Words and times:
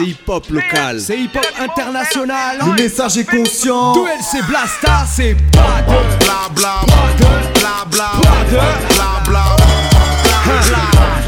C'est 0.00 0.06
hip-hop 0.06 0.48
local. 0.50 0.98
C'est 0.98 1.18
hip-hop 1.18 1.46
international. 1.58 2.58
Le 2.64 2.72
message 2.82 3.18
est 3.18 3.24
conscient. 3.24 3.92
Duel 3.92 4.18
c'est 4.22 4.42
Blasta, 4.46 5.04
c'est 5.06 5.36
pas 5.52 5.82
de 5.82 5.92
bla 6.24 6.48
bla 6.54 6.74
bla 7.50 7.84
bla 7.90 8.06
bla 8.48 9.22
bla 9.26 9.56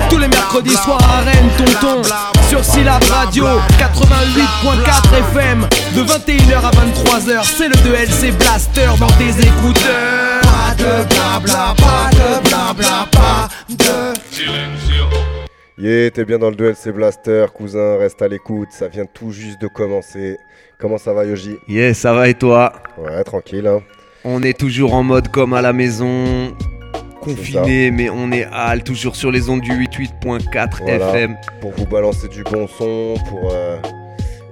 Tous 0.08 0.18
les 0.18 0.28
mercredis 0.28 0.76
soirs 0.76 1.02
à 1.02 1.20
Rennes, 1.20 1.50
tonton. 1.58 2.02
Sur 2.48 2.64
Syllab 2.64 3.02
Radio 3.04 3.44
88.4 3.78 5.18
FM. 5.32 5.68
De 5.94 6.02
21h 6.04 6.56
à 6.56 6.70
23h, 6.70 7.44
c'est 7.44 7.68
le 7.68 7.74
2LC 7.74 8.32
Blaster 8.38 8.88
dans 8.98 9.06
tes 9.08 9.38
écouteurs. 9.46 10.40
Pas 10.42 10.74
de 10.78 11.04
blabla, 11.04 11.74
pas 11.76 12.10
de 12.12 12.48
blabla, 12.48 13.06
pas 13.10 13.48
de. 13.68 14.91
Yeah, 15.82 16.10
t'es 16.12 16.24
bien 16.24 16.38
dans 16.38 16.50
le 16.50 16.54
2LC 16.56 16.92
Blaster, 16.92 17.46
cousin, 17.52 17.96
reste 17.96 18.22
à 18.22 18.28
l'écoute, 18.28 18.68
ça 18.70 18.86
vient 18.86 19.04
tout 19.04 19.32
juste 19.32 19.60
de 19.60 19.66
commencer. 19.66 20.36
Comment 20.78 20.96
ça 20.98 21.12
va 21.12 21.24
Yoji 21.24 21.56
Yeah, 21.68 21.92
ça 21.92 22.12
va 22.12 22.28
et 22.28 22.34
toi? 22.34 22.72
Ouais, 22.98 23.24
tranquille. 23.24 23.66
Hein. 23.66 23.80
On 24.24 24.42
est 24.44 24.56
toujours 24.56 24.94
en 24.94 25.02
mode 25.02 25.26
comme 25.28 25.54
à 25.54 25.60
la 25.60 25.72
maison, 25.72 26.54
confiné, 27.20 27.90
mais 27.90 28.10
on 28.10 28.30
est 28.30 28.46
hal, 28.52 28.84
toujours 28.84 29.16
sur 29.16 29.32
les 29.32 29.48
ondes 29.48 29.60
du 29.62 29.72
88.4 29.72 30.68
Voilà. 30.84 31.08
FM. 31.08 31.36
Pour 31.60 31.72
vous 31.72 31.86
balancer 31.86 32.28
du 32.28 32.44
bon 32.44 32.68
son, 32.68 33.14
pour 33.28 33.50
euh, 33.52 33.76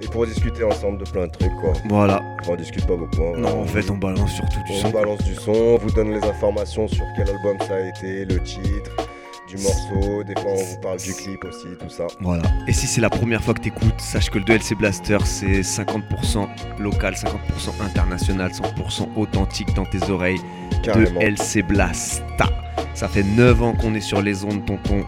et 0.01 0.07
pour 0.07 0.25
discuter 0.25 0.65
ensemble 0.65 0.97
de 0.97 1.09
plein 1.09 1.27
de 1.27 1.31
trucs 1.31 1.55
quoi. 1.61 1.71
Voilà. 1.87 2.21
On 2.49 2.55
discute 2.57 2.85
pas 2.85 2.97
beaucoup. 2.97 3.23
hein. 3.23 3.37
Non, 3.37 3.61
en 3.61 3.65
fait, 3.65 3.89
on 3.89 3.95
balance 3.95 4.33
surtout 4.33 4.59
du 4.67 4.73
On 4.73 4.81
son. 4.81 4.89
balance 4.89 5.23
du 5.23 5.35
son, 5.35 5.51
on 5.53 5.77
vous 5.77 5.91
donne 5.91 6.11
les 6.11 6.23
informations 6.27 6.89
sur 6.89 7.05
quel 7.15 7.29
album 7.29 7.55
ça 7.65 7.75
a 7.75 7.79
été, 7.87 8.25
le 8.25 8.41
titre, 8.43 8.91
du 9.55 9.61
morceau, 9.63 10.23
des 10.23 10.33
fois 10.33 10.51
on 10.53 10.63
vous 10.63 10.77
parle 10.81 10.97
du 10.97 11.13
clip 11.13 11.43
aussi, 11.43 11.67
tout 11.79 11.89
ça. 11.89 12.07
Voilà. 12.21 12.43
Et 12.67 12.73
si 12.73 12.87
c'est 12.87 13.01
la 13.01 13.09
première 13.09 13.43
fois 13.43 13.53
que 13.53 13.59
t'écoutes, 13.61 13.99
sache 13.99 14.29
que 14.29 14.37
le 14.39 14.45
2LC 14.45 14.75
Blaster, 14.75 15.17
c'est 15.25 15.61
50% 15.61 16.47
local, 16.79 17.13
50% 17.13 17.81
international, 17.83 18.51
100% 18.51 19.09
authentique 19.17 19.73
dans 19.73 19.85
tes 19.85 20.09
oreilles. 20.09 20.39
Carrément. 20.83 21.19
2LC 21.19 21.63
Blasta. 21.63 22.45
Ça 22.93 23.07
fait 23.07 23.23
9 23.23 23.61
ans 23.61 23.73
qu'on 23.73 23.93
est 23.93 24.01
sur 24.01 24.21
les 24.21 24.45
ondes, 24.45 24.65
tonton. 24.65 25.03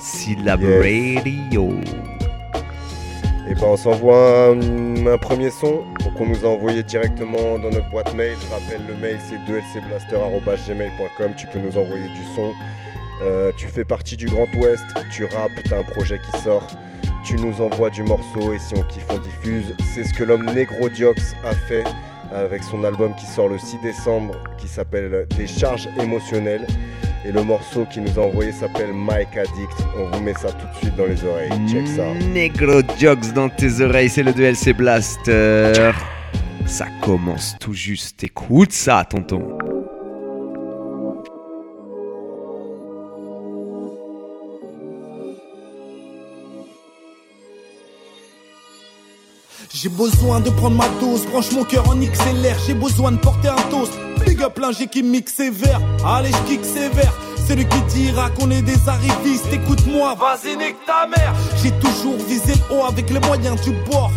Syllab 0.00 0.62
Yes. 0.62 1.16
Radio. 1.24 1.74
Et 3.48 3.54
ben 3.54 3.62
on 3.64 3.76
s'envoie 3.76 4.48
un, 4.48 5.06
un 5.06 5.18
premier 5.18 5.50
son, 5.50 5.84
donc 6.02 6.18
on 6.18 6.26
nous 6.26 6.44
a 6.44 6.48
envoyé 6.48 6.82
directement 6.82 7.58
dans 7.58 7.70
notre 7.70 7.88
boîte 7.90 8.12
mail. 8.14 8.34
Je 8.40 8.50
rappelle 8.52 8.80
le 8.88 8.94
mail 8.96 9.18
c'est 9.28 9.36
2lcblaster.gmail.com, 9.50 11.32
tu 11.36 11.46
peux 11.46 11.60
nous 11.60 11.76
envoyer 11.78 12.08
du 12.08 12.24
son. 12.34 12.52
Euh, 13.22 13.50
tu 13.56 13.66
fais 13.66 13.84
partie 13.84 14.16
du 14.16 14.26
Grand 14.26 14.46
Ouest, 14.56 14.84
tu 15.10 15.24
rappes, 15.24 15.52
t'as 15.68 15.78
un 15.78 15.82
projet 15.82 16.20
qui 16.20 16.40
sort, 16.42 16.66
tu 17.24 17.36
nous 17.36 17.60
envoies 17.62 17.90
du 17.90 18.02
morceau 18.02 18.52
et 18.52 18.58
si 18.58 18.74
on 18.74 18.82
kiffe 18.82 19.06
on 19.10 19.18
diffuse. 19.18 19.74
C'est 19.94 20.04
ce 20.04 20.12
que 20.12 20.24
l'homme 20.24 20.44
Negro 20.46 20.88
Diox 20.88 21.34
a 21.44 21.54
fait 21.54 21.84
avec 22.34 22.62
son 22.62 22.84
album 22.84 23.14
qui 23.14 23.26
sort 23.26 23.48
le 23.48 23.58
6 23.58 23.78
décembre 23.82 24.34
qui 24.58 24.68
s'appelle 24.68 25.26
Des 25.36 25.46
charges 25.46 25.88
émotionnelles. 26.00 26.66
Et 27.24 27.32
le 27.32 27.42
morceau 27.42 27.86
qu'il 27.86 28.04
nous 28.04 28.18
a 28.20 28.22
envoyé 28.22 28.52
s'appelle 28.52 28.92
Mike 28.92 29.36
Addict. 29.36 29.86
On 29.98 30.08
vous 30.10 30.22
met 30.22 30.34
ça 30.34 30.52
tout 30.52 30.66
de 30.66 30.76
suite 30.76 30.96
dans 30.96 31.06
les 31.06 31.24
oreilles. 31.24 31.50
Check 31.68 31.88
ça. 31.88 32.04
Negro 32.32 32.82
dans 33.34 33.48
tes 33.48 33.80
oreilles, 33.80 34.08
c'est 34.08 34.22
le 34.22 34.30
2LC 34.30 34.74
Blaster. 34.74 35.90
Ça 36.66 36.86
commence 37.02 37.56
tout 37.58 37.72
juste. 37.72 38.22
Écoute 38.22 38.72
ça, 38.72 39.04
tonton. 39.08 39.58
J'ai 49.82 49.90
besoin 49.90 50.40
de 50.40 50.48
prendre 50.48 50.76
ma 50.76 50.88
dose, 51.00 51.26
branche 51.26 51.52
mon 51.52 51.62
cœur 51.62 51.86
en 51.90 51.96
XLR, 51.96 52.56
j'ai 52.66 52.72
besoin 52.72 53.12
de 53.12 53.18
porter 53.18 53.48
un 53.48 53.70
toast. 53.70 53.92
Big 54.24 54.40
up 54.40 54.58
l'ingé 54.58 54.86
qui 54.86 55.02
mixe 55.02 55.34
sévère, 55.34 55.82
allez 56.02 56.30
je 56.30 56.48
kick 56.48 56.64
sévère. 56.64 57.12
C'est 57.46 57.56
lui 57.56 57.66
qui 57.68 57.80
dira 57.94 58.30
qu'on 58.30 58.50
est 58.50 58.62
des 58.62 58.88
arrivistes, 58.88 59.52
écoute-moi, 59.52 60.14
vas-y 60.14 60.56
nique 60.56 60.76
ta 60.86 61.06
mère. 61.06 61.34
J'ai 61.62 61.72
toujours 61.72 62.16
visé 62.26 62.54
haut 62.70 62.86
avec 62.88 63.10
les 63.10 63.20
moyens 63.20 63.60
du 63.60 63.72
bord. 63.90 64.10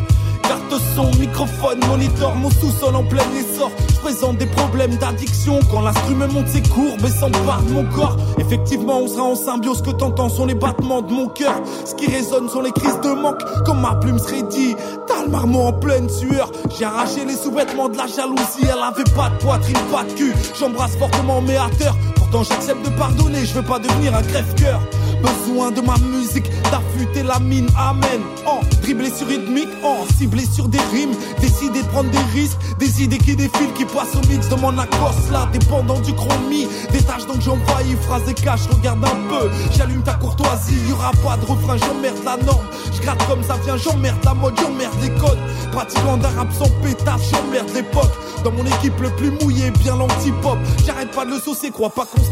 Carte 0.50 0.82
son, 0.96 1.12
microphone, 1.20 1.80
moniteur, 1.88 2.34
mon 2.34 2.50
sous-sol 2.50 2.96
en 2.96 3.04
plein 3.04 3.22
essor. 3.38 3.70
Je 3.88 4.00
présente 4.00 4.38
des 4.38 4.48
problèmes 4.48 4.96
d'addiction 4.96 5.60
quand 5.70 5.82
l'instru 5.82 6.16
me 6.16 6.26
monte 6.26 6.48
ses 6.48 6.64
courbes 6.64 7.06
et 7.06 7.12
s'empare 7.12 7.62
de 7.62 7.74
mon 7.74 7.86
corps. 7.86 8.18
Effectivement, 8.40 8.98
on 8.98 9.08
sera 9.08 9.22
en 9.26 9.36
symbiose, 9.36 9.84
que 9.84 9.92
t'entends 9.92 10.28
sont 10.28 10.48
les 10.48 10.56
battements 10.56 11.04
de 11.04 11.14
mon 11.14 11.28
cœur. 11.28 11.54
Ce 11.86 11.94
qui 11.94 12.10
résonne 12.10 12.50
sont 12.50 12.62
les 12.62 12.72
crises 12.72 13.00
de 13.04 13.10
manque, 13.10 13.44
comme 13.64 13.82
ma 13.82 13.94
plume 13.94 14.18
serait 14.18 14.42
dit. 14.42 14.76
T'as 15.06 15.22
le 15.24 15.30
marmot 15.30 15.68
en 15.68 15.74
pleine 15.74 16.10
sueur. 16.10 16.52
J'ai 16.76 16.86
arraché 16.86 17.26
les 17.26 17.36
sous-vêtements 17.36 17.90
de 17.90 17.98
la 17.98 18.08
jalousie, 18.08 18.64
elle 18.64 18.82
avait 18.82 19.04
pas 19.16 19.30
de 19.30 19.44
poitrine, 19.44 19.78
pas 19.92 20.04
de 20.04 20.14
cul. 20.14 20.34
J'embrasse 20.60 20.96
fortement 20.96 21.42
mes 21.42 21.58
haters. 21.58 21.96
Pourtant 22.16 22.42
j'accepte 22.42 22.84
de 22.84 22.98
pardonner, 22.98 23.46
je 23.46 23.54
veux 23.54 23.62
pas 23.62 23.78
devenir 23.78 24.16
un 24.16 24.24
crève-cœur. 24.24 24.82
Besoin 25.22 25.72
de 25.72 25.82
ma 25.82 25.98
musique, 25.98 26.50
d'affûter 26.72 27.24
la 27.24 27.40
mine, 27.40 27.68
amen. 27.78 28.22
En 28.46 28.62
dribbler 28.82 29.10
sur 29.10 29.28
rythmique, 29.28 29.70
en 29.84 30.06
ciblé 30.18 30.46
sur 30.46 30.68
des 30.68 30.80
rimes, 30.94 31.14
décider 31.42 31.82
de 31.82 31.88
prendre 31.88 32.10
des 32.10 32.40
risques, 32.40 32.58
des 32.80 33.04
idées 33.04 33.18
qui 33.18 33.36
défilent, 33.36 33.74
qui 33.76 33.86
passent 33.86 34.16
au 34.16 34.28
mix 34.28 34.48
de 34.50 34.56
mon 34.56 34.78
accoste 34.78 35.32
là, 35.32 35.48
dépendant 35.52 36.00
du 36.00 36.14
chromie. 36.14 36.68
Des 36.92 37.02
tâches 37.02 37.28
donc 37.28 37.42
j'envahis, 37.42 37.96
phrase 38.08 38.24
et 38.30 38.34
cache, 38.34 38.68
regarde 38.72 39.04
un 39.04 39.30
peu. 39.30 39.50
J'allume 39.78 40.04
ta 40.04 40.14
courtoisie, 40.14 40.76
y 40.88 40.94
aura 40.94 41.12
pas 41.24 41.38
de 41.38 41.46
refrain, 41.46 41.78
j'emmerde 41.78 42.24
la 42.24 42.38
norme. 42.38 42.66
Je 42.94 43.02
gratte 43.02 43.26
comme 43.28 43.44
ça 43.44 43.56
vient, 43.66 43.78
j'emmerde 43.78 44.18
la 44.24 44.34
mode, 44.34 44.54
j'emmerde 44.60 44.94
les 45.02 45.12
codes. 45.20 45.40
Pratiquant 45.72 46.18
d'un 46.18 46.30
rap 46.30 46.48
sans 46.58 46.70
pétard, 46.82 47.20
j'emmerde 47.32 47.70
l'époque. 47.74 48.12
Dans 48.44 48.52
mon 48.52 48.66
équipe 48.66 49.00
le 49.02 49.10
plus 49.10 49.32
mouillé, 49.32 49.70
bien 49.72 49.98
l'antipop. 49.98 50.58
J'arrête 50.86 51.12
pas 51.12 51.26
de 51.26 51.32
le 51.32 51.40
saucer, 51.40 51.72
crois 51.72 51.90
pas 51.90 52.06
qu'on 52.06 52.24
se. 52.24 52.30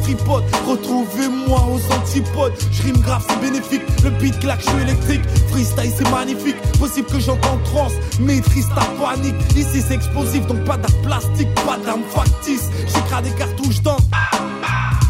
Retrouvez-moi 0.68 1.60
aux 1.72 1.94
antipodes. 1.94 2.54
Je 2.84 2.92
grave, 3.02 3.26
c'est 3.28 3.40
bénéfique. 3.42 3.82
Le 4.04 4.10
beat 4.12 4.40
claque, 4.40 4.62
je 4.62 4.70
suis 4.70 4.82
électrique. 4.82 5.22
Freestyle, 5.50 5.92
c'est 5.96 6.10
magnifique. 6.12 6.56
Possible 6.80 7.08
que 7.08 7.20
j'entende 7.20 7.64
trans, 7.66 7.88
maîtrise 8.20 8.68
ta 8.70 8.82
panique. 9.02 9.36
Ici, 9.56 9.82
c'est 9.82 9.96
explosif, 9.96 10.46
donc 10.48 10.64
pas 10.64 10.78
d'art 10.78 11.02
plastique, 11.04 11.54
pas 11.66 11.78
d'armes 11.84 12.04
factices. 12.10 12.70
J'écrase 12.88 13.24
des 13.24 13.32
cartouches 13.32 13.82
dans. 13.82 13.98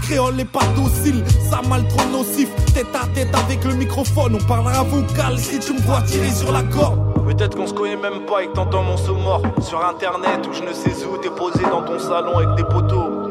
Créole 0.04 0.36
n'est 0.36 0.46
pas 0.46 0.64
docile, 0.76 1.22
ça 1.50 1.62
mal 1.68 1.86
trop 1.90 2.08
nocif. 2.10 2.48
Tête 2.74 2.88
à 2.96 3.06
tête 3.08 3.36
avec 3.36 3.66
le 3.66 3.74
microphone, 3.74 4.38
on 4.40 4.46
parlera 4.46 4.84
vocal 4.84 5.38
si 5.38 5.60
tu 5.60 5.74
me 5.74 5.80
vois 5.82 6.02
tirer 6.02 6.32
sur 6.32 6.54
la 6.54 6.64
corde. 6.64 6.98
Peut-être 7.26 7.58
qu'on 7.58 7.68
se 7.68 7.74
connaît 7.74 7.98
même 7.98 8.26
pas 8.26 8.44
et 8.44 8.48
que 8.48 8.54
t'entends 8.54 8.84
mon 8.84 8.96
son 8.96 9.16
mort 9.16 9.42
sur 9.60 9.86
internet 9.86 10.48
ou 10.50 10.54
je 10.54 10.64
ne 10.64 10.72
sais 10.72 11.06
où 11.06 11.18
t'es 11.18 11.30
posé 11.30 11.62
dans 11.70 11.82
ton 11.82 12.00
salon 12.00 12.38
avec 12.38 12.56
des 12.56 12.64
poteaux. 12.64 13.27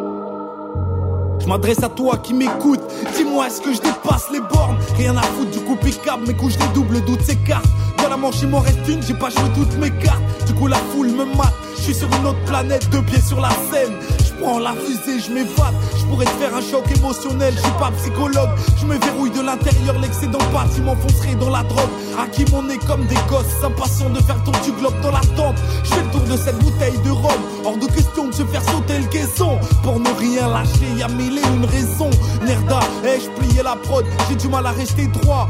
M'adresse 1.47 1.83
à 1.83 1.89
toi 1.89 2.19
qui 2.19 2.35
m'écoute. 2.35 2.81
Dis-moi, 3.17 3.47
est-ce 3.47 3.61
que 3.61 3.73
je 3.73 3.81
dépasse 3.81 4.27
les 4.33 4.41
bornes? 4.41 4.77
Rien 4.97 5.17
à 5.17 5.23
foutre 5.23 5.51
du 5.51 5.61
coup 5.61 5.77
pickable, 5.77 6.27
mes 6.27 6.35
couches 6.35 6.57
des 6.57 6.67
doubles 6.75 7.01
doutes 7.05 7.23
s'écartent. 7.23 7.69
Dans 8.03 8.09
la 8.09 8.17
manche, 8.17 8.43
il 8.43 8.49
m'en 8.49 8.61
reste 8.61 8.87
une, 8.89 9.03
j'ai 9.03 9.15
pas 9.15 9.31
joué 9.31 9.49
toutes 9.55 9.77
mes 9.79 9.91
cartes. 9.91 10.23
Du 10.47 10.55
coup, 10.55 10.67
la 10.67 10.77
foule 10.77 11.09
me 11.09 11.25
mate. 11.25 11.55
Je 11.77 11.83
suis 11.83 11.95
sur 11.95 12.09
une 12.09 12.27
autre 12.27 12.45
planète, 12.47 12.89
deux 12.91 13.03
pieds 13.03 13.21
sur 13.21 13.41
la 13.41 13.51
scène. 13.71 13.93
Je 14.37 14.43
prends 14.43 14.59
la 14.59 14.73
fusée, 14.73 15.21
je 15.21 15.33
m'évade. 15.33 15.75
Je 15.99 16.05
pourrais 16.05 16.27
te 16.27 16.31
faire 16.31 16.55
un 16.55 16.61
choc 16.61 16.85
émotionnel, 16.95 17.55
je 17.57 17.63
suis 17.63 17.79
pas 17.79 17.91
psychologue. 17.97 18.51
Je 18.79 18.85
me 18.85 18.99
verrouille 18.99 19.31
de 19.31 19.41
l'intérieur, 19.41 19.99
l'excédent 19.99 20.39
parti 20.53 20.81
m'enfoncerait 20.81 21.37
dans 21.37 21.51
la 21.51 21.63
drogue. 21.63 21.89
À 22.21 22.27
qui 22.27 22.45
mon 22.53 22.63
nez 22.63 22.79
comme 22.87 23.07
des 23.07 23.17
gosses, 23.29 23.65
impatient 23.65 24.11
de 24.11 24.21
faire 24.21 24.43
tour 24.45 24.55
du 24.65 24.73
globe 24.73 25.01
dans 25.03 25.13
la 25.13 25.21
tente. 25.37 25.57
Je 25.85 25.95
fais 25.95 26.03
le 26.03 26.11
tour 26.11 26.23
de 26.23 26.37
cette 26.37 26.59
bouteille 26.59 26.99
de 27.05 27.11
rhum. 27.11 27.41
Hors 27.65 27.79
de 27.79 27.87
question 27.87 28.29
de 28.29 28.35
se 28.35 28.45
faire 28.45 28.63
sauter 28.63 28.99
le 28.99 29.07
caisson. 29.07 29.59
Pour 29.83 30.01
ne 30.01 30.11
rien 30.19 30.49
lâcher, 30.49 30.93
y'a 30.99 31.09
mille 31.09 31.39
et 31.39 31.57
une 31.57 31.65
raison. 31.65 32.11
Nerda, 32.45 32.81
ai-je 33.05 33.31
plié 33.41 33.63
la 33.63 33.77
prod? 33.77 34.05
J'ai 34.29 34.37
du 34.37 34.49
mal 34.49 34.67
à 34.67 34.73
rester 34.73 35.07
droit. 35.07 35.49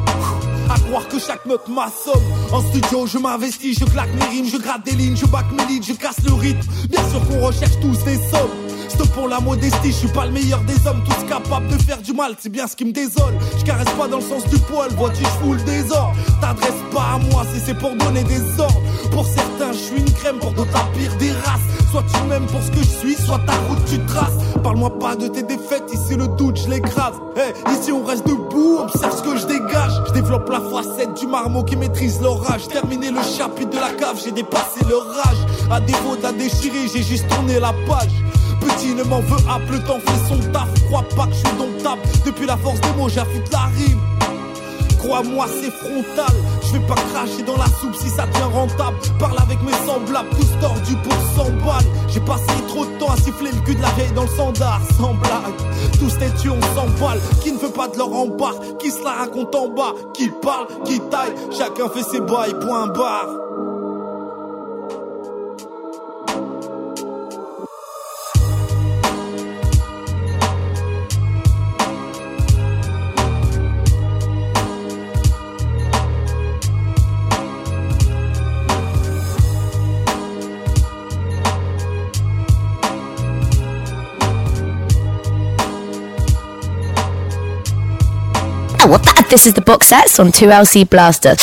À 0.69 0.79
croire 0.79 1.07
que 1.09 1.19
chaque 1.19 1.47
note 1.47 1.69
m'assomme. 1.69 2.23
En 2.53 2.61
studio 2.61 3.07
je 3.07 3.19
m'investis, 3.19 3.79
je 3.79 3.85
claque 3.85 4.13
mes 4.15 4.25
rimes 4.27 4.47
Je 4.51 4.59
gratte 4.59 4.85
des 4.85 4.93
lignes, 4.93 5.17
je 5.17 5.27
back 5.27 5.47
mes 5.53 5.65
leads, 5.67 5.87
je 5.87 5.93
casse 5.93 6.23
le 6.25 6.33
rythme. 6.35 6.61
Bien 6.89 7.09
sûr 7.09 7.27
qu'on 7.27 7.41
recherche 7.47 7.79
tous 7.81 8.05
des 8.05 8.17
sommes. 8.17 8.51
Stop 8.89 9.09
pour 9.11 9.29
la 9.29 9.41
modestie, 9.41 9.89
je 9.89 9.97
suis 9.97 10.09
pas 10.09 10.27
le 10.27 10.33
meilleur 10.33 10.61
des 10.61 10.87
hommes. 10.87 11.03
Tous 11.05 11.25
capables 11.29 11.69
de 11.69 11.79
faire 11.83 12.01
du 12.01 12.13
mal, 12.13 12.35
c'est 12.39 12.49
bien 12.49 12.67
ce 12.67 12.77
qui 12.77 12.85
me 12.85 12.93
désole. 12.93 13.35
Je 13.59 13.65
caresse 13.65 13.91
pas 13.99 14.09
dans 14.09 14.19
le 14.19 14.23
sens 14.23 14.45
du 14.49 14.59
poil, 14.59 14.91
vois-tu 14.93 15.23
je 15.23 15.45
fous 15.45 15.53
le 15.55 15.63
désordre. 15.63 16.15
T'adresses 16.41 16.73
pas 16.93 17.15
à 17.15 17.19
moi 17.31 17.45
si 17.53 17.61
c'est 17.65 17.79
pour 17.79 17.95
donner 17.97 18.25
des 18.25 18.41
ordres 18.61 18.83
Pour 19.11 19.27
certains 19.27 19.73
je 19.73 19.79
suis 19.79 19.97
une 19.97 20.13
crème, 20.13 20.39
pour 20.39 20.53
d'autres 20.53 20.73
la 20.73 20.99
pire 20.99 21.17
des 21.19 21.31
races. 21.33 21.61
Soit 21.91 22.05
tu 22.13 22.29
m'aimes 22.29 22.47
pour 22.47 22.63
ce 22.63 22.71
que 22.71 22.79
je 22.79 22.99
suis, 22.99 23.15
soit 23.15 23.41
ta 23.47 23.53
route 23.69 23.85
tu 23.89 23.99
traces. 24.07 24.33
Parle-moi 24.63 24.99
pas 24.99 25.17
de 25.17 25.29
tes 25.29 25.43
défaites, 25.43 25.85
ici 25.93 26.17
le 26.17 26.29
doute 26.29 26.61
je 26.63 26.69
l'écrase. 26.71 27.15
Hey, 27.37 27.53
Ici 27.75 27.93
on 27.93 28.05
reste 28.05 28.27
debout, 28.27 28.79
observe 28.81 29.17
ce 29.17 29.23
que 29.23 29.37
je 29.37 29.47
dégage. 29.47 29.93
Je 30.09 30.13
développe 30.13 30.49
la 30.51 30.61
facette 30.61 31.15
du 31.15 31.27
marmot 31.27 31.63
qui 31.63 31.77
maîtrise 31.77 32.21
l'orage. 32.21 32.69
Terminé 32.69 33.11
le 33.11 33.23
chapitre 33.23 33.71
de 33.71 33.79
la 33.79 33.91
cave, 33.93 34.21
j'ai 34.23 34.33
dépassé 34.33 34.81
le 34.89 34.97
rage 34.97 35.39
À 35.71 35.81
défaut 35.81 36.17
de 36.17 36.23
la 36.23 36.33
déchirer, 36.33 36.89
j'ai 36.93 37.03
juste 37.03 37.29
tourné 37.29 37.59
la 37.61 37.73
page. 37.87 38.11
Petit 38.61 38.95
ne 38.95 39.05
m'en 39.05 39.21
veut 39.21 39.43
pas, 39.45 39.61
le 39.71 39.79
temps 39.81 40.01
fait 40.01 40.29
son 40.29 40.39
taf. 40.53 40.69
Crois 40.89 41.05
pas 41.17 41.27
que 41.27 41.33
je 41.33 41.39
suis 41.49 41.57
domptable 41.59 42.03
Depuis 42.25 42.47
la 42.47 42.57
force 42.57 42.81
des 42.81 42.93
mots, 42.99 43.09
j'affûte 43.09 43.51
la 43.53 43.67
rime 43.77 44.01
Crois-moi, 44.99 45.47
c'est 45.61 45.71
frontal. 45.71 46.35
Je 46.63 46.73
vais 46.73 46.87
pas 46.87 46.95
cracher 46.95 47.43
dans 47.43 47.57
la 47.57 47.67
soupe 47.67 47.95
si 47.95 48.09
ça 48.09 48.27
devient 48.27 48.53
rentable. 48.53 48.97
Parle 49.19 49.39
avec 49.39 49.63
mes 49.63 49.73
semblables, 49.87 50.29
tous 50.31 50.61
tordus 50.61 50.97
pour 51.05 51.45
100 51.45 51.51
balles. 51.65 51.85
J'ai 52.09 52.21
passé 52.21 52.47
trop 52.69 52.85
de 52.87 52.99
temps 52.99 53.13
à 53.13 53.17
siffler 53.17 53.51
le 53.53 53.61
cul 53.61 53.75
de 53.75 53.83
la 53.83 53.91
vieille 53.91 54.13
dans 54.13 54.23
le 54.25 54.29
sandar, 54.29 54.81
sans 54.99 55.15
blague. 55.15 55.55
Tous 55.99 56.19
têtus, 56.19 56.51
on 56.51 56.61
s'emballe. 56.75 57.21
Qui 57.43 57.53
ne 57.53 57.59
veut 57.59 57.71
pas 57.71 57.89
de 57.89 57.99
leur 57.99 58.09
rempart 58.09 58.57
Qui 58.79 58.91
se 58.91 59.03
la 59.05 59.13
raconte 59.13 59.55
en 59.55 59.69
bas? 59.69 59.93
Qui 60.15 60.29
parle 60.29 60.67
Qui 60.85 61.01
taille? 61.01 61.35
Chacun 61.57 61.89
fait 61.89 62.03
ses 62.03 62.21
bails, 62.21 62.55
point 62.61 62.89
barre. 62.89 63.46
This 89.37 89.45
is 89.49 89.53
the 89.53 89.61
box 89.67 89.89
sets 89.89 90.19
on 90.19 90.31
2LC 90.31 90.89
Blaster. 90.89 91.35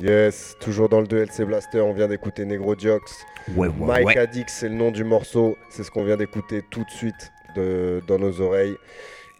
Yes, 0.00 0.56
toujours 0.60 0.88
dans 0.88 1.02
le 1.02 1.06
2LC 1.06 1.44
Blaster, 1.44 1.82
on 1.82 1.92
vient 1.92 2.08
d'écouter 2.08 2.46
Negro 2.46 2.74
Jokes. 2.74 3.02
Ouais, 3.54 3.68
ouais, 3.68 3.74
Mike 3.86 4.06
ouais. 4.06 4.16
Addix, 4.16 4.44
c'est 4.48 4.70
le 4.70 4.76
nom 4.76 4.90
du 4.90 5.04
morceau, 5.04 5.58
c'est 5.68 5.84
ce 5.84 5.90
qu'on 5.90 6.04
vient 6.04 6.16
d'écouter 6.16 6.62
tout 6.70 6.84
de 6.84 6.90
suite 6.90 7.32
de, 7.54 8.00
dans 8.08 8.18
nos 8.18 8.40
oreilles. 8.40 8.76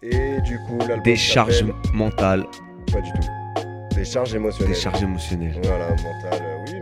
Et 0.03 0.39
du 0.43 0.59
coup, 0.69 0.77
l'album 0.81 1.03
Des 1.03 1.17
charges 1.17 1.61
s'appelle- 1.61 1.73
mentales, 1.95 2.45
Pas 2.93 3.01
du 3.01 3.11
tout. 3.11 3.95
Des 3.95 4.05
charges 4.05 4.35
émotionnelles. 4.35 4.75
des 4.75 4.79
charges 4.79 5.03
émotionnelles. 5.03 5.59
Voilà, 5.63 5.89
mentales, 5.89 6.43
euh, 6.43 6.57
oui, 6.67 6.73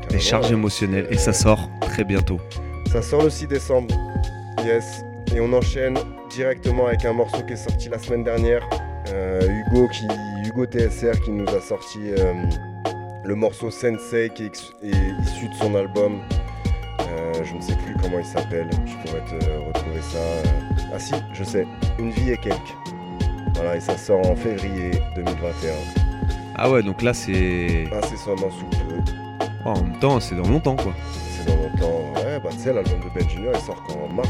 carrément. 0.00 0.20
charges 0.20 0.52
émotionnelles. 0.52 1.08
Et 1.10 1.18
ça 1.18 1.32
sort 1.32 1.68
très 1.80 2.04
bientôt. 2.04 2.38
Ça 2.92 3.02
sort 3.02 3.24
le 3.24 3.30
6 3.30 3.48
décembre. 3.48 3.92
Yes. 4.64 5.02
Et 5.34 5.40
on 5.40 5.52
enchaîne 5.52 5.98
directement 6.30 6.86
avec 6.86 7.04
un 7.04 7.14
morceau 7.14 7.42
qui 7.42 7.54
est 7.54 7.56
sorti 7.56 7.88
la 7.88 7.98
semaine 7.98 8.22
dernière. 8.22 8.62
Euh, 9.12 9.40
Hugo, 9.48 9.88
qui, 9.88 10.06
Hugo 10.44 10.66
TSR 10.66 11.20
qui 11.20 11.30
nous 11.30 11.48
a 11.48 11.60
sorti 11.60 11.98
euh, 12.16 12.34
le 13.24 13.34
morceau 13.34 13.70
Sensei 13.70 14.30
qui 14.34 14.44
est, 14.44 14.72
issu 14.82 15.48
de 15.48 15.54
son 15.54 15.74
album. 15.74 16.20
Euh, 17.00 17.32
je 17.42 17.54
ne 17.54 17.60
sais 17.60 17.74
plus 17.74 17.94
comment 18.00 18.18
il 18.18 18.24
s'appelle. 18.24 18.68
Je 18.86 18.94
pourrais 19.08 19.24
te 19.24 19.44
retrouver 19.66 20.00
ça. 20.00 20.18
Ah 20.94 20.98
si, 20.98 21.14
je 21.32 21.44
sais. 21.44 21.66
Une 21.98 22.10
vie 22.10 22.30
et 22.30 22.36
quelques. 22.36 22.76
Voilà, 23.54 23.76
et 23.76 23.80
ça 23.80 23.96
sort 23.96 24.24
en 24.26 24.36
février 24.36 24.92
2021. 25.16 25.72
Ah 26.56 26.70
ouais, 26.70 26.82
donc 26.82 27.02
là 27.02 27.12
c'est. 27.12 27.88
Incessamment 27.92 28.50
sous 28.50 28.66
peu. 28.66 29.12
Oh, 29.64 29.70
en 29.70 29.82
même 29.82 29.98
temps, 29.98 30.20
c'est 30.20 30.36
dans 30.36 30.48
longtemps 30.48 30.76
quoi. 30.76 30.92
C'est 31.36 31.46
dans 31.46 31.56
longtemps. 31.56 32.12
Ouais, 32.14 32.38
bah 32.38 32.50
tu 32.52 32.58
sais, 32.58 32.72
l'album 32.72 33.00
de 33.00 33.18
Ben 33.18 33.28
Junior 33.28 33.54
il 33.54 33.60
sort 33.60 33.82
qu'en 33.84 34.08
mars. 34.08 34.28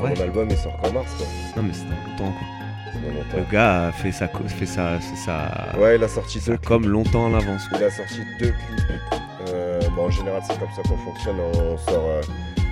Ouais. 0.00 0.14
Mon 0.14 0.20
album 0.20 0.48
il 0.50 0.56
sort 0.56 0.76
qu'en 0.78 0.92
mars 0.92 1.12
quoi. 1.16 1.26
Non, 1.56 1.62
mais 1.66 1.72
c'est 1.72 1.84
dans 1.84 2.24
longtemps 2.24 2.36
quoi. 2.38 2.63
Longtemps. 3.12 3.36
Le 3.36 3.52
gars 3.52 3.86
a 3.88 3.92
fait 3.92 4.12
sa. 4.12 4.28
Fait 4.28 4.66
sa, 4.66 5.00
sa... 5.00 5.78
Ouais, 5.78 5.96
il 5.96 6.04
a 6.04 6.08
sorti 6.08 6.40
ça 6.40 6.50
deux 6.52 6.56
clips. 6.58 6.68
comme 6.68 6.88
longtemps 6.88 7.26
à 7.26 7.30
l'avance. 7.30 7.68
quoi. 7.68 7.78
Il 7.78 7.84
a 7.84 7.90
sorti 7.90 8.20
deux 8.38 8.52
clips. 8.52 9.20
Euh, 9.48 9.80
bon, 9.94 10.06
en 10.06 10.10
général, 10.10 10.42
c'est 10.46 10.58
comme 10.58 10.70
ça 10.74 10.82
qu'on 10.82 10.96
fonctionne. 10.98 11.36
On 11.40 11.76
sort 11.76 12.08
euh, 12.08 12.20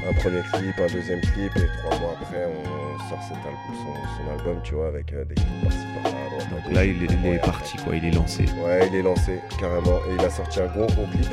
un 0.09 0.13
premier 0.15 0.41
clip, 0.53 0.75
un 0.81 0.93
deuxième 0.93 1.21
clip, 1.21 1.55
et 1.57 1.67
trois 1.79 1.99
mois 2.01 2.17
après, 2.21 2.47
on 2.47 2.99
sort 3.09 3.23
cet 3.23 3.37
album, 3.37 3.75
son, 3.75 4.25
son 4.25 4.39
album, 4.39 4.61
tu 4.65 4.75
vois, 4.75 4.89
avec 4.89 5.13
euh, 5.13 5.25
des 5.25 5.35
clips 5.35 5.63
par-ci 5.63 5.79
par-là. 6.03 6.19
à 6.19 6.31
droite, 6.31 6.47
à 6.51 6.67
Donc 6.67 6.75
là, 6.75 6.85
il 6.85 7.03
est, 7.03 7.07
il 7.07 7.27
est 7.27 7.31
Ouais, 7.33 7.39
parti 7.39 7.77
quoi, 7.79 7.95
il 7.97 8.05
est 8.07 8.11
lancé. 8.11 8.45
Ouais, 8.65 8.89
il 8.89 8.95
est 8.97 9.03
lancé 9.03 9.39
carrément. 9.61 9.99
Et 10.11 10.15
il 10.19 10.25
a 10.25 10.31
sorti 10.31 10.61
un 10.61 10.67
gros 10.67 10.87
gros 10.87 11.07
clip 11.13 11.29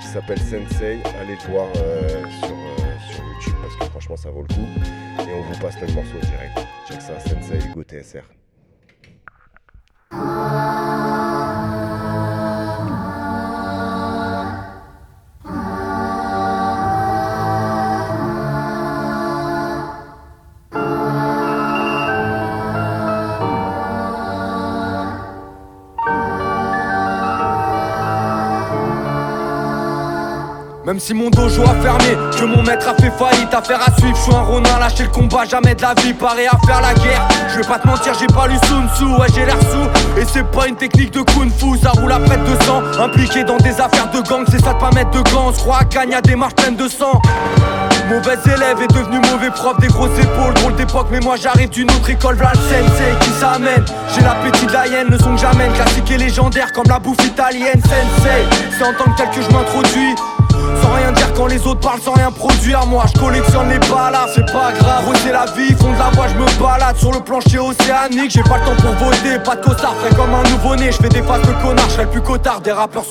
qui 0.00 0.06
s'appelle 0.08 0.38
Sensei. 0.40 0.98
Allez 1.20 1.36
le 1.46 1.52
voir 1.52 1.68
sur, 2.40 2.48
ça 4.16 4.30
vaut 4.30 4.42
le 4.42 4.54
coup. 4.54 4.66
Et 5.20 5.32
on 5.34 5.42
vous 5.42 5.60
passe 5.60 5.80
le 5.80 5.92
morceau 5.92 6.18
direct. 6.22 6.58
Check 6.88 7.00
ça, 7.00 7.18
Sensei 7.20 7.58
Hugo 7.68 7.82
TSR. 7.82 8.41
Même 30.92 31.00
si 31.00 31.14
mon 31.14 31.30
dojo 31.30 31.62
a 31.62 31.74
fermé, 31.80 32.18
que 32.38 32.44
mon 32.44 32.62
maître 32.62 32.86
a 32.86 32.92
fait 32.92 33.10
faillite, 33.18 33.54
affaire 33.54 33.80
à 33.80 33.98
suivre, 33.98 34.14
je 34.14 34.24
suis 34.24 34.34
un 34.34 34.42
ronin, 34.42 34.78
lâcher 34.78 35.04
le 35.04 35.08
combat, 35.08 35.46
jamais 35.46 35.74
de 35.74 35.80
la 35.80 35.94
vie, 35.94 36.12
paré 36.12 36.46
à 36.46 36.58
faire 36.66 36.82
la 36.82 36.92
guerre. 36.92 37.26
Je 37.48 37.60
vais 37.60 37.66
pas 37.66 37.78
te 37.78 37.86
mentir, 37.86 38.12
j'ai 38.20 38.26
pas 38.26 38.46
lu 38.46 38.56
Sun 38.66 38.86
Tzu, 38.94 39.04
ouais 39.06 39.26
j'ai 39.34 39.46
l'air 39.46 39.56
sous. 39.70 40.20
Et 40.20 40.26
c'est 40.30 40.44
pas 40.44 40.68
une 40.68 40.76
technique 40.76 41.14
de 41.14 41.22
kung 41.22 41.50
fu, 41.50 41.78
ça 41.82 41.92
roule 41.92 42.12
à 42.12 42.18
près 42.18 42.36
de 42.36 42.62
sang. 42.64 42.82
Impliqué 43.02 43.42
dans 43.42 43.56
des 43.56 43.80
affaires 43.80 44.10
de 44.10 44.20
gang, 44.28 44.44
c'est 44.50 44.62
ça 44.62 44.74
de 44.74 44.78
pas 44.78 44.90
mettre 44.90 45.12
de 45.12 45.22
gants. 45.30 45.50
Crois 45.52 45.78
à 45.78 45.84
Gagne 45.84 46.14
à 46.14 46.20
des 46.20 46.36
marches 46.36 46.56
pleines 46.56 46.76
de 46.76 46.86
sang. 46.86 47.22
Mauvais 48.10 48.36
élève 48.44 48.82
est 48.82 48.92
devenu 48.92 49.18
mauvais 49.30 49.50
prof, 49.50 49.78
des 49.80 49.86
grosses 49.86 50.18
épaules, 50.18 50.52
drôle 50.56 50.74
d'époque, 50.74 51.06
mais 51.10 51.20
moi 51.20 51.36
j'arrive 51.36 51.70
d'une 51.70 51.90
autre 51.90 52.10
école, 52.10 52.34
v'là 52.34 52.52
le 52.52 52.58
sensei 52.58 53.16
qui 53.20 53.30
s'amène. 53.30 53.84
J'ai 54.14 54.20
l'appétit 54.20 54.66
de 54.66 54.72
la 54.72 54.86
hyène, 54.88 55.06
le 55.08 55.16
son 55.16 55.36
que 55.36 55.40
j'amène, 55.40 55.72
classique 55.72 56.10
et 56.10 56.18
légendaire 56.18 56.70
comme 56.72 56.88
la 56.88 56.98
bouffe 56.98 57.24
italienne, 57.24 57.80
sensei. 57.80 58.44
C'est 58.76 58.84
en 58.84 58.92
tant 58.92 59.10
que 59.10 59.16
tel 59.16 59.30
que 59.30 59.40
je 59.40 59.50
m'introduis. 59.56 60.14
Sans 60.92 60.98
rien 60.98 61.12
dire 61.12 61.32
quand 61.32 61.46
les 61.46 61.66
autres 61.66 61.80
parlent 61.80 62.02
sans 62.02 62.12
rien 62.12 62.30
produire. 62.30 62.84
Moi 62.86 63.04
je 63.14 63.18
collectionne 63.18 63.70
les 63.70 63.78
balles, 63.78 64.14
c'est 64.34 64.44
pas 64.44 64.72
grave. 64.72 65.04
C'est 65.24 65.32
la 65.32 65.46
vie, 65.46 65.74
fond 65.74 65.90
de 65.90 65.98
la 65.98 66.10
voix 66.10 66.26
je 66.28 66.34
me 66.34 66.62
balade. 66.62 66.96
Sur 66.98 67.12
le 67.12 67.20
plancher 67.20 67.58
océanique, 67.58 68.30
j'ai 68.30 68.42
pas 68.42 68.58
le 68.58 68.64
temps 68.66 68.76
pour 68.76 69.06
voter. 69.06 69.38
Pas 69.42 69.56
de 69.56 69.64
costard, 69.64 69.94
frais 69.94 70.14
comme 70.14 70.34
un 70.34 70.42
nouveau-né. 70.50 70.92
Je 70.92 70.98
fais 70.98 71.08
des 71.08 71.22
faces 71.22 71.40
de 71.48 71.52
connard, 71.62 71.88
je 71.88 72.04
plus 72.04 72.20
cotard 72.20 72.60
Des 72.60 72.72
rappeurs 72.72 73.04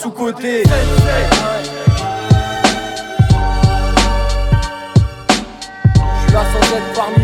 parmi 6.96 7.21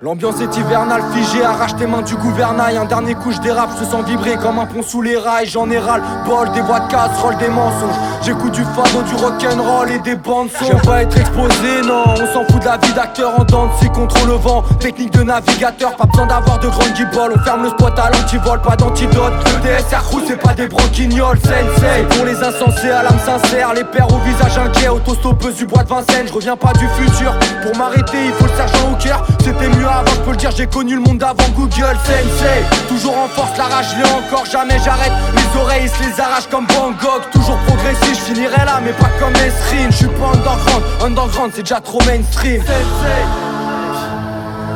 L'ambiance 0.00 0.40
est 0.40 0.56
hivernale, 0.56 1.02
figée, 1.12 1.44
arrache 1.44 1.74
tes 1.74 1.88
mains 1.88 2.02
du 2.02 2.14
gouvernail. 2.14 2.76
Un 2.76 2.84
dernier 2.84 3.16
coup 3.16 3.32
je 3.32 3.40
dérape, 3.40 3.70
je 3.80 3.84
sens 3.84 4.04
vibrer 4.04 4.36
comme 4.36 4.60
un 4.60 4.66
pont 4.66 4.80
sous 4.80 5.02
les 5.02 5.16
rails. 5.16 5.48
J'en 5.48 5.68
ai 5.72 5.80
bol, 6.24 6.52
des 6.52 6.60
voix 6.60 6.78
de 6.78 6.88
casserole, 6.88 7.36
des 7.38 7.48
mensonges. 7.48 7.96
J'écoute 8.22 8.52
du 8.52 8.62
fado, 8.62 9.02
du 9.02 9.14
rock'n'roll 9.16 9.90
et 9.90 9.98
des 9.98 10.14
bandes 10.14 10.50
son 10.56 10.66
J'aime 10.66 10.80
pas 10.82 11.02
être 11.02 11.18
exposé, 11.18 11.82
non, 11.84 12.04
on 12.12 12.32
s'en 12.32 12.44
fout 12.44 12.60
de 12.60 12.66
la 12.66 12.76
vie 12.76 12.92
d'acteur 12.92 13.40
en 13.40 13.42
dents 13.42 13.66
de 13.66 13.72
scie 13.80 13.90
contre 13.90 14.24
le 14.24 14.34
vent. 14.34 14.62
Technique 14.78 15.12
de 15.14 15.24
navigateur, 15.24 15.96
pas 15.96 16.06
besoin 16.06 16.26
d'avoir 16.26 16.60
de 16.60 16.68
grandes 16.68 16.92
guibolles 16.92 17.32
On 17.34 17.38
ferme 17.40 17.64
le 17.64 17.70
spot 17.70 17.98
à 17.98 18.10
l'antivol, 18.10 18.60
pas 18.60 18.76
d'antidote. 18.76 19.32
Le 19.46 19.62
DSR 19.62 20.02
crew 20.08 20.22
c'est 20.28 20.40
pas 20.40 20.54
des 20.54 20.68
broquignoles, 20.68 21.38
sensei 21.40 22.04
Pour 22.10 22.24
les 22.24 22.36
insensés 22.36 22.90
à 22.90 23.02
l'âme 23.02 23.18
sincère, 23.18 23.74
les 23.74 23.84
pères 23.84 24.12
au 24.12 24.18
visage 24.18 24.58
inquiet 24.58 24.90
Autostoppeuse 24.90 25.56
du 25.56 25.66
bois 25.66 25.82
de 25.82 25.88
Vincennes, 25.88 26.28
je 26.28 26.32
reviens 26.34 26.56
pas 26.56 26.72
du 26.74 26.86
futur. 26.90 27.34
Pour 27.62 27.76
m'arrêter 27.76 28.26
il 28.26 28.32
faut 28.34 28.44
le 28.44 28.56
sergent 28.56 28.92
au 28.92 28.94
cœur 29.02 29.26
C'était 29.40 29.68
mieux 29.68 29.87
avant, 29.88 30.10
je 30.10 30.20
peux 30.20 30.30
le 30.30 30.36
dire, 30.36 30.50
j'ai 30.56 30.66
connu 30.66 30.94
le 30.94 31.00
monde 31.00 31.22
avant 31.22 31.48
Google 31.54 31.96
Sensei 32.04 32.62
Toujours 32.88 33.16
en 33.16 33.28
force, 33.28 33.56
la 33.56 33.64
rage, 33.64 33.96
l'ai 33.96 34.04
encore, 34.10 34.44
jamais 34.46 34.78
j'arrête. 34.84 35.12
Les 35.34 35.60
oreilles 35.60 35.88
se 35.88 36.02
les 36.02 36.20
arrachent 36.20 36.48
comme 36.50 36.66
Van 36.68 36.90
Gogh 36.90 37.22
Toujours 37.32 37.56
progressif, 37.66 38.14
je 38.14 38.34
finirai 38.34 38.64
là 38.64 38.80
mais 38.82 38.92
pas 38.92 39.10
comme 39.18 39.34
Esrine. 39.34 39.90
Je 39.90 39.96
suis 39.96 40.06
pas 40.06 40.28
underground, 40.34 40.84
underground 41.04 41.52
c'est 41.54 41.62
déjà 41.62 41.80
trop 41.80 42.00
mainstream. 42.04 42.60
Sensei 42.62 43.22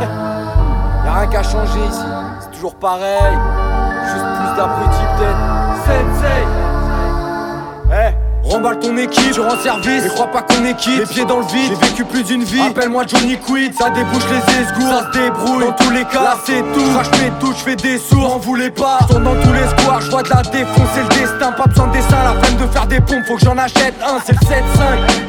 Y'a 1.05 1.13
rien 1.15 1.27
qu'à 1.27 1.43
changer 1.43 1.81
ici, 1.89 2.01
c'est 2.41 2.51
toujours 2.53 2.75
pareil. 2.77 3.37
Juste 4.05 4.25
plus 4.25 4.57
d'abrutis 4.57 5.07
peut-être. 5.17 5.39
Sensei 5.85 6.62
Remballe 8.53 8.81
ton 8.81 8.95
équipe, 8.99 9.33
je 9.35 9.41
rends 9.41 9.57
service, 9.63 10.05
et 10.05 10.09
crois 10.11 10.27
pas 10.27 10.43
qu'on 10.43 10.63
est 10.67 10.77
quitte. 10.77 10.99
Les 10.99 11.07
pieds 11.07 11.25
dans 11.25 11.39
le 11.39 11.47
vide, 11.47 11.71
j'ai 11.71 11.87
vécu 11.89 12.05
plus 12.05 12.23
d'une 12.23 12.45
vie. 12.45 12.61
Appelle-moi 12.61 13.05
Johnny 13.07 13.39
Quid, 13.39 13.73
ça 13.75 13.89
débouche 13.89 14.25
les 14.29 14.61
esgours 14.61 14.93
Ça 14.93 15.07
se 15.07 15.19
débrouille, 15.19 15.65
dans 15.65 15.73
tous 15.73 15.91
les 15.91 16.05
cas, 16.05 16.23
là 16.23 16.37
c'est 16.45 16.61
tout. 16.61 16.93
Crache 16.93 17.11
mes 17.23 17.31
touches, 17.41 17.63
fais 17.65 17.77
des 17.77 17.97
sourds, 17.97 18.29
m'en 18.29 18.39
voulez 18.39 18.71
pas. 18.71 18.99
Tourne 19.09 19.25
dans 19.25 19.37
tous 19.37 19.55
les 19.55 19.67
squares, 19.69 20.03
je 20.03 20.11
vois 20.11 20.23
de 20.23 20.29
la 20.29 20.43
défonce, 20.43 20.89
c'est 20.95 21.03
le 21.03 21.09
destin. 21.09 21.53
Pas 21.53 21.65
besoin 21.65 21.87
de 21.87 21.93
dessin, 21.93 22.17
la 22.23 22.35
peine 22.43 22.57
de 22.59 22.67
faire 22.71 22.87
des 22.87 23.01
pompes, 23.01 23.25
faut 23.27 23.37
que 23.37 23.41
j'en 23.43 23.57
achète 23.57 23.95
un. 24.05 24.19
C'est 24.23 24.35
le 24.35 24.47
7-5, 24.47 24.63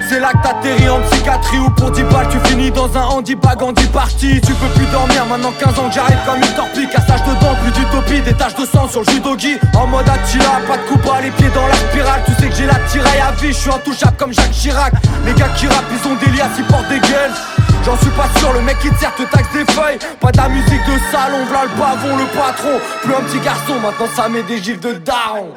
c'est 0.10 0.20
là 0.20 0.32
que 0.34 0.44
t'atterris 0.44 0.90
en 0.90 1.00
psychiatrie 1.10 1.60
Ou 1.60 1.70
pour 1.70 1.92
10 1.92 2.04
balles, 2.04 2.28
tu 2.30 2.40
finis 2.50 2.72
dans 2.72 2.92
un 2.98 3.06
handibag 3.06 3.64
en 3.64 3.72
10 3.72 3.88
parties 3.88 4.42
Tu 4.42 4.54
peux 4.54 4.68
plus 4.76 4.86
dormir, 4.88 5.26
maintenant 5.30 5.54
15 5.58 5.80
ans 5.80 5.88
que 5.88 5.96
j'arrive 5.96 6.20
comme 6.26 6.42
une 6.42 6.56
torpille. 6.56 6.90
Cassage 6.90 7.24
de 7.24 7.40
dents, 7.40 7.56
plus 7.64 7.72
d'utopie, 7.72 8.22
des 8.22 8.34
taches 8.34 8.56
de 8.56 8.66
sang 8.66 8.90
sur 8.90 9.00
le 9.00 9.10
judogi 9.10 9.58
En 9.76 9.88
mode 9.88 10.10
Attila, 10.10 10.60
pas 10.68 10.76
de 10.76 10.84
coupa, 10.92 11.22
les 11.22 11.32
pieds 11.32 11.52
dans 11.56 11.68
la 11.68 11.76
spirale. 11.76 12.22
Tu 12.26 12.34
sais 12.34 12.50
que 12.50 12.56
j'ai 12.56 12.66
la 12.66 12.80
à 13.20 13.32
vie, 13.32 13.48
je 13.48 13.58
suis 13.58 13.70
intouchable 13.70 14.18
comme 14.18 14.34
Jacques 14.34 14.52
Chirac. 14.52 14.94
Les 15.26 15.34
gars 15.34 15.50
qui 15.58 15.68
rappent, 15.68 15.92
ils 15.92 16.08
ont 16.08 16.16
des 16.16 16.38
liens, 16.38 16.50
ils 16.58 16.66
portent 16.66 16.90
des 16.90 17.00
gueules. 17.00 17.32
J'en 17.86 17.98
suis 17.98 18.12
pas 18.12 18.30
sûr, 18.40 18.54
le 18.54 18.62
mec 18.62 18.80
qui 18.80 18.90
te 18.90 19.00
sert 19.00 19.14
te 19.16 19.24
taxe 19.24 19.52
des 19.54 19.72
feuilles. 19.74 20.00
Pas 20.20 20.32
de 20.32 20.38
la 20.38 20.50
musique 20.50 20.86
de 20.86 21.12
salon, 21.12 21.44
v'là 21.46 21.64
le 21.64 21.70
pavon, 21.80 22.18
le 22.18 22.26
patron. 22.28 22.80
Plus 23.02 23.14
un 23.14 23.22
petit 23.22 23.40
garçon, 23.40 23.80
maintenant 23.82 24.08
ça 24.16 24.30
met 24.30 24.44
des 24.44 24.62
gifs 24.62 24.80
de 24.80 24.94
daron. 24.94 25.54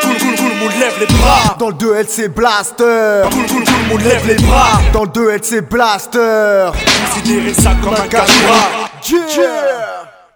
Tout 0.00 0.48
le 0.48 0.54
monde 0.60 0.72
lève 0.78 0.98
les 1.00 1.06
bras 1.06 1.56
Dans 1.58 1.68
le 1.68 1.74
2LC 1.74 2.28
Blaster 2.28 3.22
Tout 3.30 3.58
le 3.58 3.88
monde 3.88 4.00
lève 4.02 4.26
les 4.26 4.34
bras 4.36 4.80
Dans 4.92 5.04
le 5.04 5.08
2LC 5.08 5.60
Blaster 5.62 6.70
Considérez 7.14 7.54
ça 7.54 7.72
comme 7.82 7.94
un 7.94 8.08
cache 8.08 8.30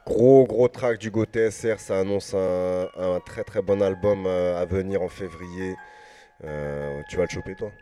Gros 0.06 0.46
gros 0.46 0.68
track 0.68 0.98
du 1.00 1.10
Go 1.10 1.24
TSR, 1.26 1.80
ça 1.80 1.98
annonce 1.98 2.32
un, 2.32 2.88
un 2.96 3.18
très 3.20 3.42
très 3.42 3.60
bon 3.60 3.82
album 3.82 4.24
euh, 4.26 4.60
à 4.60 4.64
venir 4.64 5.02
en 5.02 5.08
février. 5.08 5.74
Euh, 6.44 7.02
tu 7.08 7.16
vas 7.16 7.24
le 7.24 7.28
choper 7.28 7.56
toi? 7.56 7.72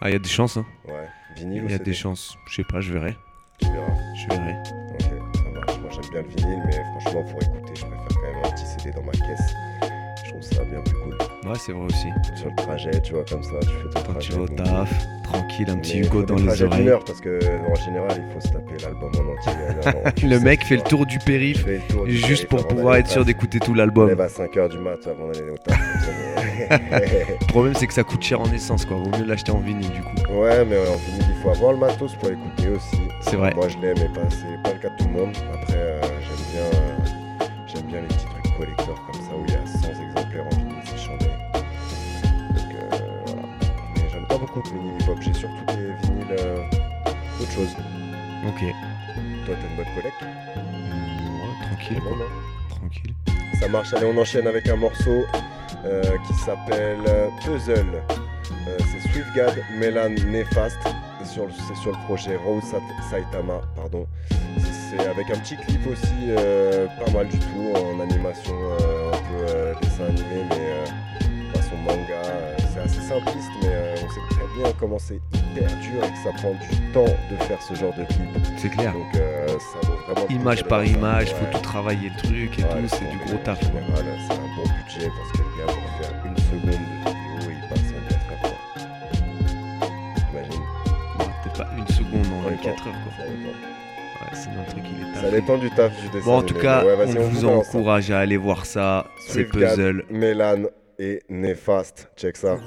Ah, 0.00 0.08
il 0.08 0.14
y 0.14 0.16
a 0.16 0.18
des 0.18 0.28
chances, 0.28 0.56
hein. 0.56 0.64
Ouais. 0.86 1.08
Vinyle 1.34 1.64
ou 1.64 1.66
Il 1.66 1.72
y 1.72 1.74
a 1.74 1.78
des 1.78 1.92
chances. 1.92 2.34
Je 2.48 2.56
sais 2.56 2.64
pas, 2.70 2.80
je 2.80 2.92
verrai. 2.92 3.14
Tu 3.58 3.66
verras. 3.70 3.92
Je 4.14 4.26
verrai. 4.28 4.54
Ok, 4.94 5.02
ça 5.02 5.50
marche. 5.52 5.78
Moi 5.80 5.90
j'aime 5.90 6.10
bien 6.10 6.22
le 6.22 6.28
vinyle, 6.28 6.62
mais 6.66 6.72
franchement 6.72 7.24
pour 7.24 7.42
écouter, 7.42 7.72
je 7.74 7.84
préfère 7.84 8.08
quand 8.08 8.22
même 8.22 8.44
un 8.44 8.50
petit 8.50 8.66
CD 8.66 8.90
dans 8.92 9.02
ma 9.02 9.12
caisse. 9.12 9.52
Je 10.24 10.30
trouve 10.30 10.42
ça 10.42 10.64
bien 10.64 10.80
plus. 10.80 10.95
Ouais, 11.46 11.52
c'est 11.58 11.72
vrai 11.72 11.84
aussi. 11.84 12.08
Sur 12.34 12.48
le 12.48 12.56
trajet, 12.56 13.00
tu 13.02 13.12
vois, 13.12 13.24
comme 13.28 13.42
ça, 13.42 13.52
tu 13.60 13.68
fais 13.68 13.88
ton 13.88 14.00
Quand 14.00 14.12
trajet. 14.14 14.28
tu 14.30 14.32
vas 14.36 14.42
au 14.42 14.46
donc- 14.48 14.56
taf, 14.64 15.06
tranquille, 15.22 15.70
un 15.70 15.76
petit 15.76 16.00
Mais 16.00 16.06
Hugo 16.06 16.22
dans 16.24 16.34
les 16.36 16.62
oreilles. 16.62 16.88
heure, 16.88 17.04
parce 17.04 17.20
que 17.20 17.38
en 17.70 17.74
général, 17.76 18.10
il 18.26 18.32
faut 18.34 18.40
se 18.40 18.52
taper 18.52 18.74
l'album 18.82 19.10
en 19.14 19.32
entier. 19.32 20.22
Le 20.28 20.40
mec 20.40 20.64
fait 20.64 20.76
le 20.76 20.82
tour 20.82 21.06
du 21.06 21.18
périph' 21.18 21.64
tour 21.88 22.04
du 22.04 22.16
juste 22.16 22.48
périph' 22.48 22.48
pour 22.48 22.66
pouvoir 22.66 22.96
être 22.96 23.08
sûr 23.08 23.24
d'écouter 23.24 23.60
tout 23.60 23.74
l'album. 23.74 24.08
lève 24.08 24.20
à 24.20 24.26
5h 24.28 24.70
du 24.70 24.78
mat 24.78 24.98
avant 25.06 25.28
d'aller 25.28 25.50
au 25.50 25.56
taf. 25.58 25.78
Le 27.40 27.46
problème, 27.46 27.74
c'est 27.76 27.86
que 27.86 27.94
ça 27.94 28.02
coûte 28.02 28.22
cher 28.22 28.40
en 28.40 28.50
essence, 28.52 28.84
quoi. 28.84 28.96
Vaut 28.96 29.10
mieux 29.16 29.24
l'acheter 29.24 29.52
en 29.52 29.58
vinyle, 29.60 29.90
du 29.90 30.00
coup. 30.02 30.32
ouais, 30.40 30.64
mais 30.64 30.78
en 30.78 30.96
vinyle, 30.96 31.26
il 31.36 31.42
faut 31.42 31.50
avoir 31.50 31.72
le 31.72 31.78
matos 31.78 32.14
pour 32.16 32.28
écouter 32.30 32.68
aussi. 32.70 32.96
C'est 33.20 33.36
vrai. 33.36 33.52
Moi, 33.54 33.68
je 33.68 33.76
l'ai, 33.78 33.94
mais 33.94 34.08
pas, 34.08 34.28
c'est 34.30 34.62
pas 34.62 34.72
le 34.72 34.80
cas 34.80 34.88
de 34.88 34.96
tout 34.96 35.08
le 35.08 35.20
monde. 35.20 35.36
Après, 35.54 35.74
euh, 35.76 36.00
j'aime 36.02 36.46
bien, 36.52 36.80
euh, 36.80 37.46
j'aime 37.66 37.86
bien 37.86 38.00
les 38.00 38.06
petits 38.08 38.24
trucs 38.26 38.56
collector 38.56 38.94
comme 39.06 39.20
ça 39.20 39.30
où 39.36 39.44
il 39.46 39.52
y 39.52 39.56
a 39.56 39.65
de 44.62 44.68
vinyle 44.68 45.00
hip-hop. 45.00 45.18
J'ai 45.20 45.34
surtout 45.34 45.64
des 45.68 45.92
vinyles 46.06 46.36
euh, 46.40 46.56
d'autres 47.38 47.52
choses. 47.52 47.76
Ok. 48.46 48.60
Toi, 49.46 49.54
t'as 49.60 49.68
une 49.68 49.76
bonne 49.76 49.94
collecte 49.96 50.22
Ouais, 50.22 51.66
tranquille, 51.66 52.00
quoi. 52.00 52.26
Tranquille. 52.70 53.14
Ça 53.60 53.68
marche, 53.68 53.92
allez 53.94 54.06
on 54.06 54.18
enchaîne 54.18 54.46
avec 54.46 54.68
un 54.68 54.76
morceau 54.76 55.24
euh, 55.84 56.02
qui 56.26 56.34
s'appelle 56.34 56.98
euh, 57.08 57.28
Puzzle. 57.44 58.02
Euh, 58.68 58.76
c'est 58.78 59.08
Swiftgad, 59.12 59.54
Melan 59.78 60.10
Nefast. 60.10 60.78
C'est 61.22 61.32
sur, 61.32 61.46
le- 61.46 61.52
c'est 61.66 61.76
sur 61.76 61.92
le 61.92 61.98
projet 62.04 62.36
Rose 62.36 62.62
Sat- 62.64 62.80
Saitama. 63.10 63.60
Pardon. 63.74 64.06
C'est 64.90 65.06
avec 65.06 65.30
un 65.30 65.38
petit 65.40 65.56
clip 65.56 65.86
aussi, 65.86 66.30
pas 67.04 67.10
mal 67.12 67.28
du 67.28 67.38
tout, 67.38 67.72
en 67.74 68.00
animation, 68.00 68.54
un 68.54 69.16
peu 69.16 69.74
dessin 69.82 70.04
animé, 70.04 70.44
mais 70.50 70.84
simpliste, 73.08 73.50
mais 73.62 73.68
euh, 73.70 73.94
on 74.04 74.08
sait 74.10 74.20
très 74.30 74.46
bien 74.62 74.72
comment 74.80 74.98
c'est 74.98 75.20
hyper 75.34 75.68
dur 75.80 76.04
et 76.04 76.10
que 76.12 76.18
ça 76.24 76.32
prend 76.36 76.52
du 76.52 76.92
temps 76.92 77.04
de 77.30 77.36
faire 77.44 77.62
ce 77.62 77.74
genre 77.74 77.92
de 77.94 78.04
clip. 78.04 78.28
C'est 78.58 78.70
clair. 78.70 78.92
Donc 78.92 79.14
euh, 79.16 79.46
ça 79.48 79.88
vaut 79.88 79.96
vraiment 80.14 80.28
Image 80.28 80.64
par 80.64 80.84
image, 80.84 81.32
faut 81.34 81.44
Ouais. 81.44 81.50
tout 81.52 81.60
travailler 81.60 82.10
le 82.10 82.16
truc 82.22 82.58
et 82.58 82.62
Ouais, 82.62 82.68
tout, 82.82 82.88
c'est 82.88 83.10
du 83.10 83.18
gros 83.26 83.34
en 83.34 83.38
taf. 83.44 83.60
c'est 83.60 83.66
un 83.68 83.70
bon 83.70 84.62
budget 84.62 85.10
parce 85.16 85.32
que 85.32 85.38
le 85.38 85.58
gars, 85.58 85.72
pour 85.72 85.90
faire 86.00 86.24
une 86.26 86.36
seconde 86.36 86.62
de 86.62 86.70
vidéo, 86.70 87.50
il 87.50 87.68
passe 87.68 87.92
24 87.92 88.44
heures. 88.44 88.62
quoi. 88.70 89.88
T'imagines 90.16 90.64
Peut-être 91.42 91.58
pas 91.58 91.68
une 91.78 91.88
seconde 91.88 92.26
en 92.26 92.42
Ça 92.44 92.50
24 92.50 92.62
dépend. 92.62 92.88
heures, 92.88 92.96
quoi. 93.16 93.24
Le 94.46 94.70
truc, 94.70 94.84
il 94.84 95.02
est 95.18 95.20
Ça 95.22 95.30
dépend 95.30 95.56
du 95.56 95.70
taf 95.70 95.92
du 96.02 96.08
dessin. 96.08 96.24
Bon, 96.26 96.38
en 96.38 96.42
tout 96.42 96.54
cas, 96.54 96.84
ouais, 96.84 96.94
on 97.16 97.20
vous 97.28 97.40
ça. 97.40 97.46
encourage 97.48 98.10
à 98.10 98.18
aller 98.18 98.36
voir 98.36 98.66
ça. 98.66 99.06
C'est 99.18 99.32
Swiftgad, 99.48 99.70
Puzzle. 99.76 100.04
Et 100.98 101.22
Néfaste. 101.28 102.10
Check 102.16 102.36
ça. 102.36 102.58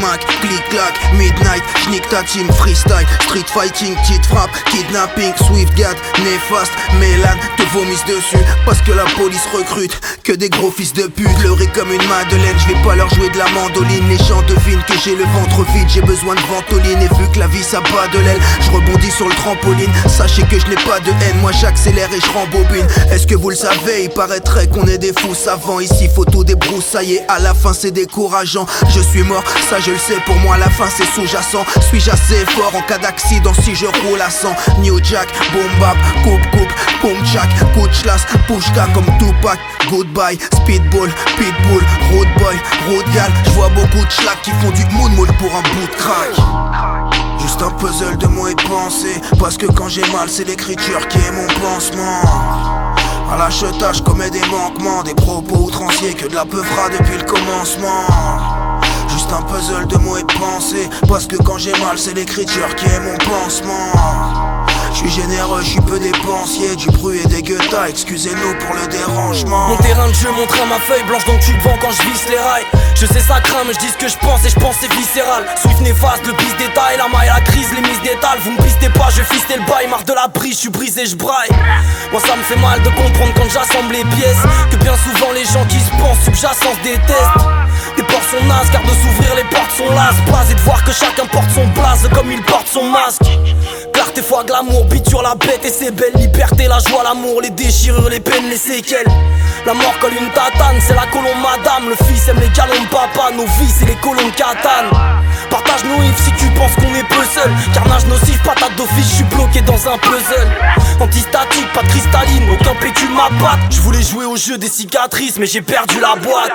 Mac, 0.00 0.20
click 0.40 0.62
clack, 0.70 0.94
midnight, 1.14 1.62
schnick 1.82 2.08
ta 2.08 2.22
team, 2.22 2.46
freestyle, 2.52 3.06
street 3.22 3.48
fighting, 3.48 3.94
petite 3.96 4.24
frappe, 4.26 4.50
kidnapping, 4.70 5.34
swift 5.46 5.74
gad, 5.76 5.96
néfaste, 6.22 6.72
Mélan, 7.00 7.36
te 7.56 7.62
vomissent 7.74 8.04
dessus, 8.04 8.44
parce 8.64 8.80
que 8.82 8.92
la 8.92 9.04
police 9.16 9.46
recrute, 9.52 9.98
que 10.22 10.32
des 10.32 10.48
gros 10.48 10.70
fils 10.70 10.92
de 10.92 11.02
pute, 11.08 11.42
leurrés 11.42 11.68
comme 11.74 11.90
une 11.92 12.08
madeleine, 12.08 12.56
je 12.58 12.68
vais 12.72 12.82
pas 12.82 12.94
leur 12.94 13.08
jouer 13.14 13.28
de 13.30 13.38
la 13.38 13.48
mandoline, 13.50 14.08
les 14.08 14.18
gens 14.18 14.42
devinent 14.42 14.82
que 14.86 14.94
j'ai 15.04 15.16
le 15.16 15.24
ventre 15.24 15.64
vide, 15.72 15.88
j'ai 15.88 16.02
besoin 16.02 16.34
de 16.34 16.40
ventoline, 16.42 17.02
et 17.02 17.08
vu 17.18 17.28
que 17.32 17.38
la 17.40 17.48
vie 17.48 17.62
ça 17.62 17.80
bat 17.80 18.08
de 18.12 18.18
l'aile, 18.20 18.40
je 18.60 18.70
rebondis 18.70 19.10
sur 19.10 19.28
le 19.28 19.34
trampoline, 19.34 19.90
sachez 20.06 20.42
que 20.42 20.58
je 20.58 20.66
n'ai 20.66 20.76
pas 20.76 21.00
de 21.00 21.10
haine, 21.10 21.40
moi 21.40 21.50
j'accélère 21.52 22.08
et 22.12 22.20
je 22.20 22.30
rembobine, 22.30 22.86
est-ce 23.10 23.26
que 23.26 23.34
vous 23.34 23.50
le 23.50 23.56
savez, 23.56 24.04
il 24.04 24.10
paraîtrait 24.10 24.68
qu'on 24.68 24.86
est 24.86 24.98
des 24.98 25.12
fous 25.18 25.34
savants, 25.34 25.80
ici 25.80 26.08
faut 26.14 26.24
tout 26.24 26.44
débroussailler, 26.44 27.20
à 27.28 27.38
la 27.40 27.54
fin 27.54 27.72
c'est 27.72 27.90
décourageant, 27.90 28.66
je 28.94 29.00
suis 29.00 29.22
mort, 29.22 29.42
ça 29.68 29.80
je 29.88 29.92
le 29.92 29.98
sais, 29.98 30.20
pour 30.26 30.36
moi 30.40 30.58
la 30.58 30.68
fin 30.68 30.86
c'est 30.94 31.06
sous-jacent, 31.14 31.64
suis-je 31.88 32.10
assez 32.10 32.44
fort 32.46 32.74
en 32.74 32.82
cas 32.82 32.98
d'accident 32.98 33.54
si 33.54 33.74
je 33.74 33.86
roule 33.86 34.20
à 34.20 34.28
100, 34.28 34.54
New 34.80 35.02
Jack, 35.02 35.28
boom 35.52 35.80
bap, 35.80 35.96
coupe 36.22 36.50
coupe, 36.50 36.72
boom 37.00 37.24
jack, 37.24 37.48
chlasse, 38.02 38.26
pushka 38.46 38.86
comme 38.92 39.06
Tupac, 39.18 39.58
goodbye, 39.88 40.38
speedball, 40.56 41.08
pitbull, 41.38 41.82
road 42.12 42.28
boy, 42.36 42.56
road 42.88 43.04
gal, 43.14 43.32
je 43.46 43.50
vois 43.50 43.70
beaucoup 43.70 44.04
de 44.04 44.10
schlack 44.10 44.42
qui 44.42 44.50
font 44.50 44.70
du 44.72 44.84
moonmool 44.94 45.28
pour 45.38 45.54
un 45.56 45.62
bout 45.62 45.86
de 45.86 45.96
crack. 45.96 46.34
Juste 47.40 47.62
un 47.62 47.70
puzzle 47.70 48.18
de 48.18 48.26
mots 48.26 48.48
et 48.48 48.54
de 48.54 48.62
pensées 48.62 49.20
Parce 49.38 49.56
que 49.56 49.66
quand 49.66 49.88
j'ai 49.88 50.02
mal 50.12 50.28
c'est 50.28 50.44
l'écriture 50.44 51.06
qui 51.08 51.18
est 51.18 51.30
mon 51.30 51.46
pansement. 51.62 52.20
À 53.32 53.38
l'achetage 53.38 54.02
commets 54.02 54.30
des 54.30 54.44
manquements 54.50 55.02
Des 55.04 55.14
propos 55.14 55.66
outranciers 55.66 56.14
que 56.14 56.26
de 56.26 56.34
la 56.34 56.44
peufra 56.44 56.88
depuis 56.90 57.16
le 57.16 57.24
commencement 57.24 58.57
Un 59.30 59.42
puzzle 59.42 59.86
de 59.86 59.96
mots 59.98 60.16
et 60.16 60.22
de 60.22 60.32
pensées. 60.38 60.88
Parce 61.06 61.26
que 61.26 61.36
quand 61.36 61.58
j'ai 61.58 61.72
mal 61.72 61.98
c'est 61.98 62.14
l'écriture 62.14 62.74
qui 62.76 62.86
est 62.86 63.00
mon 63.00 63.16
pansement. 63.18 63.92
Je 64.92 65.06
suis 65.06 65.10
généreux, 65.22 65.60
je 65.62 65.68
suis 65.68 65.80
peu 65.82 65.98
dépensier. 65.98 66.74
Du 66.76 66.86
bruit 66.88 67.20
et 67.22 67.28
des 67.28 67.42
guettas, 67.42 67.88
excusez-nous 67.88 68.54
pour 68.58 68.74
le 68.74 68.86
dérangement. 68.88 69.68
Mon 69.68 69.76
terrain 69.76 70.08
de 70.08 70.14
jeu, 70.14 70.28
mon 70.32 70.46
train, 70.46 70.66
ma 70.66 70.80
feuille 70.80 71.04
blanche 71.04 71.24
donc 71.26 71.40
tu 71.40 71.52
te 71.56 71.62
vends 71.62 71.76
quand 71.80 71.90
je 71.92 72.02
visse 72.08 72.28
les 72.28 72.38
rails. 72.38 72.64
Je 72.96 73.06
sais 73.06 73.20
ça 73.20 73.38
craint 73.40 73.62
mais 73.66 73.74
je 73.74 73.78
dis 73.78 73.88
ce 73.88 73.98
que 73.98 74.08
je 74.08 74.16
pense 74.18 74.44
et 74.44 74.48
je 74.48 74.58
pense 74.58 74.76
c'est 74.80 74.92
viscéral. 74.92 75.44
Swift 75.62 75.80
néfaste, 75.82 76.26
le 76.26 76.32
pisse 76.32 76.56
détail, 76.56 76.96
la 76.96 77.06
maille, 77.08 77.28
la 77.28 77.40
crise, 77.42 77.68
les 77.74 77.82
mises 77.82 78.00
d'étal 78.02 78.38
Vous 78.42 78.50
me 78.52 78.62
pistez 78.62 78.88
pas, 78.88 79.08
je 79.10 79.22
fistais 79.22 79.56
le 79.56 79.64
bail, 79.70 79.86
marre 79.88 80.04
de 80.04 80.14
la 80.14 80.26
brise, 80.26 80.54
je 80.54 80.60
suis 80.66 80.70
brisé, 80.70 81.06
je 81.06 81.14
braille. 81.14 81.50
Moi 82.10 82.20
ça 82.26 82.34
me 82.34 82.42
fait 82.42 82.58
mal 82.58 82.82
de 82.82 82.88
comprendre 82.88 83.32
quand 83.36 83.48
j'assemble 83.52 83.92
les 83.92 84.04
pièces 84.16 84.42
Que 84.70 84.76
bien 84.76 84.96
souvent 84.96 85.32
les 85.32 85.44
gens 85.44 85.64
qui 85.68 85.78
se 85.78 85.90
pensent 86.00 86.24
subjacence 86.24 86.78
détestent. 86.82 87.46
Des 87.96 88.02
sont 88.30 88.44
nazes 88.44 88.68
car 88.70 88.82
de 88.82 88.88
s'ouvrir 88.88 89.34
les 89.36 89.44
portes 89.44 89.70
sont 89.70 89.88
las 89.94 90.50
et 90.50 90.54
de 90.54 90.60
voir 90.60 90.84
que 90.84 90.92
chacun 90.92 91.24
porte 91.26 91.50
son 91.50 91.66
blaze 91.68 92.08
comme 92.12 92.30
il 92.30 92.42
porte 92.42 92.68
son 92.68 92.84
masque 92.84 93.22
Clarté, 93.98 94.22
foi, 94.22 94.44
glamour, 94.44 94.84
biture 94.84 95.22
la 95.22 95.34
bête 95.34 95.64
et 95.64 95.70
ses 95.70 95.90
belles 95.90 96.14
Liberté, 96.14 96.68
la 96.68 96.78
joie, 96.78 97.02
l'amour, 97.02 97.40
les 97.42 97.50
déchirures, 97.50 98.08
les 98.08 98.20
peines, 98.20 98.48
les 98.48 98.56
séquelles. 98.56 99.08
La 99.66 99.74
mort 99.74 99.98
colle 100.00 100.12
une 100.12 100.30
tatane, 100.30 100.76
c'est 100.86 100.94
la 100.94 101.06
colombe 101.06 101.42
madame. 101.42 101.88
Le 101.88 101.96
fils 102.06 102.28
aime 102.28 102.38
les 102.38 102.48
galons 102.50 102.80
de 102.80 102.88
papa, 102.90 103.32
nos 103.34 103.42
vies 103.42 103.74
c'est 103.76 103.86
les 103.86 103.96
colons 103.96 104.24
de 104.24 104.36
katane 104.36 104.86
Partage 105.50 105.82
nos 105.82 106.00
ifs 106.04 106.24
si 106.24 106.30
tu 106.38 106.46
penses 106.52 106.76
qu'on 106.76 106.94
est 106.94 107.08
peu 107.08 107.24
seul. 107.24 107.50
Carnage 107.74 108.06
nocif, 108.06 108.40
patate 108.44 108.76
d'office, 108.76 109.10
je 109.10 109.14
suis 109.16 109.24
bloqué 109.24 109.62
dans 109.62 109.88
un 109.88 109.98
puzzle. 109.98 110.48
Antistatique, 111.00 111.72
pas 111.72 111.82
de 111.82 111.88
cristalline, 111.88 112.50
aucun 112.52 112.76
pécule 112.76 113.10
ma 113.10 113.26
patte 113.44 113.58
Je 113.70 113.80
voulais 113.80 114.02
jouer 114.02 114.26
au 114.26 114.36
jeu 114.36 114.58
des 114.58 114.68
cicatrices 114.68 115.40
mais 115.40 115.46
j'ai 115.46 115.62
perdu 115.62 115.98
la 115.98 116.14
boîte. 116.14 116.52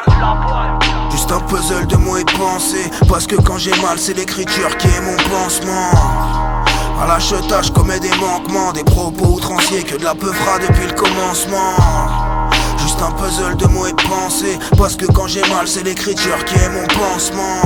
Juste 1.12 1.30
un 1.30 1.42
puzzle 1.42 1.88
de 1.88 1.98
mots 1.98 2.16
et 2.16 2.24
de 2.24 2.32
pensées. 2.32 2.90
Parce 3.10 3.28
que 3.28 3.36
quand 3.36 3.58
j'ai 3.58 3.76
mal 3.82 4.00
c'est 4.00 4.14
l'écriture 4.14 4.78
qui 4.78 4.88
est 4.88 5.02
mon 5.02 5.18
pansement 5.30 6.53
À 7.04 7.06
l'achetage 7.06 7.70
commets 7.74 8.00
des 8.00 8.16
manquements 8.16 8.72
Des 8.72 8.86
propos 8.86 9.26
outranciers 9.26 9.84
que 9.84 9.98
de 9.98 10.06
la 10.06 10.16
peufra 10.16 10.58
depuis 10.60 10.88
le 10.88 10.94
commencement 10.94 11.76
Juste 12.78 13.02
un 13.02 13.12
puzzle 13.12 13.58
de 13.58 13.68
mots 13.68 13.88
et 13.88 13.92
de 13.92 14.02
pensées 14.04 14.58
Parce 14.78 14.96
que 14.96 15.06
quand 15.08 15.28
j'ai 15.28 15.42
mal 15.50 15.68
c'est 15.68 15.84
l'écriture 15.84 16.46
qui 16.46 16.56
est 16.56 16.70
mon 16.70 16.88
pansement 16.88 17.62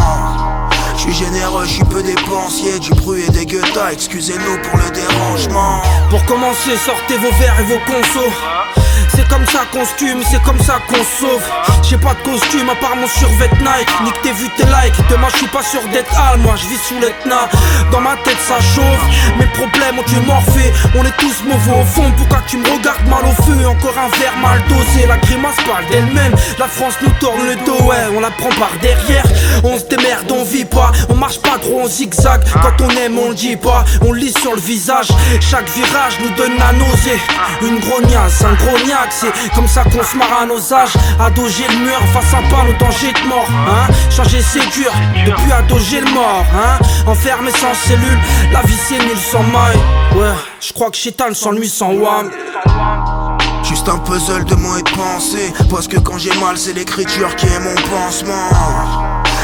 je 0.96 1.04
Je 1.12 1.14
suis 1.14 1.26
généreux, 1.26 1.66
je 1.66 1.74
suis 1.74 1.84
peu 1.84 2.02
dépensier, 2.02 2.80
du 2.80 2.90
bruit 2.96 3.22
et 3.28 3.32
des 3.32 3.46
guettas, 3.46 3.92
excusez-nous 3.92 4.58
pour 4.64 4.80
le 4.80 4.90
dérangement. 4.90 5.84
Pour 6.10 6.26
commencer, 6.26 6.76
sortez 6.76 7.18
vos 7.18 7.32
verres 7.40 7.60
et 7.60 7.66
vos 7.66 7.80
consos. 7.86 8.34
C'est 9.18 9.28
comme 9.30 9.48
ça 9.48 9.62
qu'on 9.74 9.84
se 9.84 10.30
c'est 10.30 10.44
comme 10.44 10.60
ça 10.60 10.80
qu'on 10.88 10.94
sauve. 10.94 11.42
J'ai 11.90 11.98
pas 11.98 12.14
de 12.14 12.30
costume 12.30 12.70
à 12.70 12.76
part 12.76 12.96
mon 12.96 13.08
survêt 13.08 13.50
Nike. 13.60 13.90
Nique 14.04 14.22
tes 14.22 14.32
vues, 14.32 14.50
tes 14.56 14.66
likes. 14.66 14.94
Demain, 15.10 15.28
je 15.32 15.38
suis 15.38 15.48
pas 15.48 15.64
sûr 15.64 15.82
d'être 15.92 16.14
hal, 16.16 16.38
moi 16.42 16.54
je 16.56 16.68
vis 16.68 16.78
sous 16.78 17.00
l'Etna. 17.00 17.50
Dans 17.92 18.00
ma 18.00 18.16
tête, 18.18 18.38
ça 18.48 18.60
chauffe. 18.62 19.02
Mes 19.40 19.48
problèmes 19.48 19.98
ont 19.98 20.04
tué 20.04 20.20
morphé. 20.28 20.72
On 20.96 21.04
est 21.04 21.18
tous 21.18 21.44
mauvais 21.46 21.82
au 21.82 21.86
fond. 21.86 22.12
Pourquoi 22.16 22.44
tu 22.46 22.58
me 22.58 22.70
regardes 22.70 23.08
mal 23.08 23.26
au 23.26 23.42
feu? 23.42 23.68
Encore 23.68 23.98
un 23.98 24.16
verre 24.20 24.38
mal 24.38 24.62
dosé. 24.70 25.08
La 25.08 25.18
grimace 25.18 25.58
parle 25.66 25.88
d'elle-même. 25.90 26.36
La 26.60 26.68
France 26.68 26.94
nous 27.02 27.12
tourne 27.20 27.44
le 27.44 27.56
dos, 27.66 27.84
ouais. 27.86 28.06
On 28.16 28.20
la 28.20 28.30
prend 28.30 28.50
par 28.50 28.70
derrière. 28.84 29.26
On 29.64 29.80
se 29.80 29.86
démerde, 29.86 30.32
on 30.32 30.44
vit 30.44 30.66
pas. 30.66 30.92
On 31.10 31.16
marche 31.16 31.40
pas 31.40 31.58
trop, 31.60 31.82
on 31.86 31.88
zigzag. 31.88 32.44
Quand 32.62 32.86
on 32.86 32.90
aime, 32.92 33.18
on 33.18 33.30
le 33.30 33.36
dit 33.36 33.58
pas. 33.58 33.84
On 34.06 34.14
lit 34.14 34.34
sur 34.40 34.54
le 34.54 34.62
visage. 34.62 35.08
Chaque 35.42 35.70
virage 35.70 36.20
nous 36.22 36.36
donne 36.36 36.56
la 36.60 36.72
nausée. 36.74 37.20
Une 37.64 37.80
grognasse, 37.80 38.44
un 38.44 38.54
grognac 38.54 39.07
c'est 39.10 39.32
comme 39.56 39.68
ça 39.68 39.84
qu'on 39.84 40.04
se 40.04 40.18
marre 40.18 40.42
à 40.42 40.46
nos 40.46 40.74
âges. 40.74 40.94
Adoger 41.20 41.66
le 41.70 41.86
mur 41.86 42.00
face 42.14 42.34
à 42.34 42.42
pas 42.50 42.64
le 42.66 42.74
danger 42.78 43.12
de 43.14 43.28
mort. 43.28 43.48
Hein 43.50 43.94
Changer 44.10 44.42
c'est 44.42 44.68
dur, 44.72 44.92
depuis 45.26 45.52
adoger 45.52 46.02
le 46.02 46.12
mort. 46.12 46.46
Hein 46.54 46.80
Enfermé 47.06 47.52
sans 47.52 47.74
cellule, 47.74 48.20
la 48.52 48.62
vie 48.62 48.78
c'est 48.88 49.00
nul 49.00 49.18
sans 49.18 49.44
maille. 49.44 49.78
Ouais, 50.16 50.34
je 50.60 50.74
crois 50.74 50.90
que 50.90 50.98
Chétan 50.98 51.34
sans 51.34 51.52
lui 51.52 51.70
sans 51.70 51.94
wam. 51.94 52.30
Juste 53.64 53.90
un 53.90 53.98
puzzle 53.98 54.46
de 54.46 54.56
mots 54.56 54.78
et 54.78 54.82
de 54.82 54.90
pensées 54.92 55.52
Parce 55.70 55.90
que 55.90 55.98
quand 55.98 56.18
j'ai 56.18 56.34
mal 56.40 56.58
c'est 56.58 56.72
l'écriture 56.72 57.36
qui 57.36 57.48
est 57.48 57.60
mon 57.60 57.76
pansement 57.76 58.50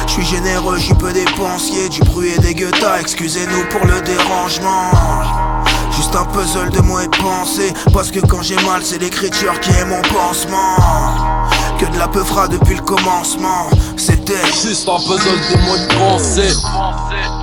Je 0.07 0.13
suis 0.13 0.25
généreux, 0.25 0.77
j'y 0.77 0.93
peux 0.93 1.11
dépensier 1.11 1.89
Du 1.89 1.99
bruit 2.01 2.29
et 2.33 2.39
des 2.39 2.53
guettas, 2.53 3.01
excusez-nous 3.01 3.65
pour 3.69 3.85
le 3.85 3.99
dérangement 4.01 5.52
Juste 5.95 6.15
un 6.15 6.25
puzzle 6.25 6.69
de 6.71 6.81
mots 6.81 6.99
et 6.99 7.07
pensées. 7.09 7.73
Parce 7.93 8.11
que 8.11 8.19
quand 8.19 8.41
j'ai 8.41 8.55
mal 8.65 8.81
c'est 8.83 8.99
l'écriture 8.99 9.59
qui 9.59 9.71
est 9.71 9.85
mon 9.85 10.01
pansement. 10.01 10.75
Que 11.79 11.85
de 11.85 11.97
la 11.97 12.07
peu 12.07 12.23
fera 12.23 12.47
depuis 12.47 12.75
le 12.75 12.81
commencement. 12.81 13.69
C'était 13.97 14.45
Juste 14.45 14.87
un 14.87 14.97
puzzle 14.97 15.39
de 15.51 15.57
mots 15.65 15.75
et 15.75 15.87
de 15.87 15.93
pensées 15.97 17.42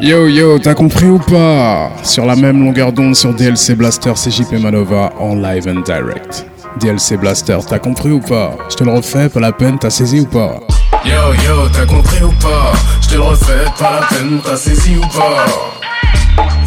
Yo 0.00 0.28
yo, 0.28 0.58
t'as 0.58 0.74
compris 0.74 1.06
ou 1.08 1.18
pas? 1.18 1.90
Sur 2.02 2.24
la 2.24 2.34
même 2.34 2.64
longueur 2.64 2.90
d'onde 2.90 3.14
sur 3.14 3.34
DLC 3.34 3.74
Blaster, 3.74 4.12
c'est 4.16 4.30
JP 4.30 4.54
Manova 4.54 5.12
en 5.18 5.34
live 5.34 5.68
and 5.68 5.80
direct. 5.80 6.46
DLC 6.80 7.18
Blaster, 7.18 7.58
t'as 7.68 7.78
compris 7.78 8.10
ou 8.10 8.20
pas? 8.20 8.56
Je 8.70 8.76
te 8.76 8.84
le 8.84 8.92
refais, 8.92 9.28
pas 9.28 9.40
la 9.40 9.52
peine, 9.52 9.78
t'as 9.78 9.90
saisi 9.90 10.20
ou 10.20 10.26
pas? 10.26 10.58
Yo 11.04 11.34
yo, 11.46 11.68
t'as 11.72 11.84
compris 11.84 12.22
ou 12.22 12.32
pas? 12.40 12.72
Je 13.02 13.08
te 13.10 13.14
le 13.16 13.20
refais, 13.20 13.64
pas 13.78 14.00
la 14.00 14.06
peine, 14.06 14.40
t'as 14.42 14.56
saisi 14.56 14.96
ou 14.96 15.00
pas? 15.00 15.44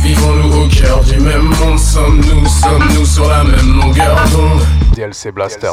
Vivons-nous 0.03 0.65
au 0.65 0.67
cœur 0.67 1.01
du 1.03 1.19
même 1.19 1.49
monde, 1.59 1.79
sommes-nous, 1.79 2.45
sommes-nous 2.45 3.05
sur 3.05 3.27
la 3.27 3.43
même 3.43 3.79
longueur 3.81 4.15
d'onde? 4.31 4.61
DLC 4.95 5.31
Blaster. 5.31 5.71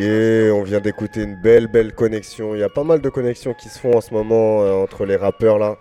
Yeah, 0.00 0.52
on 0.52 0.64
vient 0.64 0.80
d'écouter 0.80 1.22
une 1.22 1.36
belle, 1.36 1.68
belle 1.68 1.94
connexion. 1.94 2.54
Il 2.54 2.60
y 2.60 2.64
a 2.64 2.68
pas 2.68 2.82
mal 2.82 3.00
de 3.00 3.08
connexions 3.10 3.54
qui 3.54 3.68
se 3.68 3.78
font 3.78 3.96
en 3.96 4.00
ce 4.00 4.12
moment 4.12 4.62
euh, 4.62 4.82
entre 4.82 5.04
les 5.04 5.14
rappeurs 5.14 5.58
là. 5.58 5.76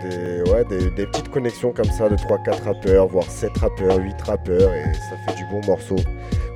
Font 0.00 0.08
des, 0.08 0.50
ouais, 0.50 0.64
des, 0.68 0.90
des 0.90 1.06
petites 1.06 1.28
connexions 1.30 1.72
comme 1.72 1.84
ça 1.90 2.08
de 2.08 2.16
3-4 2.16 2.62
rappeurs, 2.64 3.06
voire 3.08 3.26
7 3.30 3.50
rappeurs, 3.58 3.98
8 3.98 4.22
rappeurs, 4.22 4.72
et 4.74 4.84
ça 4.94 5.16
fait 5.26 5.36
du 5.36 5.44
bon 5.50 5.60
morceau. 5.66 5.96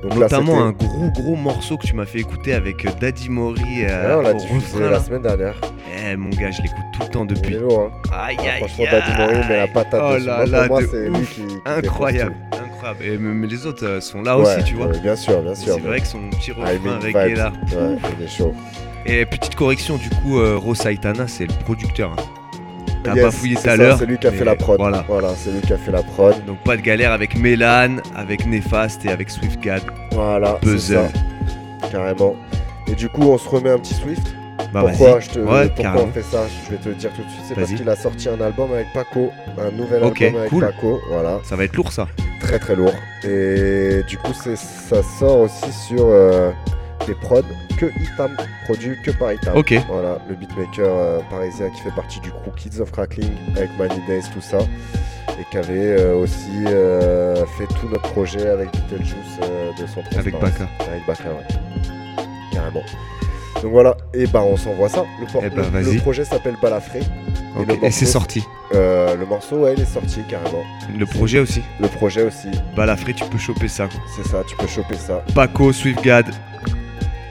Donc 0.03 0.13
là, 0.13 0.19
Notamment 0.21 0.69
c'était- 0.71 0.85
un 0.85 0.87
gros 0.87 1.09
gros 1.11 1.35
morceau 1.35 1.77
que 1.77 1.85
tu 1.87 1.95
m'as 1.95 2.05
fait 2.05 2.19
écouter 2.19 2.53
avec 2.53 2.85
euh, 2.85 2.89
Daddy 3.01 3.29
Mori. 3.29 3.61
Ouais, 3.63 3.87
Euh, 3.89 4.17
on 4.17 4.21
l'a 4.21 4.33
diffusé 4.33 4.55
refrain, 4.75 4.79
la 4.81 4.89
là. 4.91 4.99
semaine 4.99 5.21
dernière. 5.23 5.55
Eh 6.09 6.15
mon 6.15 6.29
gars, 6.29 6.51
je 6.51 6.61
l'écoute 6.61 6.77
tout 6.93 7.01
le 7.01 7.07
temps 7.09 7.25
Il 7.27 7.33
depuis. 7.35 7.55
est 7.55 7.59
lourd, 7.59 7.89
hein. 7.91 8.09
Aïe 8.13 8.37
Ah, 8.39 8.43
aïe 8.43 8.59
franchement, 8.59 8.85
aïe. 8.85 8.91
Daddy 8.91 9.11
Mori 9.33 9.47
met 9.49 9.57
la 9.57 9.67
patate 9.67 10.01
Oh 10.03 10.17
là 10.25 10.45
là, 10.45 10.67
pour 10.67 10.79
moi, 10.79 10.87
c'est 10.91 11.09
lui 11.09 11.25
qui, 11.25 11.41
qui 11.47 11.55
Incroyable. 11.65 12.35
Et 13.03 13.17
même 13.17 13.43
les 13.43 13.65
autres 13.65 13.85
euh, 13.85 13.99
sont 13.99 14.21
là 14.21 14.35
tout. 14.35 14.41
aussi, 14.43 14.55
Ouais, 14.57 14.63
tu 14.63 14.75
vois. 14.75 14.87
ouais, 14.87 14.99
bien 14.99 15.15
sûr, 15.17 15.41
bien 15.41 15.53
C'est 15.55 15.65
sûr. 15.65 15.79
vrai 15.79 15.99
que 15.99 16.07
son 16.07 16.19
petit 16.29 16.51
Ah, 16.63 16.71
il 16.73 16.77
refrain 16.79 16.99
vibe. 17.27 17.37
là. 17.37 17.51
Ouais, 17.73 17.97
il 18.17 18.23
est 18.23 18.27
chaud. 18.29 18.53
Et 19.05 19.25
petite 19.25 19.55
correction, 19.55 19.97
du 19.97 20.09
coup, 20.09 20.39
euh, 20.39 20.55
Rosaitana, 20.57 21.27
c'est 21.27 21.47
le 21.47 21.53
producteur. 21.65 22.11
hein. 22.17 22.23
T'as 23.03 23.13
Yes, 23.15 23.23
bafouillé 23.25 23.55
tout 23.55 23.69
à 23.69 23.75
l'heure. 23.75 23.97
C'est 23.97 24.05
lui 24.05 24.17
qui 24.17 24.27
a 24.27 24.31
fait 24.31 24.45
la 24.45 24.55
prod. 24.55 24.77
Voilà. 24.79 25.05
Voilà, 25.07 25.29
c'est 25.37 25.51
lui 25.51 25.61
qui 25.61 25.73
a 25.73 25.77
fait 25.77 25.91
la 25.91 26.03
prod. 26.03 26.35
Donc 26.45 26.57
pas 26.63 26.75
de 26.77 26.81
galère 26.81 27.11
avec 27.11 27.37
Mélan, 27.37 27.97
avec 28.15 28.45
Nefast 28.45 29.05
et 29.05 29.09
avec 29.09 29.29
Swiftgad. 29.29 29.81
Voilà, 30.11 30.53
Puzzle. 30.61 30.95
ça. 31.81 31.89
Carrément. 31.91 32.35
Et 32.87 32.95
du 32.95 33.09
coup, 33.09 33.23
on 33.23 33.37
se 33.37 33.47
remet 33.47 33.69
un 33.71 33.79
petit 33.79 33.93
Swift. 33.93 34.27
Bah 34.73 34.81
pourquoi 34.87 35.19
je 35.19 35.29
te, 35.29 35.39
Ouais, 35.39 35.69
pourquoi 35.69 36.03
on 36.03 36.11
fait 36.11 36.23
ça? 36.23 36.39
Je 36.65 36.71
vais 36.71 36.81
te 36.81 36.89
le 36.89 36.95
dire 36.95 37.11
tout 37.13 37.21
de 37.23 37.29
suite. 37.29 37.41
C'est 37.47 37.55
parce 37.55 37.71
qu'il 37.71 37.87
a 37.87 37.95
sorti 37.95 38.27
un 38.27 38.41
album 38.41 38.71
avec 38.73 38.87
Paco, 38.93 39.31
un 39.57 39.71
nouvel 39.71 40.03
album 40.03 40.35
avec 40.35 40.49
cool. 40.49 40.65
Paco. 40.65 40.99
Voilà, 41.11 41.39
Ça 41.43 41.55
va 41.55 41.63
être 41.63 41.75
lourd 41.77 41.91
ça. 41.93 42.07
très 42.41 42.57
très 42.59 42.75
lourd. 42.75 42.93
Et 43.23 44.01
du 44.07 44.17
coup, 44.17 44.33
ça 44.33 45.03
sort 45.19 45.41
aussi 45.41 45.71
sur 45.71 46.05
euh, 46.07 46.51
prods 47.15 47.41
que 47.77 47.85
Itam 48.01 48.35
produit 48.65 48.95
que 49.03 49.11
par 49.11 49.33
Itam. 49.33 49.55
Ok. 49.57 49.73
Voilà, 49.89 50.17
le 50.29 50.35
beatmaker 50.35 50.85
euh, 50.87 51.19
parisien 51.29 51.69
qui 51.69 51.81
fait 51.81 51.95
partie 51.95 52.19
du 52.19 52.29
crew 52.31 52.51
Kids 52.55 52.79
of 52.81 52.91
Crackling 52.91 53.31
avec 53.55 53.69
Money 53.77 54.01
Days, 54.07 54.23
tout 54.33 54.41
ça. 54.41 54.57
Et 55.39 55.43
qui 55.51 55.57
avait 55.57 55.99
euh, 55.99 56.15
aussi 56.15 56.63
euh, 56.67 57.35
fait 57.57 57.67
tout 57.67 57.87
notre 57.89 58.09
projet 58.11 58.47
avec 58.49 58.69
Beetlejuice 58.71 59.39
de 59.79 59.85
son 59.87 60.01
Avec. 60.17 60.33
Baka. 60.39 60.67
Avec 60.89 61.05
Baka, 61.05 61.23
ouais. 61.25 62.23
Carrément. 62.51 62.83
Donc 63.61 63.71
voilà, 63.71 63.97
et 64.13 64.27
bah 64.27 64.43
on 64.43 64.55
s'envoie 64.55 64.87
ça. 64.89 65.03
Le, 65.19 65.25
Eh 65.45 65.49
ben, 65.49 65.71
le- 65.73 65.93
le 65.93 65.99
projet 65.99 66.23
s'appelle 66.25 66.55
Balafré. 66.61 66.99
Le 67.67 67.83
Et 67.85 67.89
c'est 67.91 68.05
sorti. 68.05 68.43
Euh, 68.75 69.15
le 69.15 69.25
morceau, 69.25 69.57
ouais, 69.63 69.73
il 69.75 69.81
est 69.81 69.85
sorti 69.85 70.21
carrément. 70.29 70.63
Le 70.95 71.05
projet 71.07 71.39
aussi. 71.39 71.61
Le 71.79 71.87
projet 71.87 72.21
aussi, 72.23 72.49
Balafré, 72.75 73.13
tu 73.15 73.23
peux 73.25 73.37
choper 73.39 73.67
ça. 73.67 73.87
c'est 74.15 74.27
ça, 74.27 74.43
tu 74.47 74.55
peux 74.57 74.67
choper 74.67 74.95
ça. 74.95 75.23
Paco, 75.33 75.71
Swiftgad. 75.73 76.27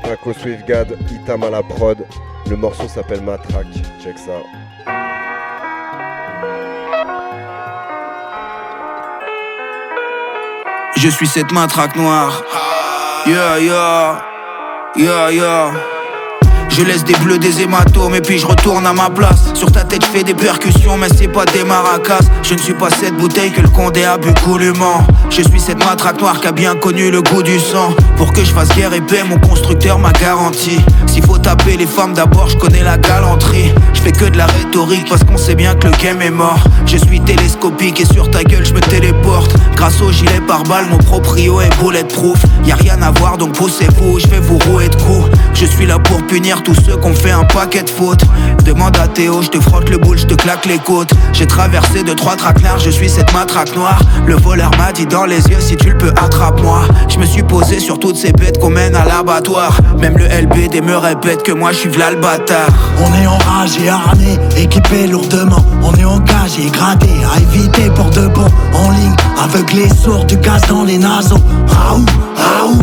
Paco 0.06 0.32
Swiftgad, 0.32 0.96
Itam 1.10 1.42
à 1.42 1.50
la 1.50 1.64
prod. 1.64 2.06
Le 2.48 2.56
morceau 2.56 2.86
s'appelle 2.86 3.22
Matraque. 3.22 3.66
Check 4.00 4.16
ça. 4.18 4.38
Je 10.96 11.08
suis 11.08 11.26
cette 11.26 11.50
matraque 11.50 11.96
noire. 11.96 12.44
Yeah, 13.26 13.58
yeah, 13.58 14.24
yeah, 14.96 15.30
yeah. 15.32 15.95
Je 16.76 16.82
laisse 16.82 17.04
des 17.04 17.14
bleus, 17.14 17.38
des 17.38 17.62
hématomes 17.62 18.16
et 18.16 18.20
puis 18.20 18.38
je 18.38 18.46
retourne 18.46 18.86
à 18.86 18.92
ma 18.92 19.08
place. 19.08 19.44
Sur 19.54 19.72
ta 19.72 19.82
tête, 19.82 20.04
je 20.04 20.18
fais 20.18 20.24
des 20.24 20.34
percussions, 20.34 20.98
mais 20.98 21.08
c'est 21.16 21.26
pas 21.26 21.46
des 21.46 21.64
maracas. 21.64 22.20
Je 22.42 22.52
ne 22.52 22.58
suis 22.58 22.74
pas 22.74 22.90
cette 22.90 23.16
bouteille 23.16 23.50
que 23.50 23.62
le 23.62 23.68
condé 23.68 24.04
a 24.04 24.18
bu 24.18 24.28
goulûment. 24.44 25.02
Je 25.30 25.40
suis 25.40 25.58
cette 25.58 25.82
matraque 25.82 26.20
noire 26.20 26.38
qui 26.38 26.48
a 26.48 26.52
bien 26.52 26.74
connu 26.74 27.10
le 27.10 27.22
goût 27.22 27.42
du 27.42 27.58
sang. 27.58 27.94
Pour 28.18 28.30
que 28.34 28.44
je 28.44 28.52
fasse 28.52 28.68
guerre 28.76 28.92
et 28.92 29.00
paix, 29.00 29.24
mon 29.26 29.38
constructeur 29.38 29.98
m'a 29.98 30.12
garanti. 30.12 30.78
S'il 31.06 31.24
faut 31.24 31.38
taper 31.38 31.78
les 31.78 31.86
femmes 31.86 32.12
d'abord, 32.12 32.50
je 32.50 32.58
connais 32.58 32.82
la 32.82 32.98
galanterie. 32.98 33.72
Je 33.94 34.00
fais 34.02 34.12
que 34.12 34.26
de 34.26 34.36
la 34.36 34.46
rhétorique 34.46 35.08
parce 35.08 35.24
qu'on 35.24 35.38
sait 35.38 35.54
bien 35.54 35.74
que 35.76 35.86
le 35.86 35.94
game 36.02 36.20
est 36.20 36.30
mort. 36.30 36.62
Je 36.84 36.98
suis 36.98 37.20
télescopique 37.20 38.02
et 38.02 38.04
sur 38.04 38.30
ta 38.30 38.44
gueule, 38.44 38.66
je 38.66 38.74
me 38.74 38.80
téléporte. 38.80 39.56
Grâce 39.76 40.02
au 40.02 40.12
gilet 40.12 40.42
par 40.46 40.62
balle, 40.64 40.88
mon 40.90 40.98
proprio 40.98 41.62
est 41.62 41.74
bulletproof. 41.80 42.38
Y 42.66 42.72
a 42.72 42.76
rien 42.76 43.00
à 43.00 43.12
voir 43.12 43.38
donc 43.38 43.54
poussez-vous, 43.54 44.18
je 44.18 44.26
vais 44.26 44.40
vous 44.40 44.58
rouer 44.58 44.90
de 44.90 44.96
coups. 44.96 45.30
Je 45.54 45.64
suis 45.64 45.86
là 45.86 45.98
pour 45.98 46.22
punir 46.26 46.62
tous 46.66 46.74
ceux 46.74 46.96
qui 46.96 47.06
ont 47.06 47.14
fait 47.14 47.30
un 47.30 47.44
paquet 47.44 47.84
de 47.84 47.88
fautes. 47.88 48.24
Demande 48.64 48.96
à 48.98 49.06
Théo, 49.06 49.40
je 49.40 49.48
te 49.48 49.60
frotte 49.60 49.88
le 49.88 49.98
boule, 49.98 50.18
je 50.18 50.26
te 50.26 50.34
claque 50.34 50.66
les 50.66 50.78
côtes. 50.78 51.12
J'ai 51.32 51.46
traversé 51.46 52.02
de 52.02 52.12
trois 52.12 52.34
traquenards, 52.34 52.80
je 52.80 52.90
suis 52.90 53.08
cette 53.08 53.32
matraque 53.32 53.74
noire. 53.76 54.00
Le 54.26 54.34
voleur 54.34 54.72
m'a 54.76 54.90
dit 54.90 55.06
dans 55.06 55.26
les 55.26 55.46
yeux, 55.46 55.60
si 55.60 55.76
tu 55.76 55.90
le 55.90 55.96
peux, 55.96 56.10
attrape-moi. 56.16 56.82
Je 57.08 57.18
me 57.18 57.24
suis 57.24 57.44
posé 57.44 57.78
sur 57.78 58.00
toutes 58.00 58.16
ces 58.16 58.32
bêtes 58.32 58.58
qu'on 58.58 58.70
mène 58.70 58.96
à 58.96 59.04
l'abattoir. 59.04 59.78
Même 60.00 60.18
le 60.18 60.26
LBD 60.26 60.82
me 60.82 60.96
répète 60.96 61.44
que 61.44 61.52
moi 61.52 61.70
je 61.70 61.76
suis 61.76 61.88
v'là 61.88 62.10
le. 62.10 62.16
On 62.18 63.22
est 63.22 63.26
enragé, 63.28 63.88
armé, 63.88 64.36
équipé 64.56 65.06
lourdement. 65.06 65.64
On 65.84 65.94
est 65.94 66.04
engagé, 66.04 66.68
gradé, 66.72 67.08
à 67.32 67.38
éviter 67.40 67.90
pour 67.90 68.10
de 68.10 68.26
bon. 68.26 68.46
En 68.74 68.90
ligne, 68.90 69.14
aveuglé, 69.40 69.88
sourd, 69.88 70.24
du 70.24 70.36
gaz 70.38 70.62
dans 70.68 70.82
les 70.82 70.98
naseaux. 70.98 71.38
Raoult, 71.68 72.06
raoult, 72.34 72.80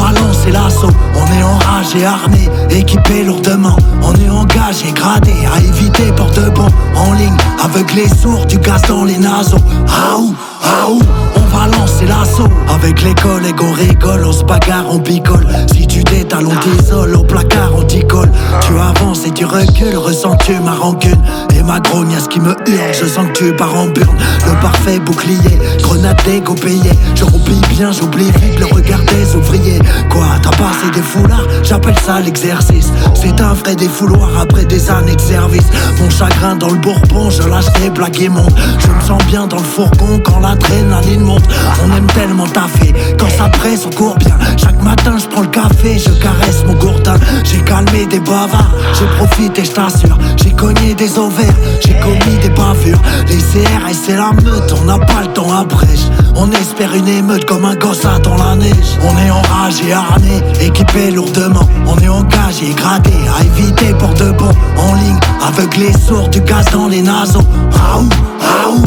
va 0.00 0.12
lancer 0.12 0.50
l'assaut. 0.50 0.94
On 1.14 1.26
est 1.38 1.42
enragé, 1.42 2.04
armé, 2.04 2.48
équipé 2.70 3.24
lourdement. 3.24 3.76
On 4.02 4.14
est 4.14 4.30
engagé, 4.30 4.92
gradé, 4.92 5.34
à 5.52 5.60
éviter 5.60 6.12
pour 6.12 6.30
de 6.30 6.48
bon. 6.50 6.66
En 6.96 7.12
ligne, 7.12 7.36
aveuglé, 7.62 8.08
sourd, 8.08 8.46
du 8.46 8.58
gaz 8.58 8.82
dans 8.88 9.04
les 9.04 9.18
naseaux. 9.18 9.64
Aou, 9.88 10.34
aou, 10.64 11.00
on 11.36 11.56
va 11.56 11.66
lancer 11.66 11.89
l'assaut. 12.06 12.48
Avec 12.68 13.02
les 13.02 13.14
collègues, 13.14 13.60
on 13.62 13.72
rigole, 13.72 14.24
on 14.24 14.32
se 14.32 14.44
bagarre, 14.44 14.86
on 14.90 14.98
picole. 14.98 15.46
Si 15.72 15.86
tu 15.86 16.02
détales, 16.04 16.46
on 16.46 16.56
t'isole, 16.56 17.14
au 17.14 17.22
placard, 17.22 17.72
on 17.76 17.82
t'y 17.82 18.06
colle. 18.06 18.30
Tu 18.66 18.72
avances 18.78 19.26
et 19.26 19.30
tu 19.30 19.44
recules, 19.44 19.96
ressens-tu 19.96 20.58
ma 20.60 20.72
rancune 20.72 21.20
Et 21.54 21.62
ma 21.62 21.80
grogne, 21.80 22.16
ce 22.18 22.28
qui 22.28 22.40
me 22.40 22.50
hurle, 22.50 22.94
je 22.98 23.06
sens 23.06 23.26
que 23.28 23.38
tu 23.38 23.52
pars 23.56 23.74
en 23.74 23.86
burne. 23.86 24.16
Le 24.46 24.60
parfait 24.60 24.98
bouclier, 24.98 25.58
grenade 25.82 26.20
d'égo 26.24 26.54
payé. 26.54 26.90
Je 27.14 27.24
roupille 27.24 27.60
bien, 27.70 27.92
j'oublie 27.92 28.30
vite 28.30 28.58
le 28.58 28.66
regard 28.66 29.00
des 29.00 29.36
ouvriers. 29.36 29.80
Quoi, 30.10 30.26
t'as 30.42 30.50
passé 30.50 30.90
des 30.94 31.02
foulards? 31.02 31.46
J'appelle 31.62 31.98
ça 32.04 32.20
l'exercice. 32.20 32.90
C'est 33.14 33.40
un 33.40 33.54
vrai 33.54 33.76
défouloir 33.76 34.30
après 34.40 34.64
des 34.64 34.90
années 34.90 35.16
de 35.16 35.20
service. 35.20 35.66
Mon 36.00 36.10
chagrin 36.10 36.56
dans 36.56 36.70
le 36.70 36.78
bourbon, 36.78 37.30
je 37.30 37.42
lâche 37.48 37.72
des 37.80 37.90
blagues 37.90 38.18
immondes. 38.20 38.54
Je 38.78 38.88
me 38.88 39.00
sens 39.00 39.22
bien 39.26 39.46
dans 39.46 39.58
le 39.58 39.64
fourgon 39.64 40.20
quand 40.24 40.40
l'adrénaline 40.40 41.20
monte. 41.20 41.44
On 41.84 41.89
aime 41.96 42.06
tellement 42.14 42.46
taffer, 42.46 42.92
quand 43.18 43.28
ça 43.28 43.48
presse, 43.48 43.86
on 43.86 43.90
court 43.90 44.16
bien. 44.18 44.36
Chaque 44.56 44.82
matin, 44.82 45.16
je 45.18 45.26
prends 45.26 45.42
le 45.42 45.48
café, 45.48 45.98
je 45.98 46.10
caresse 46.20 46.64
mon 46.66 46.74
gourdin. 46.74 47.16
J'ai 47.44 47.60
calmé 47.62 48.06
des 48.06 48.20
bavards, 48.20 48.74
j'ai 48.98 49.06
profité, 49.18 49.64
je 49.64 49.72
t'assure. 49.72 50.18
J'ai 50.36 50.52
cogné 50.52 50.94
des 50.94 51.18
ovaires, 51.18 51.54
j'ai 51.80 51.94
commis 52.00 52.38
des 52.42 52.50
bavures. 52.50 53.00
Les 53.28 53.38
CRS, 53.38 53.96
c'est 54.06 54.16
la 54.16 54.32
meute, 54.42 54.74
on 54.80 54.84
n'a 54.84 54.98
pas 54.98 55.22
le 55.22 55.32
temps 55.32 55.52
à 55.52 55.64
brèche. 55.64 56.06
On 56.36 56.50
espère 56.52 56.94
une 56.94 57.08
émeute 57.08 57.44
comme 57.44 57.64
un 57.64 57.74
gosse 57.74 58.02
dans 58.22 58.36
la 58.36 58.54
neige. 58.56 58.98
On 59.02 59.18
est 59.18 59.30
enragé, 59.30 59.92
armé, 59.92 60.40
équipé 60.60 61.10
lourdement. 61.10 61.68
On 61.86 61.98
est 61.98 62.08
engagé, 62.08 62.72
gradé, 62.74 63.12
à 63.38 63.44
éviter 63.44 63.92
pour 63.94 64.14
de 64.14 64.30
bon. 64.32 64.50
En 64.76 64.94
ligne, 64.94 65.20
aveuglé, 65.46 65.92
sourd, 65.92 66.28
du 66.28 66.40
gaz 66.40 66.66
dans 66.72 66.88
les 66.88 67.02
naseaux. 67.02 67.46
Raoult, 67.72 68.08
raoult, 68.40 68.84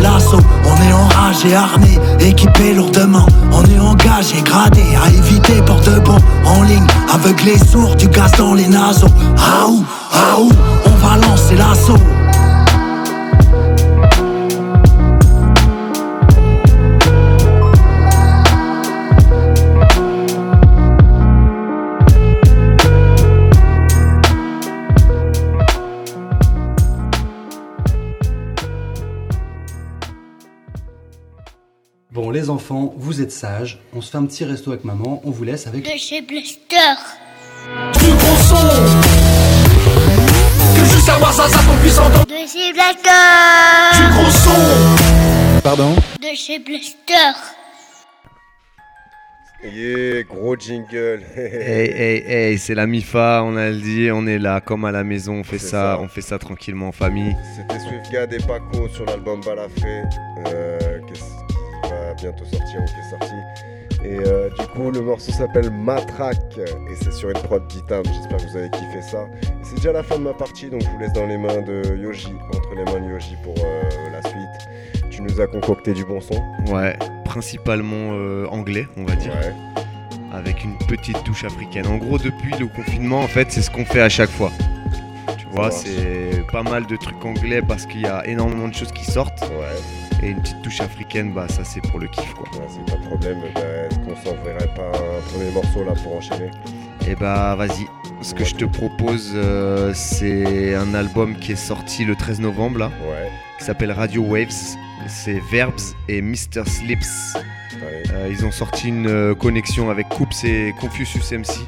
l'assaut. 0.00 0.40
On 0.64 0.82
est 0.82 0.92
enragé, 0.92 1.54
armé, 1.54 1.98
équipé 2.20 2.74
lourdement. 2.74 3.26
On 3.52 3.64
est 3.64 3.78
engagé, 3.78 4.42
gradé, 4.42 4.82
à 5.02 5.08
éviter 5.08 5.62
pour 5.62 5.80
de 5.80 5.98
bon. 6.00 6.16
En 6.44 6.62
ligne, 6.62 6.86
aveuglé, 7.12 7.58
sourd, 7.58 7.96
du 7.96 8.08
gaz 8.08 8.32
dans 8.38 8.54
les 8.54 8.68
naseaux. 8.68 9.08
Raoult, 9.36 9.84
raoult, 10.10 10.52
on 10.86 11.06
va 11.06 11.16
lancer 11.26 11.56
l'assaut. 11.56 11.98
Les 32.50 32.56
enfants, 32.56 32.94
vous 32.96 33.20
êtes 33.20 33.32
sages. 33.32 33.78
On 33.94 34.00
se 34.00 34.10
fait 34.10 34.18
un 34.18 34.26
petit 34.26 34.44
resto 34.44 34.70
avec 34.72 34.84
maman. 34.84 35.20
On 35.24 35.30
vous 35.30 35.44
laisse 35.44 35.66
avec. 35.66 35.84
De 35.84 35.98
chez 35.98 36.20
Blaster. 36.20 36.96
Du 37.98 38.06
gros 38.06 38.36
son 38.48 38.66
Que 40.74 40.84
juste 40.84 41.06
savoir 41.06 41.32
ça, 41.32 41.48
ça 41.48 41.58
qu'on 41.58 41.76
puisse 41.80 41.98
entendre 41.98 42.26
De 42.26 42.48
chez 42.48 42.72
Blaster. 42.72 43.96
Du 43.96 44.12
gros 44.14 44.30
son 44.30 45.60
Pardon 45.62 45.94
De 46.20 46.34
chez 46.34 46.58
Blaster. 46.58 47.38
Yeah, 49.62 50.22
gros 50.22 50.56
jingle. 50.56 51.22
Hey, 51.36 51.90
hey, 51.90 52.24
hey, 52.26 52.58
c'est 52.58 52.74
la 52.74 52.86
MIFA, 52.86 53.42
on 53.44 53.56
a 53.58 53.68
le 53.68 53.76
dit, 53.76 54.10
on 54.10 54.26
est 54.26 54.38
là 54.38 54.62
comme 54.62 54.86
à 54.86 54.90
la 54.90 55.04
maison, 55.04 55.34
on 55.34 55.44
fait 55.44 55.58
ça, 55.58 55.68
ça. 55.68 55.98
on 56.00 56.08
fait 56.08 56.22
ça 56.22 56.38
tranquillement 56.38 56.88
en 56.88 56.92
famille. 56.92 57.36
C'était 57.54 57.78
Swiftgad 57.78 58.32
et 58.32 58.38
Paco 58.38 58.88
sur 58.88 59.04
l'album 59.04 59.42
Balafré, 59.44 60.04
euh, 60.46 60.78
va 62.10 62.14
bientôt 62.14 62.44
sortir 62.44 62.80
ou 62.80 62.84
qui 62.84 63.00
est 63.00 63.10
sorti. 63.10 63.34
Et 64.02 64.18
euh, 64.26 64.48
du 64.58 64.66
coup, 64.68 64.90
le 64.90 65.00
morceau 65.02 65.30
s'appelle 65.32 65.70
Matraque 65.70 66.58
et 66.58 66.94
c'est 67.02 67.12
sur 67.12 67.28
une 67.28 67.38
prod 67.42 67.66
d'Itam. 67.68 68.02
J'espère 68.04 68.38
que 68.38 68.50
vous 68.50 68.56
avez 68.56 68.70
kiffé 68.70 69.02
ça. 69.02 69.26
C'est 69.62 69.76
déjà 69.76 69.92
la 69.92 70.02
fin 70.02 70.18
de 70.18 70.24
ma 70.24 70.32
partie, 70.32 70.70
donc 70.70 70.82
je 70.82 70.88
vous 70.88 70.98
laisse 70.98 71.12
dans 71.12 71.26
les 71.26 71.36
mains 71.36 71.60
de 71.60 71.96
Yoji, 71.96 72.32
entre 72.54 72.74
les 72.74 72.84
mains 72.84 73.00
de 73.00 73.12
Yoji 73.12 73.36
pour 73.44 73.54
euh, 73.58 74.10
la 74.10 74.22
suite. 74.22 75.10
Tu 75.10 75.22
nous 75.22 75.40
as 75.40 75.46
concocté 75.46 75.92
du 75.92 76.04
bon 76.04 76.20
son. 76.20 76.34
Ouais, 76.72 76.98
principalement 77.24 78.12
euh, 78.12 78.46
anglais, 78.46 78.86
on 78.96 79.04
va 79.04 79.16
dire. 79.16 79.34
Avec 80.32 80.64
une 80.64 80.78
petite 80.88 81.22
touche 81.24 81.44
africaine. 81.44 81.86
En 81.86 81.98
gros, 81.98 82.16
depuis 82.16 82.54
le 82.58 82.68
confinement, 82.68 83.20
en 83.20 83.26
fait, 83.26 83.50
c'est 83.50 83.62
ce 83.62 83.70
qu'on 83.70 83.84
fait 83.84 84.00
à 84.00 84.08
chaque 84.08 84.30
fois. 84.30 84.50
Tu 85.36 85.46
vois, 85.50 85.70
c'est 85.70 86.44
pas 86.52 86.62
mal 86.62 86.86
de 86.86 86.96
trucs 86.96 87.22
anglais 87.24 87.60
parce 87.60 87.84
qu'il 87.84 88.00
y 88.02 88.06
a 88.06 88.26
énormément 88.26 88.68
de 88.68 88.74
choses 88.74 88.92
qui 88.92 89.04
sortent. 89.04 89.42
Et 90.22 90.28
une 90.30 90.40
petite 90.40 90.60
touche 90.62 90.80
africaine, 90.80 91.32
bah 91.32 91.46
ça 91.48 91.64
c'est 91.64 91.80
pour 91.80 91.98
le 91.98 92.06
kiff 92.08 92.34
quoi. 92.34 92.46
Ouais, 92.58 92.66
c'est 92.68 92.84
pas 92.92 93.00
de 93.00 93.06
problème. 93.06 93.38
Bah, 93.54 93.60
Est-ce 93.60 93.98
qu'on 94.00 94.16
s'enverrait 94.16 94.74
pas 94.74 94.88
un 94.88 95.30
premier 95.30 95.50
morceau 95.50 95.84
là 95.84 95.92
pour 96.02 96.16
enchaîner? 96.16 96.50
Et 97.08 97.14
bah 97.14 97.54
vas-y. 97.56 97.86
Ce 98.22 98.34
que 98.34 98.44
je 98.44 98.54
te 98.54 98.66
propose, 98.66 99.32
euh, 99.34 99.92
c'est 99.94 100.74
un 100.74 100.92
album 100.92 101.36
qui 101.36 101.52
est 101.52 101.56
sorti 101.56 102.04
le 102.04 102.14
13 102.16 102.40
novembre 102.40 102.78
là. 102.78 102.90
Qui 103.58 103.64
s'appelle 103.64 103.92
Radio 103.92 104.22
Waves. 104.22 104.76
C'est 105.08 105.40
Verbs 105.50 105.94
et 106.08 106.20
Mr. 106.20 106.66
Slips. 106.66 107.06
Euh, 108.12 108.28
ils 108.30 108.44
ont 108.44 108.50
sorti 108.50 108.88
une 108.88 109.06
euh, 109.08 109.34
connexion 109.34 109.88
avec 109.88 110.08
Coops 110.10 110.44
et 110.44 110.74
Confucius 110.78 111.32
MC. 111.32 111.60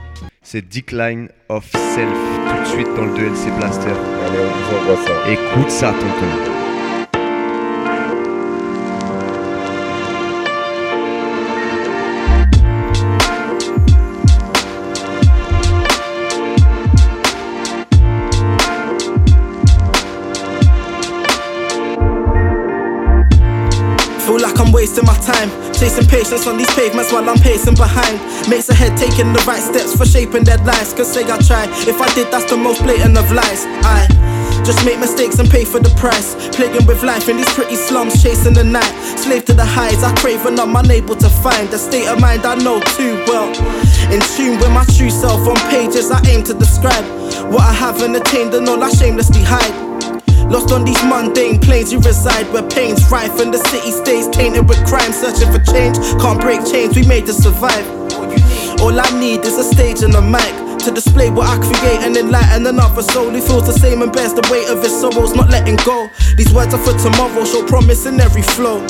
C'est 0.42 0.68
Decline 0.68 1.28
of 1.48 1.64
Self. 1.72 2.18
Tout 2.48 2.62
de 2.62 2.68
suite 2.68 2.94
dans 2.94 3.06
le 3.06 3.12
2LC 3.12 3.56
Blaster. 3.56 3.88
Allez, 3.88 4.38
on 4.38 4.84
vous 4.84 4.92
envoie 4.92 5.06
ça. 5.06 5.30
Écoute 5.30 5.70
ça, 5.70 5.92
tonton. 5.92 6.51
Time. 25.22 25.50
Chasing 25.72 26.06
patience 26.06 26.46
on 26.46 26.58
these 26.58 26.70
pavements 26.74 27.12
while 27.12 27.28
I'm 27.28 27.38
pacing 27.38 27.74
behind. 27.74 28.18
Mates 28.50 28.68
ahead 28.68 28.96
taking 28.98 29.32
the 29.32 29.42
right 29.46 29.62
steps 29.62 29.96
for 29.96 30.04
shaping 30.04 30.44
their 30.44 30.58
lives. 30.58 30.92
Cause 30.92 31.12
say 31.12 31.22
I 31.24 31.38
try, 31.38 31.64
if 31.86 32.00
I 32.00 32.12
did 32.14 32.30
that's 32.30 32.50
the 32.50 32.56
most 32.56 32.82
blatant 32.82 33.16
of 33.16 33.30
lies. 33.30 33.64
I 33.86 34.06
just 34.64 34.84
make 34.84 34.98
mistakes 34.98 35.38
and 35.38 35.48
pay 35.50 35.64
for 35.64 35.80
the 35.80 35.90
price. 35.96 36.34
Plaguing 36.54 36.86
with 36.86 37.02
life 37.02 37.28
in 37.28 37.36
these 37.36 37.52
pretty 37.54 37.76
slums 37.76 38.22
chasing 38.22 38.54
the 38.54 38.64
night. 38.64 38.92
Slave 39.18 39.44
to 39.46 39.54
the 39.54 39.64
highs, 39.64 40.02
I 40.02 40.14
crave 40.16 40.44
and 40.46 40.58
I'm 40.58 40.74
unable 40.76 41.16
to 41.16 41.28
find 41.28 41.68
The 41.68 41.78
state 41.78 42.08
of 42.08 42.20
mind 42.20 42.44
I 42.44 42.54
know 42.56 42.80
too 42.98 43.14
well. 43.26 43.48
In 44.12 44.20
tune 44.36 44.58
with 44.58 44.70
my 44.70 44.84
true 44.96 45.10
self 45.10 45.46
on 45.48 45.56
pages 45.70 46.10
I 46.10 46.20
aim 46.28 46.42
to 46.44 46.54
describe. 46.54 47.04
What 47.50 47.62
I 47.62 47.72
haven't 47.72 48.14
attained 48.14 48.54
and 48.54 48.68
all 48.68 48.82
I 48.82 48.90
shamelessly 48.90 49.42
hide 49.42 49.91
Lost 50.50 50.72
on 50.72 50.84
these 50.84 51.02
mundane 51.04 51.60
planes 51.60 51.92
you 51.92 52.00
reside 52.00 52.50
where 52.52 52.68
pain's 52.68 53.10
rife 53.10 53.40
and 53.40 53.52
the 53.52 53.58
city 53.68 53.90
stays 53.90 54.28
tainted 54.28 54.68
with 54.68 54.78
crime. 54.86 55.12
Searching 55.12 55.52
for 55.52 55.62
change, 55.72 55.96
can't 56.20 56.40
break 56.40 56.64
chains 56.64 56.96
we 56.96 57.06
made 57.06 57.26
to 57.26 57.32
survive. 57.32 57.86
All 58.80 58.98
I 58.98 59.08
need 59.18 59.44
is 59.44 59.58
a 59.58 59.64
stage 59.64 60.02
and 60.02 60.14
a 60.14 60.20
mic 60.20 60.52
to 60.80 60.90
display 60.90 61.30
what 61.30 61.46
I 61.46 61.56
create 61.58 62.00
and 62.02 62.16
enlighten 62.16 62.66
another 62.66 63.02
soul 63.02 63.30
who 63.30 63.40
feels 63.40 63.66
the 63.66 63.72
same 63.72 64.02
and 64.02 64.12
bears 64.12 64.34
the 64.34 64.46
weight 64.50 64.68
of 64.68 64.82
his 64.82 64.98
sorrows, 65.00 65.34
not 65.34 65.48
letting 65.48 65.76
go. 65.84 66.10
These 66.36 66.52
words 66.52 66.74
are 66.74 66.82
for 66.82 66.98
tomorrow, 66.98 67.44
show 67.44 67.64
promise 67.66 68.06
in 68.06 68.20
every 68.20 68.42
flow. 68.42 68.84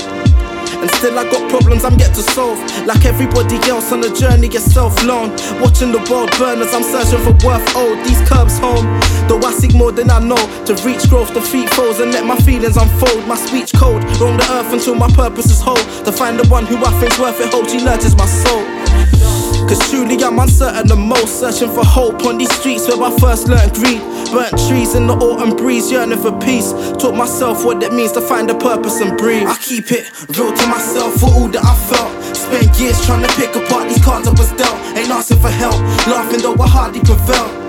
And 0.82 0.90
still 0.98 1.16
I 1.16 1.22
got 1.30 1.48
problems 1.48 1.84
I'm 1.84 1.96
yet 1.96 2.12
to 2.16 2.22
solve. 2.34 2.58
Like 2.86 3.06
everybody 3.06 3.54
else 3.70 3.92
on 3.92 4.02
a 4.02 4.12
journey, 4.12 4.48
you're 4.48 4.60
self-known. 4.60 5.30
Watching 5.62 5.92
the 5.92 6.02
world 6.10 6.30
burn 6.38 6.60
as 6.60 6.74
I'm 6.74 6.82
searching 6.82 7.22
for 7.22 7.34
worth 7.46 7.62
owed. 7.76 8.04
These 8.04 8.20
curbs 8.28 8.58
home, 8.58 8.84
though 9.28 9.38
I 9.46 9.52
seek 9.52 9.74
more 9.74 9.92
than 9.92 10.10
I 10.10 10.18
know. 10.18 10.42
To 10.66 10.74
reach 10.82 11.08
growth, 11.08 11.32
defeat 11.32 11.70
foes, 11.70 12.00
and 12.00 12.10
let 12.10 12.26
my 12.26 12.36
feelings 12.42 12.76
unfold. 12.76 13.26
My 13.28 13.36
speech 13.36 13.72
code, 13.74 14.02
roam 14.18 14.36
the 14.36 14.46
earth 14.50 14.72
until 14.72 14.96
my 14.96 15.08
purpose 15.14 15.46
is 15.46 15.60
whole. 15.60 15.84
To 16.02 16.10
find 16.10 16.38
the 16.38 16.48
one 16.48 16.66
who 16.66 16.76
I 16.84 16.90
think's 16.98 17.18
worth 17.18 17.40
it, 17.40 17.54
hope 17.54 17.68
she 17.68 17.78
nurtures 17.78 18.16
my 18.16 18.26
soul. 18.26 19.31
Cause 19.72 19.90
truly 19.90 20.22
I'm 20.22 20.38
uncertain 20.38 20.86
the 20.86 20.96
most 20.96 21.40
Searching 21.40 21.72
for 21.72 21.82
hope 21.82 22.26
on 22.26 22.36
these 22.36 22.52
streets 22.60 22.86
where 22.86 23.00
I 23.02 23.18
first 23.18 23.48
learned 23.48 23.72
greed 23.72 24.02
Burnt 24.30 24.52
trees 24.68 24.94
in 24.94 25.06
the 25.06 25.14
autumn 25.14 25.56
breeze 25.56 25.90
yearning 25.90 26.18
for 26.18 26.38
peace. 26.40 26.72
Taught 27.00 27.16
myself 27.16 27.64
what 27.64 27.82
it 27.82 27.90
means 27.90 28.12
to 28.12 28.20
find 28.20 28.50
a 28.50 28.54
purpose 28.54 29.00
and 29.00 29.16
breathe. 29.16 29.46
I 29.46 29.56
keep 29.56 29.90
it 29.90 30.10
real 30.36 30.52
to 30.52 30.66
myself 30.66 31.14
for 31.20 31.30
all 31.32 31.48
that 31.48 31.64
I 31.64 31.74
felt. 31.88 32.36
Spent 32.36 32.78
years 32.78 33.02
trying 33.06 33.22
to 33.22 33.32
pick 33.36 33.56
apart 33.56 33.88
these 33.88 34.04
cards 34.04 34.28
I 34.28 34.32
was 34.32 34.52
dealt. 34.52 34.76
Ain't 34.96 35.08
asking 35.08 35.40
for 35.40 35.50
help, 35.50 35.80
laughing 36.06 36.42
though 36.42 36.56
I 36.62 36.68
hardly 36.68 37.00
prevail 37.00 37.61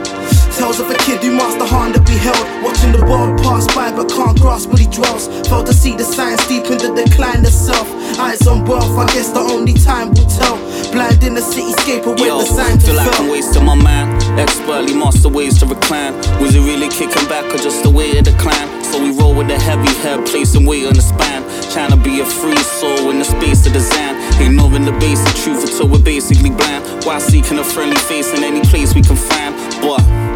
Tales 0.54 0.80
of 0.80 0.89
a 0.89 0.94
kid 1.02 1.18
who 1.24 1.34
the 1.34 1.66
hand 1.66 1.96
that 1.96 2.06
we 2.08 2.13
held. 2.22 2.46
Watching 2.62 2.94
the 2.94 3.02
world 3.10 3.42
pass 3.42 3.66
by 3.74 3.89
but 3.89 4.06
can't 4.10 4.39
grasp 4.39 4.70
what 4.70 4.78
he 4.80 4.86
dwells. 4.86 5.26
Failed 5.50 5.66
to 5.66 5.74
see 5.74 5.98
the 5.98 6.04
signs 6.04 6.46
deep 6.46 6.70
in 6.70 6.78
the 6.78 6.94
decline 6.94 7.42
of 7.42 7.52
self. 7.52 7.89
Eyes 8.20 8.46
on 8.46 8.63
wealth, 8.66 8.94
I 8.94 9.06
guess 9.13 9.34
the 9.34 9.42
only 9.42 9.74
time 9.74 10.13
will 10.13 10.30
tell. 10.30 10.58
Blind 10.94 11.24
in 11.24 11.34
the 11.34 11.42
cityscape, 11.42 12.06
away 12.06 12.30
Yo, 12.30 12.38
the 12.38 12.46
signs 12.46 12.86
feel 12.86 12.96
like 12.96 13.10
I'm 13.20 13.30
wasting 13.30 13.66
my 13.66 13.74
mind. 13.74 14.13
Expertly 14.38 14.94
master 14.94 15.30
ways 15.30 15.58
to 15.60 15.66
recline. 15.66 16.13
Was 16.38 16.54
it 16.54 16.62
really 16.62 16.89
kicking 16.89 17.28
back 17.28 17.50
or 17.50 17.58
just 17.58 17.82
the 17.82 17.89
way 17.89 18.16
of 18.18 18.26
the 18.26 18.36
climb? 18.38 18.70
So 18.86 19.02
we 19.02 19.10
roll 19.18 19.34
with 19.34 19.50
a 19.50 19.58
heavy 19.58 19.89
head, 20.06 20.22
placing 20.28 20.66
weight 20.70 20.86
on 20.86 20.94
the 20.94 21.02
spine. 21.02 21.42
Trying 21.74 21.89
to 21.89 21.98
be 21.98 22.22
a 22.22 22.26
free 22.26 22.62
soul 22.78 23.10
in 23.10 23.18
the 23.18 23.26
space 23.26 23.66
of 23.66 23.74
design. 23.74 24.22
Ignoring 24.38 24.86
the 24.86 24.94
basic 25.02 25.34
truth 25.42 25.66
until 25.66 25.89
we're 25.89 26.06
basically 26.06 26.52
blind. 26.52 26.86
Why 27.06 27.18
seeking 27.18 27.58
a 27.58 27.63
friendly 27.63 27.98
face 27.98 28.30
in 28.38 28.44
any 28.44 28.62
place 28.62 28.94
we 28.94 29.02
can 29.02 29.18
find. 29.18 29.58
But 29.82 30.33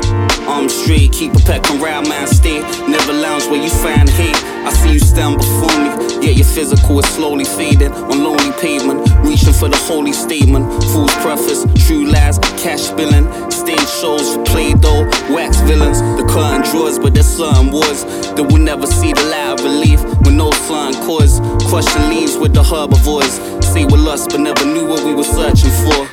I'm 0.47 0.69
straight, 0.69 1.11
keep 1.11 1.33
a 1.33 1.39
pack 1.39 1.69
around 1.71 2.07
my 2.07 2.25
stay. 2.25 2.61
Never 2.87 3.13
lounge 3.13 3.45
where 3.45 3.61
you 3.61 3.69
find 3.69 4.09
hate. 4.09 4.35
I 4.65 4.71
see 4.73 4.93
you 4.93 4.99
stand 4.99 5.37
before 5.37 5.77
me, 5.79 5.89
yet 6.25 6.35
your 6.35 6.45
physical 6.45 6.99
is 6.99 7.05
slowly 7.05 7.45
fading 7.45 7.91
on 7.91 8.23
lonely 8.23 8.51
pavement. 8.59 9.07
Reaching 9.23 9.53
for 9.53 9.69
the 9.69 9.77
holy 9.77 10.13
statement. 10.13 10.65
Fool's 10.91 11.13
preface, 11.15 11.63
true 11.85 12.05
lies, 12.05 12.39
cash 12.57 12.81
spilling. 12.81 13.27
Stage 13.51 13.87
shows 14.01 14.35
for 14.35 14.43
play 14.45 14.73
doh, 14.73 15.05
wax 15.29 15.59
villains. 15.61 16.01
The 16.01 16.25
curtain 16.27 16.63
draws, 16.71 16.97
but 16.97 17.13
there's 17.13 17.27
certain 17.27 17.71
wars 17.71 18.03
that 18.35 18.43
will 18.43 18.63
never 18.63 18.87
see 18.87 19.13
the 19.13 19.23
light 19.23 19.59
of 19.59 19.63
relief 19.63 20.03
with 20.25 20.33
no 20.33 20.51
certain 20.51 20.99
cause. 21.05 21.39
Crushing 21.69 22.09
leaves 22.09 22.35
with 22.37 22.53
the 22.53 22.63
herbivores. 22.63 23.39
Say 23.67 23.85
we're 23.85 24.03
lost, 24.03 24.31
but 24.31 24.39
never 24.39 24.65
knew 24.65 24.87
what 24.87 25.03
we 25.05 25.13
were 25.13 25.23
searching 25.23 25.71
for. 25.85 26.09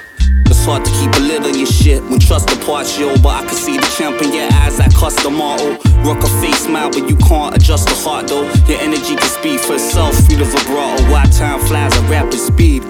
Hard 0.64 0.82
to 0.86 0.90
keep 0.92 1.12
a 1.16 1.20
lid 1.20 1.44
on 1.44 1.58
your 1.58 1.66
shit 1.66 2.02
when 2.04 2.18
trust 2.18 2.48
departs, 2.48 2.98
yo. 2.98 3.14
But 3.22 3.44
I 3.44 3.44
can 3.44 3.54
see 3.54 3.76
the 3.76 3.86
champ 3.98 4.22
in 4.22 4.32
your 4.32 4.48
eyes, 4.64 4.78
that 4.78 4.94
custom 4.94 5.36
motto. 5.36 5.76
Rock 6.08 6.24
a 6.24 6.28
face 6.40 6.64
smile, 6.64 6.88
but 6.88 7.06
you 7.06 7.16
can't 7.16 7.54
adjust 7.54 7.86
the 7.86 7.94
heart, 7.94 8.28
though. 8.28 8.48
Your 8.64 8.80
energy 8.80 9.14
can 9.14 9.28
speak 9.28 9.60
for 9.60 9.74
itself, 9.74 10.16
free 10.24 10.36
the 10.36 10.46
vibrato. 10.46 11.04
Why 11.12 11.24
time 11.26 11.60
flies 11.68 11.94
at 11.94 12.08
rapid 12.08 12.40
speed. 12.40 12.82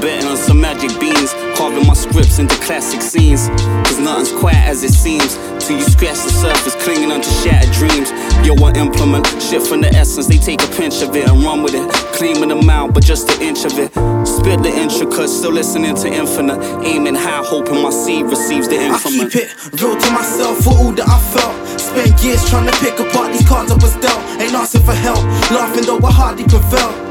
Betting 0.00 0.28
on 0.28 0.36
some 0.36 0.60
magic 0.60 0.94
beans, 1.00 1.34
carving 1.56 1.86
my 1.86 1.94
scripts 1.94 2.38
into 2.38 2.54
classic 2.62 3.02
scenes. 3.02 3.48
Cause 3.82 3.98
nothing's 3.98 4.30
quite 4.30 4.54
as 4.54 4.84
it 4.84 4.92
seems. 4.92 5.34
Till 5.58 5.76
you 5.76 5.82
scratch 5.82 6.22
the 6.22 6.30
surface, 6.30 6.76
clinging 6.84 7.10
onto 7.10 7.28
shattered 7.42 7.72
dreams. 7.74 8.10
Yo, 8.46 8.54
I 8.62 8.70
implement 8.78 9.26
shit 9.42 9.62
from 9.62 9.80
the 9.80 9.88
essence, 9.88 10.28
they 10.28 10.38
take 10.38 10.62
a 10.62 10.68
pinch 10.76 11.02
of 11.02 11.16
it 11.16 11.28
and 11.28 11.42
run 11.42 11.62
with 11.62 11.74
it. 11.74 11.90
Cleaning 12.14 12.48
them 12.48 12.70
out, 12.70 12.94
but 12.94 13.02
just 13.02 13.28
an 13.30 13.42
inch 13.42 13.64
of 13.64 13.76
it. 13.78 13.90
Spit 14.24 14.62
the 14.62 14.70
intricate, 14.70 15.28
still 15.28 15.52
listening 15.52 15.96
to 15.96 16.06
infinite. 16.06 16.62
Aiming 16.86 17.16
high, 17.16 17.42
hoping 17.42 17.82
my 17.82 17.90
seed 17.90 18.26
receives 18.26 18.68
the 18.68 18.78
I 18.78 18.94
infamy. 18.94 19.28
keep 19.30 19.42
it 19.42 19.82
real 19.82 19.98
to 19.98 20.10
myself 20.12 20.62
for 20.62 20.74
all 20.78 20.92
that 20.92 21.08
I 21.08 21.18
felt. 21.34 21.80
Spent 21.80 22.22
years 22.22 22.48
trying 22.48 22.70
to 22.70 22.76
pick 22.78 23.00
apart 23.00 23.32
these 23.32 23.46
cards 23.48 23.72
I 23.72 23.74
was 23.74 23.96
dealt. 23.96 24.22
Ain't 24.40 24.54
asking 24.54 24.82
for 24.82 24.94
help, 24.94 25.24
laughing 25.50 25.84
though 25.84 25.98
I 26.06 26.12
hardly 26.12 26.44
prevail. 26.44 27.07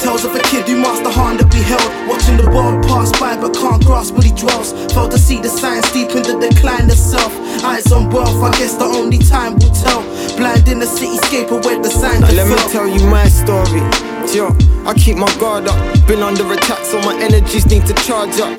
Tales 0.00 0.24
of 0.24 0.34
a 0.34 0.40
kid 0.40 0.66
who 0.66 0.80
the 0.80 1.12
hand 1.12 1.40
that 1.40 1.52
we 1.52 1.60
held. 1.60 1.84
Watching 2.08 2.38
the 2.40 2.48
world 2.48 2.80
pass 2.88 3.12
by 3.20 3.36
but 3.36 3.52
can't 3.52 3.84
grasp 3.84 4.14
what 4.14 4.24
he 4.24 4.32
dwells. 4.32 4.72
Failed 4.94 5.10
to 5.12 5.18
see 5.18 5.40
the 5.40 5.48
signs 5.48 5.84
deep 5.92 6.08
in 6.16 6.24
the 6.24 6.40
decline 6.40 6.88
of 6.88 6.96
self. 6.96 7.36
Eyes 7.62 7.92
on 7.92 8.08
wealth, 8.08 8.40
I 8.42 8.50
guess 8.56 8.76
the 8.76 8.88
only 8.88 9.18
time 9.18 9.60
will 9.60 9.74
tell. 9.76 10.00
Blind 10.40 10.68
in 10.68 10.78
the 10.80 10.88
cityscape 10.88 11.52
of 11.52 11.66
where 11.66 11.76
the 11.76 11.90
signs 11.90 12.24
let 12.32 12.48
me 12.48 12.56
tell 12.72 12.88
you 12.88 13.04
my 13.12 13.28
story. 13.28 13.84
Yo, 14.32 14.56
I 14.88 14.94
keep 14.96 15.16
my 15.20 15.28
guard 15.36 15.68
up. 15.68 15.76
Been 16.08 16.22
under 16.22 16.50
attack, 16.50 16.80
so 16.84 16.96
my 17.02 17.14
energies 17.20 17.66
need 17.66 17.84
to 17.84 17.94
charge 18.00 18.40
up. 18.40 18.56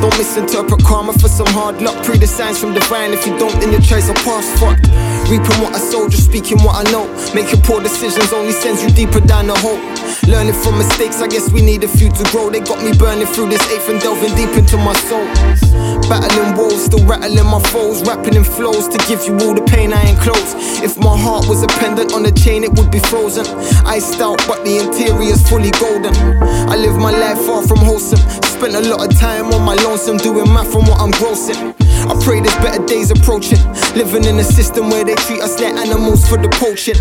Don't 0.00 0.16
misinterpret 0.16 0.82
karma 0.82 1.12
for 1.12 1.28
some 1.28 1.48
hard 1.52 1.82
luck. 1.82 2.02
Pre 2.06 2.16
the 2.16 2.26
signs 2.26 2.58
from 2.58 2.72
divine. 2.72 3.12
If 3.12 3.26
you 3.26 3.36
don't, 3.36 3.52
then 3.60 3.70
your 3.70 3.82
choice 3.82 4.08
will 4.08 4.20
pass 4.24 4.48
fucked. 4.58 4.88
Reaping 5.30 5.62
what 5.62 5.72
I 5.72 5.78
sow, 5.78 6.08
just 6.08 6.24
speaking 6.24 6.58
what 6.66 6.74
I 6.74 6.90
know. 6.90 7.06
Making 7.38 7.62
poor 7.62 7.80
decisions 7.80 8.32
only 8.32 8.50
sends 8.50 8.82
you 8.82 8.90
deeper 8.90 9.20
down 9.20 9.46
the 9.46 9.54
hole. 9.62 9.78
Learning 10.26 10.52
from 10.52 10.76
mistakes, 10.76 11.22
I 11.22 11.28
guess 11.28 11.52
we 11.52 11.62
need 11.62 11.84
a 11.84 11.88
few 11.88 12.10
to 12.10 12.24
grow. 12.34 12.50
They 12.50 12.58
got 12.58 12.82
me 12.82 12.90
burning 12.98 13.28
through 13.30 13.50
this 13.50 13.62
eighth 13.70 13.88
and 13.88 14.00
delving 14.00 14.34
deep 14.34 14.50
into 14.58 14.76
my 14.78 14.92
soul. 15.06 15.22
Battling 16.10 16.58
woes, 16.58 16.82
still 16.82 17.06
rattling 17.06 17.46
my 17.46 17.62
foes, 17.70 18.02
rapping 18.02 18.34
in 18.34 18.42
flows 18.42 18.88
to 18.88 18.98
give 19.06 19.22
you 19.22 19.38
all 19.46 19.54
the 19.54 19.62
pain 19.70 19.92
I 19.92 20.02
enclose. 20.10 20.82
If 20.82 20.98
my 20.98 21.16
heart 21.16 21.46
was 21.46 21.62
a 21.62 21.68
pendant 21.78 22.12
on 22.12 22.26
a 22.26 22.32
chain, 22.32 22.64
it 22.64 22.74
would 22.74 22.90
be 22.90 22.98
frozen. 22.98 23.46
Iced 23.86 24.20
out, 24.20 24.42
but 24.50 24.64
the 24.64 24.82
interior's 24.82 25.46
fully 25.48 25.70
golden. 25.78 26.10
I 26.66 26.74
live 26.74 26.98
my 26.98 27.14
life 27.14 27.38
far 27.46 27.62
from 27.62 27.78
wholesome. 27.78 28.18
Spent 28.42 28.74
a 28.74 28.82
lot 28.82 29.06
of 29.06 29.16
time 29.16 29.54
on 29.54 29.62
my 29.62 29.78
lonesome, 29.86 30.16
doing 30.16 30.52
math 30.52 30.72
from 30.72 30.90
what 30.90 30.98
I'm 31.00 31.12
grossing. 31.12 31.79
I 32.08 32.14
pray 32.24 32.40
there's 32.40 32.56
better 32.56 32.84
days 32.86 33.10
approaching. 33.10 33.60
Living 33.94 34.24
in 34.24 34.38
a 34.38 34.44
system 34.44 34.90
where 34.90 35.04
they 35.04 35.14
treat 35.26 35.40
us 35.42 35.60
like 35.60 35.74
animals 35.74 36.28
for 36.28 36.38
the 36.38 36.48
poaching. 36.48 36.96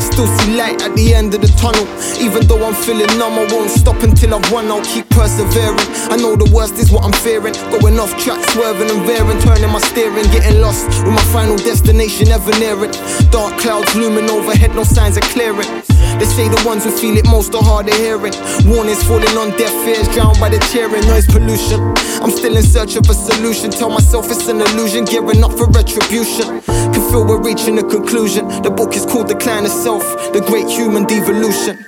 Still 0.00 0.26
see 0.38 0.56
light 0.56 0.82
at 0.82 0.94
the 0.96 1.14
end 1.14 1.34
of 1.34 1.40
the 1.40 1.52
tunnel. 1.56 1.86
Even 2.20 2.46
though 2.46 2.64
I'm 2.64 2.74
feeling 2.74 3.10
numb, 3.18 3.34
I 3.34 3.46
won't 3.50 3.70
stop 3.70 4.02
until 4.02 4.34
I've 4.34 4.52
won. 4.52 4.70
I'll 4.70 4.84
keep 4.84 5.08
persevering. 5.10 5.78
I 6.10 6.16
know 6.16 6.36
the 6.36 6.50
worst 6.52 6.74
is 6.74 6.90
what 6.90 7.04
I'm 7.04 7.12
fearing. 7.12 7.54
Going 7.70 7.98
off 7.98 8.12
track, 8.22 8.42
swerving 8.50 8.90
and 8.90 9.02
veering, 9.06 9.40
turning 9.40 9.70
my 9.70 9.80
steering, 9.80 10.26
getting 10.30 10.60
lost 10.60 10.86
with 11.02 11.14
my 11.14 11.24
final 11.32 11.56
destination 11.56 12.28
ever 12.28 12.52
nearing. 12.58 12.92
Dark 13.30 13.58
clouds 13.58 13.94
looming 13.94 14.30
overhead, 14.30 14.74
no 14.74 14.84
signs 14.84 15.16
of 15.16 15.24
clearing. 15.34 15.81
They 16.22 16.28
say 16.28 16.46
the 16.46 16.62
ones 16.64 16.84
who 16.84 16.92
feel 16.92 17.16
it 17.16 17.26
most 17.26 17.52
are 17.52 17.64
hard 17.64 17.88
of 17.88 17.96
hearing. 17.96 18.32
Warnings 18.70 19.02
falling 19.02 19.36
on 19.36 19.50
deaf 19.58 19.74
ears, 19.82 20.06
drowned 20.14 20.38
by 20.38 20.50
the 20.50 20.60
cheering, 20.70 21.02
noise 21.10 21.26
pollution. 21.26 21.80
I'm 22.22 22.30
still 22.30 22.56
in 22.56 22.62
search 22.62 22.94
of 22.94 23.10
a 23.10 23.12
solution. 23.12 23.72
Tell 23.72 23.90
myself 23.90 24.30
it's 24.30 24.46
an 24.46 24.60
illusion, 24.60 25.04
gearing 25.04 25.42
up 25.42 25.50
for 25.50 25.66
retribution. 25.66 26.62
Can 26.94 27.02
feel 27.10 27.26
we're 27.26 27.42
reaching 27.42 27.76
a 27.80 27.82
conclusion. 27.82 28.46
The 28.62 28.70
book 28.70 28.94
is 28.94 29.04
called 29.04 29.26
Decline 29.26 29.64
of 29.64 29.72
Self, 29.72 30.04
the 30.32 30.40
great 30.46 30.68
human 30.70 31.06
devolution. 31.06 31.84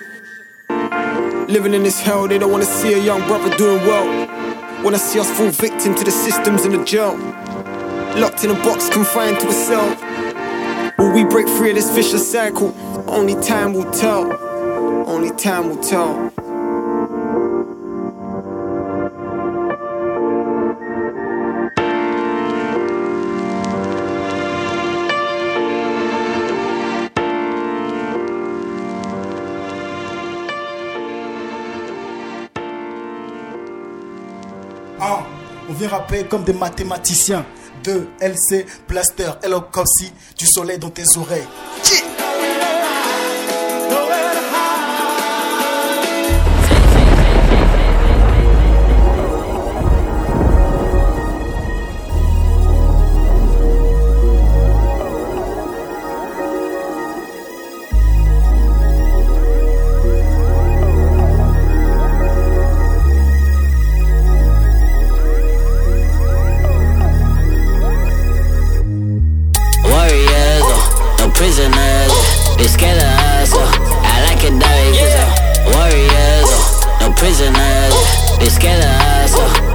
Living 1.47 1.73
in 1.73 1.85
this 1.85 2.01
hell, 2.01 2.27
they 2.27 2.39
don't 2.39 2.51
wanna 2.51 2.65
see 2.65 2.93
a 2.93 2.99
young 2.99 3.21
brother 3.29 3.57
doing 3.57 3.87
well. 3.87 4.05
Wanna 4.83 4.99
see 4.99 5.21
us 5.21 5.31
fall 5.31 5.51
victim 5.51 5.95
to 5.95 6.03
the 6.03 6.11
systems 6.11 6.65
in 6.65 6.73
the 6.73 6.85
jail. 6.85 7.17
Locked 8.19 8.43
in 8.43 8.51
a 8.51 8.59
box, 8.67 8.91
confined 8.91 9.39
to 9.39 9.47
a 9.47 9.53
cell. 9.53 9.95
Will 10.99 11.13
we 11.13 11.23
break 11.23 11.47
free 11.47 11.71
of 11.71 11.77
this 11.77 11.95
vicious 11.95 12.29
cycle? 12.29 12.75
Only 13.07 13.35
time 13.37 13.75
will 13.75 13.91
tell. 13.91 14.33
Only 15.07 15.31
time 15.33 15.69
will 15.69 15.77
tell. 15.77 16.33
Ah, 35.01 35.27
on 35.69 35.73
vient 35.75 35.89
rapper 35.89 36.25
comme 36.25 36.45
des 36.45 36.55
mathématiciens. 36.55 37.45
2 37.85 38.09
LC 38.21 38.65
Blaster 38.89 39.31
Hello 39.43 39.61
Copsy 39.61 40.11
du 40.39 40.47
soleil 40.47 40.79
dans 40.79 40.89
tes 40.89 41.05
oreilles. 41.19 41.47
Prisoners. 71.55 72.11
They 72.59 72.67
scared 72.67 72.99
of 72.99 73.05
us. 73.05 73.53
Oh, 73.55 73.63
uh, 73.63 74.13
I 74.13 74.27
like 74.27 74.43
it 74.43 74.55
way. 74.55 74.91
'cause, 74.99 75.15
oh, 75.23 75.71
Warriors, 75.71 76.51
oh, 76.51 76.99
no 77.01 77.13
prisoners. 77.15 77.95
They 78.41 78.49
scared 78.49 78.83
of 78.83 78.91
us. 78.91 79.33
Oh. 79.37 79.45
Uh. 79.45 79.75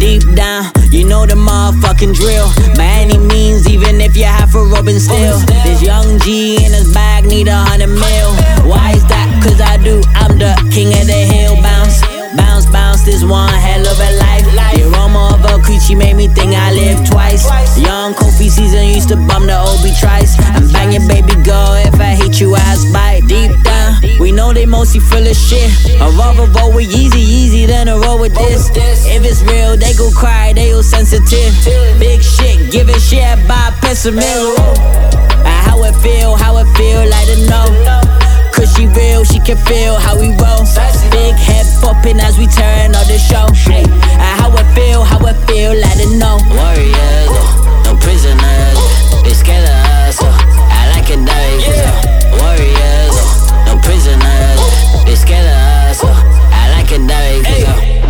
Deep 0.00 0.24
down, 0.34 0.72
you 0.90 1.06
know 1.06 1.24
the 1.24 1.36
motherfucking 1.36 2.14
drill. 2.14 2.50
By 2.74 3.06
any 3.06 3.18
means, 3.18 3.68
even 3.68 4.00
if 4.00 4.16
you're 4.16 4.26
half 4.26 4.54
a 4.56 4.64
Robin 4.64 4.98
still. 4.98 5.38
This 5.62 5.80
young 5.80 6.18
G 6.18 6.56
in 6.56 6.72
his 6.72 6.92
bag 6.92 7.24
need 7.24 7.46
a 7.46 7.54
hundred 7.54 7.94
mil. 7.94 8.30
Why 8.66 8.92
is 8.98 9.04
that? 9.06 9.28
Cause 9.44 9.60
I 9.60 9.76
do, 9.76 10.02
I'm 10.14 10.36
the 10.36 10.52
king 10.74 10.88
of 10.98 11.06
the 11.06 11.22
hill. 11.32 11.54
Bounce, 11.62 12.02
bounce, 12.36 12.66
bounce, 12.66 13.02
this 13.02 13.22
one 13.22 13.54
hell 13.54 13.86
of 13.86 13.98
a 14.00 14.10
life. 14.18 14.46
The 14.50 14.81
a 15.82 15.94
creature 15.94 15.96
made 15.96 16.16
me 16.16 16.28
think 16.28 16.54
I 16.54 16.72
lived 16.72 17.10
twice. 17.10 17.46
Young 17.78 18.14
Kofi 18.14 18.50
season 18.50 18.86
used 18.88 19.08
to 19.08 19.16
bum 19.16 19.46
the 19.46 19.56
OB 19.56 19.84
trice. 19.98 20.36
I'm 20.54 20.70
banging 20.72 21.06
baby 21.08 21.34
girl, 21.42 21.74
if 21.74 21.94
I 22.00 22.14
hate 22.14 22.40
you, 22.40 22.54
I 22.54 22.76
bite. 22.92 23.26
Deep 23.26 23.52
down, 23.62 24.00
we 24.18 24.32
know 24.32 24.52
they 24.52 24.66
mostly 24.66 25.00
full 25.00 25.26
of 25.26 25.36
shit. 25.36 25.70
I'd 26.00 26.14
rather 26.16 26.50
roll 26.58 26.72
with 26.72 26.90
Yeezy, 26.90 27.22
Yeezy 27.24 27.66
than 27.66 27.88
a 27.88 27.98
roll 27.98 28.18
with 28.18 28.34
this. 28.34 28.70
If 29.06 29.24
it's 29.24 29.42
real, 29.42 29.76
they 29.76 29.94
go 29.94 30.10
cry, 30.10 30.52
they 30.52 30.72
all 30.72 30.82
sensitive. 30.82 31.52
Big 31.98 32.22
shit, 32.22 32.70
give 32.70 32.88
a 32.88 32.98
shit 33.00 33.36
by 33.48 33.72
pessimism. 33.80 34.56
How 35.44 35.82
it 35.84 35.94
feel, 35.96 36.36
how 36.36 36.58
it 36.58 36.66
feel, 36.76 37.08
like 37.08 37.26
to 37.26 37.46
know. 37.48 38.21
Cause 38.62 38.76
she 38.76 38.86
real, 38.86 39.24
she 39.24 39.40
can 39.40 39.56
feel 39.56 39.96
how 39.96 40.14
we 40.14 40.28
roll. 40.38 40.62
Big 41.10 41.34
head 41.34 41.66
popping 41.82 42.20
as 42.20 42.38
we 42.38 42.46
turn 42.46 42.94
on 42.94 43.06
the 43.10 43.18
show. 43.18 43.50
Hey, 43.68 43.82
uh, 43.82 44.38
how 44.38 44.54
it 44.54 44.62
feel, 44.72 45.02
how 45.02 45.18
it 45.26 45.34
feel, 45.50 45.72
let 45.74 45.98
it 45.98 46.16
know. 46.16 46.38
Warriors, 46.46 46.94
oh, 46.94 47.82
no 47.84 47.96
prisoners. 47.96 48.78
They 49.24 49.34
scared 49.34 49.64
of 49.64 49.74
us, 50.06 50.18
oh, 50.22 50.30
I 50.70 50.94
like 50.94 51.10
it 51.10 51.26
dirty. 51.26 51.74
Uh. 51.74 52.38
Warriors, 52.38 53.50
no 53.66 53.82
prisoners. 53.82 54.60
They 55.06 55.16
scared 55.16 55.44
of 55.44 55.90
us, 55.90 55.98
oh, 56.04 56.50
I 56.52 56.70
like 56.70 56.92
it 56.92 57.02
dirty. 57.02 58.01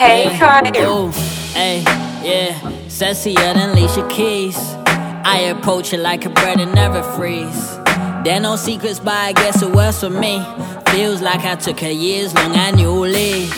Hey. 0.00 0.24
yeah. 0.24 1.12
Hey, 1.52 1.82
yeah. 2.24 2.58
Sexier 2.88 3.34
than 3.34 3.68
Alicia 3.68 4.08
Keys. 4.08 4.56
I 4.56 5.52
approach 5.54 5.92
it 5.92 5.98
like 5.98 6.24
a 6.24 6.30
bread 6.30 6.58
and 6.58 6.74
never 6.74 7.02
freeze. 7.02 7.76
There 8.24 8.40
no 8.40 8.56
secrets, 8.56 8.98
but 8.98 9.12
I 9.12 9.34
guess 9.34 9.60
it 9.60 9.70
was 9.70 10.00
for 10.00 10.08
me. 10.08 10.42
Feels 10.90 11.20
like 11.20 11.44
I 11.44 11.54
took 11.54 11.82
a 11.82 11.92
year's 11.92 12.32
long 12.32 12.56
annual 12.56 13.00
leave. 13.00 13.54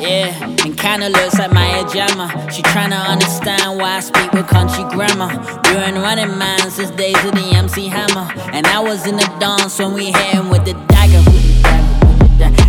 Yeah, 0.00 0.34
and 0.64 0.76
kinda 0.76 1.10
looks 1.10 1.38
like 1.38 1.52
my 1.52 1.84
Gemma. 1.94 2.26
She 2.50 2.60
tryna 2.62 3.00
understand 3.06 3.78
why 3.78 3.98
I 3.98 4.00
speak 4.00 4.32
with 4.32 4.48
country 4.48 4.82
grammar. 4.90 5.28
We 5.62 5.74
been 5.74 6.02
running 6.02 6.36
man 6.36 6.58
since 6.72 6.90
days 6.90 7.24
of 7.24 7.36
the 7.36 7.54
MC 7.54 7.86
Hammer. 7.86 8.26
And 8.52 8.66
I 8.66 8.80
was 8.80 9.06
in 9.06 9.14
the 9.14 9.30
dance 9.38 9.78
when 9.78 9.92
we 9.94 10.06
hit 10.06 10.34
him 10.34 10.50
with 10.50 10.64
the 10.64 10.74
dagger. 10.88 11.22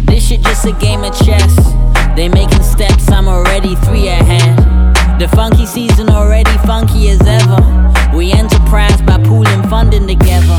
This 0.06 0.28
shit 0.28 0.44
just 0.44 0.64
a 0.66 0.74
game 0.74 1.04
of 1.04 1.18
chess. 1.26 1.89
They 2.20 2.28
making 2.28 2.64
steps, 2.64 3.10
I'm 3.10 3.30
already 3.30 3.76
three 3.76 4.10
ahead. 4.10 4.58
The 5.22 5.30
funky 5.30 5.66
season 5.66 6.10
already 6.10 6.52
funky 6.68 7.08
as 7.12 7.22
ever. 7.26 7.64
We 8.14 8.34
enterprise 8.34 9.02
by 9.04 9.24
pooling 9.24 9.64
funding 9.70 10.06
together. 10.06 10.58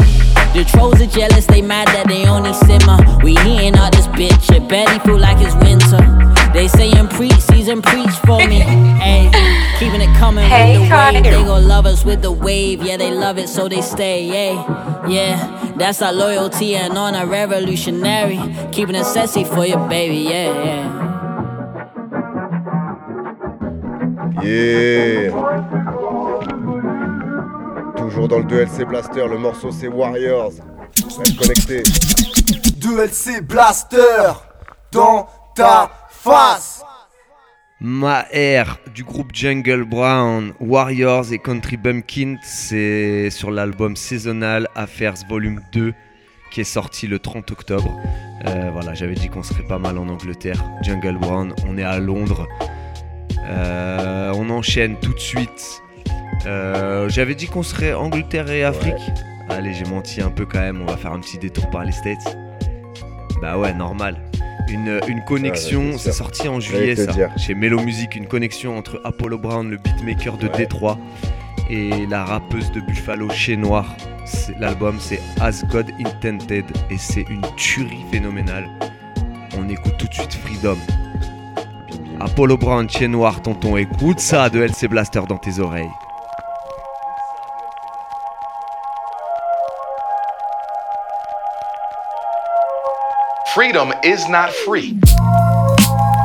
The 0.55 0.67
trolls 0.67 1.03
are 1.03 1.07
jealous, 1.07 1.45
they 1.45 1.61
mad 1.61 1.89
that 1.89 2.09
they 2.09 2.27
only 2.27 2.55
simmer. 2.55 2.97
We 3.23 3.35
heating 3.45 3.77
out 3.77 3.93
this 3.93 4.07
bitch, 4.07 4.51
it 4.57 4.71
barely 4.71 5.01
feel 5.01 5.19
like 5.19 5.37
it's 5.39 5.55
winter. 5.57 6.01
They 6.55 6.67
saying 6.67 7.09
preach, 7.09 7.39
season 7.53 7.83
preach 7.83 8.15
for 8.25 8.39
me. 8.39 8.61
Hey, 9.01 9.29
keeping 9.79 10.01
it 10.01 10.17
coming 10.17 10.49
Hey, 10.49 10.79
with 10.79 10.89
the 10.89 10.95
wave. 10.95 11.25
They 11.25 11.45
gon' 11.45 11.69
love 11.69 11.85
us 11.85 12.07
with 12.07 12.23
the 12.23 12.33
wave. 12.33 12.83
Yeah, 12.83 12.97
they 12.97 13.11
love 13.11 13.37
it, 13.37 13.51
so 13.51 13.69
they 13.69 13.83
stay. 13.83 14.25
Yeah, 14.25 15.07
yeah, 15.07 15.75
that's 15.77 16.01
our 16.01 16.13
loyalty 16.15 16.75
and 16.77 16.97
honor, 16.97 17.27
revolutionary. 17.27 18.39
Keeping 18.73 18.95
it 18.95 19.05
sexy 19.05 19.45
for 19.45 19.67
your 19.67 19.87
baby. 19.91 20.17
Yeah, 20.17 20.65
yeah. 20.65 21.10
Yeah 24.43 25.33
Toujours 27.97 28.29
dans 28.29 28.39
le 28.39 28.45
2LC 28.45 28.87
Blaster, 28.87 29.27
le 29.29 29.39
morceau 29.39 29.71
c'est 29.71 29.89
Warriors. 29.89 30.53
Reste 31.19 31.37
connecté. 31.37 31.83
2LC 32.79 33.43
Blaster 33.43 34.33
dans 34.93 35.29
ta 35.55 35.91
face. 36.09 36.83
Maher 37.81 38.79
du 38.95 39.05
groupe 39.05 39.31
Jungle 39.33 39.85
Brown, 39.85 40.53
Warriors 40.61 41.33
et 41.33 41.39
Country 41.39 41.77
Bumpkin, 41.77 42.37
c'est 42.43 43.31
sur 43.31 43.51
l'album 43.51 43.97
Seasonal 43.97 44.69
Affairs 44.75 45.15
Volume 45.29 45.61
2 45.73 45.95
qui 46.51 46.61
est 46.61 46.65
sorti 46.65 47.07
le 47.07 47.19
30 47.19 47.51
octobre. 47.53 47.97
Euh, 48.47 48.71
voilà, 48.73 48.95
j'avais 48.95 49.15
dit 49.15 49.29
qu'on 49.29 49.43
serait 49.43 49.63
pas 49.63 49.79
mal 49.79 49.99
en 49.99 50.09
Angleterre. 50.09 50.63
Jungle 50.83 51.17
Brown, 51.19 51.55
on 51.67 51.79
est 51.79 51.85
à 51.85 51.99
Londres. 52.01 52.47
Euh, 53.45 54.33
on 54.35 54.51
enchaîne 54.51 54.97
tout 55.01 55.13
de 55.15 55.19
suite. 55.21 55.83
Euh, 56.47 57.09
j'avais 57.09 57.35
dit 57.35 57.47
qu'on 57.47 57.63
serait 57.63 57.93
Angleterre 57.93 58.51
et 58.51 58.65
Afrique. 58.65 59.01
Allez, 59.49 59.75
j'ai 59.75 59.85
menti 59.85 60.23
un 60.23 60.31
peu 60.31 60.47
quand 60.47 60.61
même. 60.61 60.81
On 60.83 60.87
va 60.87 60.97
faire 60.97 61.13
un 61.13 61.21
petit 61.21 61.39
détour 61.39 61.69
par 61.71 61.85
les 61.85 61.93
States. 61.93 62.37
Bah 63.43 63.59
ouais, 63.59 63.73
normal. 63.75 64.17
Une, 64.69 65.01
une 65.09 65.25
connexion, 65.25 65.99
c'est 65.99 66.13
sorti 66.13 66.47
en 66.47 66.61
juillet 66.61 66.95
ça. 66.95 67.07
dire. 67.07 67.31
Chez 67.37 67.55
Mellow 67.55 67.81
Music, 67.81 68.15
une 68.15 68.27
connexion 68.29 68.79
entre 68.79 69.01
Apollo 69.05 69.39
Brown, 69.39 69.69
le 69.69 69.79
beatmaker 69.79 70.37
de 70.37 70.47
Ouais. 70.47 70.57
Détroit, 70.59 70.99
et 71.69 72.07
la 72.07 72.25
rappeuse 72.25 72.71
de 72.71 72.81
Buffalo 72.81 73.29
Chez 73.31 73.57
Noir. 73.57 73.97
L'album 74.61 74.97
c'est 75.01 75.21
As 75.41 75.65
God 75.65 75.87
Intended 75.99 76.65
et 76.91 76.99
c'est 76.99 77.23
une 77.29 77.43
tuerie 77.57 78.05
phénoménale. 78.13 78.69
On 79.59 79.69
écoute 79.69 79.97
tout 79.99 80.07
de 80.07 80.15
suite 80.15 80.35
Freedom. 80.35 80.77
Apollo 82.21 82.59
Brown, 82.59 82.89
Chez 82.89 83.09
Noir, 83.09 83.41
tonton, 83.41 83.77
écoute 83.77 84.21
ça 84.21 84.51
de 84.51 84.61
LC 84.63 84.89
Blaster 84.89 85.23
dans 85.29 85.39
tes 85.39 85.59
oreilles. 85.59 85.91
Freedom 93.55 93.93
is 94.05 94.29
not 94.29 94.51
free. 94.65 95.01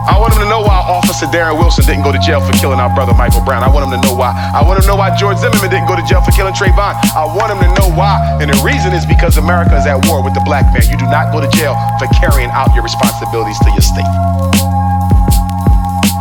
I 0.06 0.20
want 0.20 0.34
him 0.34 0.46
to 0.46 0.50
know 0.50 0.62
why 0.62 0.78
Officer 0.86 1.26
Darren 1.26 1.58
Wilson 1.58 1.84
didn't 1.86 2.04
go 2.04 2.12
to 2.12 2.20
jail 2.20 2.40
for 2.40 2.54
killing 2.62 2.80
our 2.80 2.94
brother 2.94 3.14
Michael 3.16 3.42
Brown. 3.42 3.64
I 3.64 3.68
want 3.68 3.90
him 3.90 4.00
to 4.00 4.02
know 4.08 4.14
why. 4.14 4.30
I 4.54 4.62
want 4.62 4.78
him 4.78 4.84
to 4.84 4.88
know 4.94 4.96
why 4.96 5.16
George 5.18 5.38
Zimmerman 5.42 5.72
didn't 5.72 5.88
go 5.88 5.96
to 5.96 6.06
jail 6.06 6.22
for 6.22 6.30
killing 6.32 6.54
Trayvon. 6.54 6.94
I 7.18 7.26
want 7.26 7.50
him 7.50 7.60
to 7.66 7.72
know 7.82 7.90
why. 7.98 8.38
And 8.40 8.54
the 8.54 8.60
reason 8.62 8.94
is 8.94 9.06
because 9.08 9.38
America 9.38 9.76
is 9.76 9.88
at 9.88 10.06
war 10.06 10.24
with 10.24 10.36
the 10.36 10.46
black 10.46 10.70
man. 10.70 10.86
You 10.86 10.98
do 11.02 11.10
not 11.10 11.34
go 11.34 11.42
to 11.42 11.50
jail 11.58 11.74
for 11.98 12.06
carrying 12.22 12.52
out 12.54 12.70
your 12.76 12.84
responsibilities 12.84 13.58
to 13.66 13.70
your 13.74 13.82
state. 13.82 14.35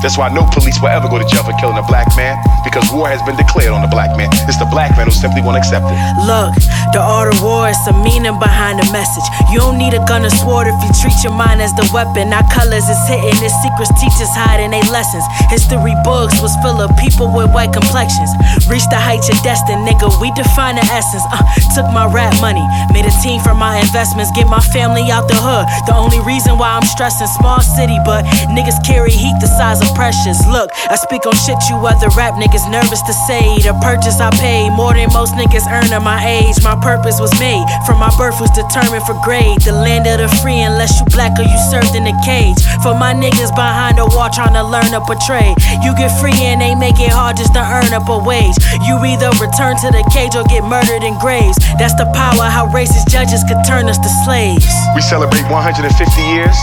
That's 0.05 0.21
why 0.21 0.29
no 0.29 0.45
police 0.53 0.77
will 0.85 0.93
ever 0.93 1.09
go 1.09 1.17
to 1.17 1.25
jail 1.25 1.41
for 1.49 1.57
killing 1.57 1.81
a 1.81 1.87
black 1.89 2.05
man 2.13 2.37
because 2.61 2.85
war 2.93 3.09
has 3.09 3.25
been 3.25 3.41
declared 3.41 3.73
on 3.73 3.81
the 3.81 3.89
black 3.89 4.13
man. 4.21 4.29
It's 4.45 4.61
the 4.61 4.69
black 4.69 4.93
man 5.01 5.09
who 5.09 5.17
simply 5.17 5.41
won't 5.41 5.57
accept 5.57 5.89
it. 5.89 5.97
Look, 6.29 6.53
the 6.93 7.01
art 7.01 7.33
of 7.33 7.41
war 7.41 7.73
is 7.73 7.81
some 7.89 8.05
meaning 8.05 8.37
behind 8.37 8.85
the 8.85 8.89
message. 8.93 9.25
You 9.49 9.65
don't 9.65 9.81
need 9.81 9.97
a 9.97 10.05
gun 10.05 10.29
or 10.29 10.35
sword 10.45 10.69
if 10.69 10.77
you 10.85 10.93
treat 11.01 11.17
your 11.25 11.33
mind 11.33 11.65
as 11.65 11.73
the 11.73 11.89
weapon. 11.97 12.37
Our 12.37 12.45
colors 12.53 12.85
is 12.85 13.01
hitting, 13.09 13.33
its 13.41 13.57
secrets 13.65 13.89
teachers 13.97 14.29
hiding 14.37 14.77
their 14.77 14.85
lessons. 14.93 15.25
History 15.49 15.97
books 16.05 16.37
was 16.45 16.53
full 16.61 16.85
of 16.85 16.93
people 17.01 17.33
with 17.33 17.49
white 17.57 17.73
complexions. 17.73 18.29
Reach 18.69 18.85
the 18.93 19.01
heights 19.01 19.33
you're 19.33 19.41
destined, 19.41 19.89
nigga. 19.89 20.13
We 20.21 20.29
define 20.37 20.77
the 20.77 20.85
essence. 20.93 21.25
Uh, 21.33 21.41
took 21.73 21.89
my 21.97 22.05
rap 22.05 22.37
money, 22.45 22.65
made 22.93 23.09
a 23.09 23.15
team 23.25 23.41
from 23.41 23.57
my 23.57 23.81
investments, 23.81 24.29
get 24.37 24.53
my 24.53 24.61
family 24.69 25.09
out 25.09 25.33
the 25.33 25.37
hood. 25.41 25.65
The 25.89 25.97
only 25.97 26.21
reason 26.29 26.61
why 26.61 26.77
I'm 26.77 26.85
stressing 26.85 27.33
small 27.41 27.65
city, 27.65 27.97
but 28.05 28.29
niggas 28.53 28.85
carry 28.85 29.17
heat 29.17 29.41
the 29.41 29.49
size 29.49 29.81
of 29.81 29.94
precious. 29.95 30.39
Look, 30.47 30.71
I 30.91 30.97
speak 30.97 31.27
on 31.27 31.35
shit 31.35 31.59
you 31.71 31.81
other 31.81 32.11
rap 32.15 32.35
niggas 32.35 32.67
nervous 32.71 33.01
to 33.03 33.15
say. 33.27 33.43
The 33.63 33.73
purchase 33.81 34.21
I 34.21 34.31
paid 34.37 34.71
more 34.75 34.93
than 34.93 35.11
most 35.15 35.35
niggas 35.35 35.67
earn 35.71 35.89
at 35.91 36.03
my 36.03 36.21
age. 36.27 36.61
My 36.63 36.77
purpose 36.77 37.19
was 37.19 37.33
made 37.41 37.65
from 37.87 37.99
my 37.99 38.13
birth 38.19 38.41
was 38.41 38.51
determined 38.51 39.07
for 39.07 39.17
grade. 39.25 39.63
The 39.63 39.73
land 39.73 40.07
of 40.07 40.19
the 40.19 40.29
free, 40.43 40.61
unless 40.61 41.01
you 41.01 41.07
black 41.11 41.39
or 41.39 41.47
you 41.47 41.59
served 41.71 41.95
in 41.95 42.07
a 42.07 42.17
cage. 42.27 42.59
For 42.83 42.95
my 42.95 43.15
niggas 43.15 43.55
behind 43.55 43.99
the 43.99 44.07
wall 44.07 44.29
trying 44.31 44.55
to 44.55 44.65
learn 44.65 44.93
a 44.93 45.01
trade. 45.27 45.57
You 45.83 45.95
get 45.97 46.11
free 46.21 46.35
and 46.45 46.61
they 46.61 46.75
make 46.75 46.99
it 46.99 47.11
hard 47.11 47.37
just 47.37 47.55
to 47.55 47.63
earn 47.63 47.93
up 47.95 48.09
a 48.09 48.19
wage. 48.19 48.57
You 48.87 48.99
either 49.05 49.31
return 49.39 49.77
to 49.85 49.89
the 49.91 50.05
cage 50.13 50.35
or 50.35 50.45
get 50.45 50.65
murdered 50.65 51.03
in 51.03 51.19
graves. 51.19 51.57
That's 51.79 51.95
the 51.95 52.07
power 52.15 52.51
how 52.51 52.67
racist 52.69 53.09
judges 53.09 53.43
could 53.45 53.63
turn 53.67 53.89
us 53.89 53.99
to 53.99 54.11
slaves. 54.25 54.67
We 54.95 55.01
celebrate 55.01 55.45
150 55.51 55.87
years 56.35 56.57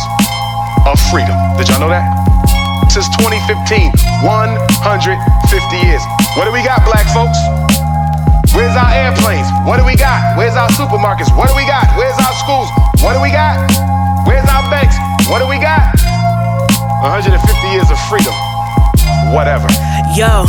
of 0.86 1.00
freedom. 1.12 1.36
Did 1.58 1.70
y'all 1.70 1.80
know 1.80 1.90
that? 1.90 2.31
Since 2.92 3.08
2015, 3.24 4.28
150 4.28 4.28
years. 5.80 6.04
What 6.36 6.44
do 6.44 6.52
we 6.52 6.60
got, 6.60 6.84
black 6.84 7.08
folks? 7.16 7.40
Where's 8.52 8.76
our 8.76 8.92
airplanes? 8.92 9.48
What 9.64 9.80
do 9.80 9.88
we 9.88 9.96
got? 9.96 10.36
Where's 10.36 10.60
our 10.60 10.68
supermarkets? 10.76 11.32
What 11.32 11.48
do 11.48 11.56
we 11.56 11.64
got? 11.64 11.88
Where's 11.96 12.20
our 12.20 12.36
schools? 12.36 12.68
What 13.00 13.16
do 13.16 13.24
we 13.24 13.32
got? 13.32 13.64
Where's 14.28 14.44
our 14.52 14.68
banks? 14.68 15.00
What 15.32 15.40
do 15.40 15.48
we 15.48 15.56
got? 15.56 15.96
150 17.00 17.32
years 17.72 17.88
of 17.88 17.96
freedom. 18.12 18.36
Whatever. 19.32 19.72
Yo, 20.12 20.44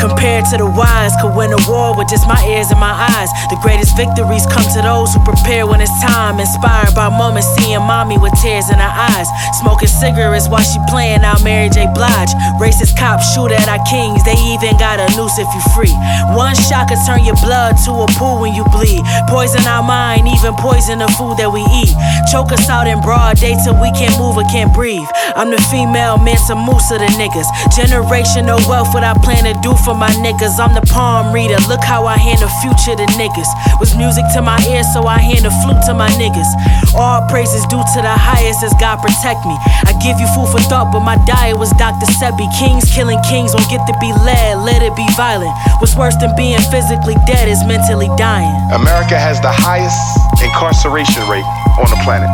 compared 0.00 0.48
to 0.48 0.56
the 0.56 0.66
wise, 0.66 1.12
could 1.20 1.36
win 1.36 1.52
a 1.52 1.60
war 1.68 1.92
with 1.92 2.08
just 2.08 2.24
my 2.26 2.40
ears 2.48 2.72
and 2.72 2.80
my 2.80 2.96
eyes. 3.12 3.28
The 3.52 3.60
greatest 3.60 3.94
victories 3.94 4.48
come 4.48 4.64
to 4.72 4.80
those 4.80 5.12
who 5.12 5.20
prepare 5.20 5.68
when 5.68 5.84
it's 5.84 5.92
time. 6.00 6.40
Inspired 6.40 6.96
by 6.96 7.12
moments 7.12 7.46
seeing 7.60 7.84
mommy 7.84 8.16
with 8.16 8.32
tears 8.40 8.72
in 8.72 8.80
her 8.80 8.94
eyes. 9.12 9.28
Smoking 9.60 9.92
cigarettes 9.92 10.48
while 10.48 10.64
she 10.64 10.80
playing 10.88 11.20
out 11.20 11.44
Mary 11.44 11.68
J. 11.68 11.84
Blige. 11.92 12.32
Racist 12.56 12.96
cops 12.96 13.28
shoot 13.36 13.52
at 13.52 13.68
our 13.68 13.84
kings, 13.84 14.24
they 14.24 14.34
even 14.56 14.72
got 14.80 14.98
a 14.98 15.06
noose 15.14 15.36
if 15.36 15.46
you 15.52 15.62
free. 15.76 15.92
One 16.32 16.56
shot 16.56 16.88
could 16.88 16.98
turn 17.04 17.22
your 17.22 17.36
blood 17.44 17.76
to 17.84 17.92
a 17.92 18.08
pool 18.16 18.40
when 18.40 18.56
you 18.56 18.64
bleed. 18.72 19.04
Poison 19.28 19.60
our 19.68 19.84
mind, 19.84 20.24
even 20.24 20.56
poison 20.56 21.04
the 21.04 21.08
food 21.20 21.36
that 21.36 21.52
we 21.52 21.60
eat. 21.84 21.92
Choke 22.32 22.52
us 22.56 22.64
out 22.72 22.88
in 22.88 23.00
broad 23.04 23.36
day 23.36 23.52
till 23.60 23.76
we 23.76 23.92
can't 23.92 24.16
move 24.16 24.40
or 24.40 24.48
can't 24.48 24.72
breathe. 24.72 25.08
I'm 25.36 25.52
the 25.52 25.60
female 25.68 26.16
Mansa 26.16 26.56
Musa, 26.56 26.96
the 26.96 27.10
niggas. 27.20 27.48
Generational 27.76 28.58
wealth, 28.64 28.94
what 28.96 29.04
I 29.04 29.12
plan 29.20 29.44
to 29.44 29.54
do 29.60 29.76
for 29.84 29.89
my 29.94 30.10
niggas. 30.20 30.58
I'm 30.60 30.74
the 30.74 30.84
palm 30.92 31.32
reader, 31.32 31.56
look 31.68 31.82
how 31.82 32.06
I 32.06 32.16
hand 32.16 32.40
the 32.40 32.50
future 32.62 32.94
to 32.94 33.06
niggas. 33.16 33.50
Was 33.80 33.96
music 33.96 34.24
to 34.34 34.42
my 34.42 34.58
ears, 34.68 34.86
so 34.92 35.06
I 35.06 35.18
hand 35.18 35.44
the 35.44 35.52
flute 35.62 35.80
to 35.86 35.94
my 35.94 36.10
niggas. 36.20 36.50
All 36.94 37.22
praises 37.28 37.62
due 37.70 37.80
to 37.80 37.98
the 38.02 38.16
highest 38.16 38.62
as 38.62 38.74
God 38.78 38.98
protect 39.00 39.44
me. 39.46 39.56
I 39.86 39.94
give 40.02 40.18
you 40.20 40.28
food 40.34 40.50
for 40.50 40.60
thought, 40.68 40.92
but 40.92 41.00
my 41.00 41.16
diet 41.26 41.56
was 41.56 41.70
Dr. 41.78 42.06
Sebi. 42.18 42.46
Kings 42.58 42.86
killing 42.92 43.20
kings 43.26 43.52
don't 43.52 43.68
get 43.70 43.82
to 43.86 43.94
be 44.00 44.10
led, 44.26 44.58
let 44.62 44.82
it 44.82 44.94
be 44.96 45.06
violent. 45.16 45.52
What's 45.80 45.96
worse 45.96 46.16
than 46.16 46.34
being 46.36 46.60
physically 46.70 47.16
dead 47.26 47.48
is 47.48 47.62
mentally 47.64 48.08
dying. 48.16 48.52
America 48.74 49.18
has 49.18 49.40
the 49.40 49.52
highest 49.52 49.98
incarceration 50.42 51.22
rate 51.28 51.46
on 51.78 51.88
the 51.88 52.00
planet. 52.02 52.28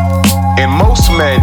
And 0.57 0.73
most 0.73 1.09
men, 1.15 1.39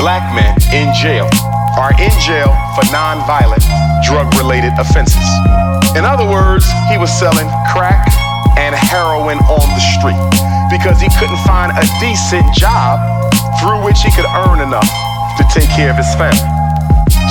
black 0.00 0.24
men, 0.34 0.56
in 0.72 0.88
jail 0.96 1.28
are 1.76 1.90
in 1.98 2.14
jail 2.22 2.54
for 2.74 2.86
non-violent, 2.94 3.62
drug-related 4.04 4.72
offenses. 4.78 5.28
In 5.96 6.04
other 6.04 6.26
words, 6.28 6.64
he 6.92 6.96
was 6.98 7.08
selling 7.08 7.48
crack 7.72 8.04
and 8.60 8.74
heroin 8.74 9.38
on 9.48 9.66
the 9.72 9.84
street 9.98 10.20
because 10.70 11.00
he 11.00 11.08
couldn't 11.18 11.40
find 11.46 11.72
a 11.74 11.84
decent 11.98 12.46
job 12.54 13.00
through 13.58 13.82
which 13.82 14.00
he 14.02 14.10
could 14.12 14.26
earn 14.46 14.60
enough 14.60 14.90
to 15.38 15.42
take 15.50 15.68
care 15.74 15.90
of 15.90 15.96
his 15.96 16.10
family. 16.14 16.50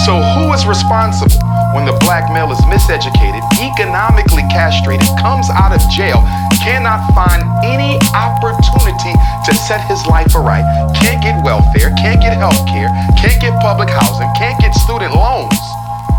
So 0.04 0.20
who 0.36 0.52
is 0.52 0.66
responsible 0.66 1.40
when 1.72 1.86
the 1.86 1.96
black 2.04 2.28
male 2.34 2.52
is 2.52 2.60
miseducated, 2.68 3.40
economically 3.62 4.44
castrated, 4.52 5.08
comes 5.22 5.48
out 5.50 5.72
of 5.72 5.80
jail, 5.94 6.20
cannot 6.64 7.04
find 7.16 7.44
any 7.64 8.00
opportunity 8.12 9.14
to 9.46 9.52
set 9.54 9.80
his 9.88 10.04
life 10.08 10.36
aright, 10.36 10.66
can't 10.96 11.22
get 11.24 11.40
welfare, 11.44 11.92
can't 11.96 12.20
get 12.20 12.36
health 12.36 12.60
care, 12.68 12.90
can't 13.20 13.40
get 13.40 13.56
public 13.62 13.90
housing, 13.90 14.28
can't 14.36 14.60
get 14.60 14.74
student 14.76 15.14
loans. 15.16 15.56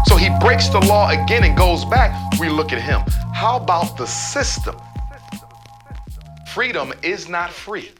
So 0.06 0.16
he 0.16 0.30
breaks 0.40 0.68
the 0.68 0.80
law 0.80 1.08
again 1.10 1.44
and 1.44 1.56
goes 1.56 1.84
back. 1.84 2.10
We 2.38 2.48
look 2.48 2.72
at 2.72 2.80
him. 2.80 3.00
How 3.32 3.56
about 3.56 3.96
the 3.96 4.06
system? 4.06 4.76
Freedom 6.48 6.92
is 7.02 7.28
not 7.28 7.50
free. 7.50 7.90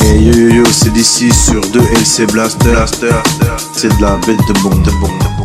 Hey 0.00 0.18
yo 0.24 0.32
yo 0.32 0.48
yo, 0.48 0.64
c'est 0.64 1.32
sur 1.32 1.60
2LC 1.60 2.32
Blaster. 2.32 2.74
C'est 3.72 3.96
de 3.96 4.02
la 4.02 4.16
bête 4.26 4.38
de 4.48 4.62
bombe, 4.62 4.82
de 4.82 4.90
bombe, 5.00 5.37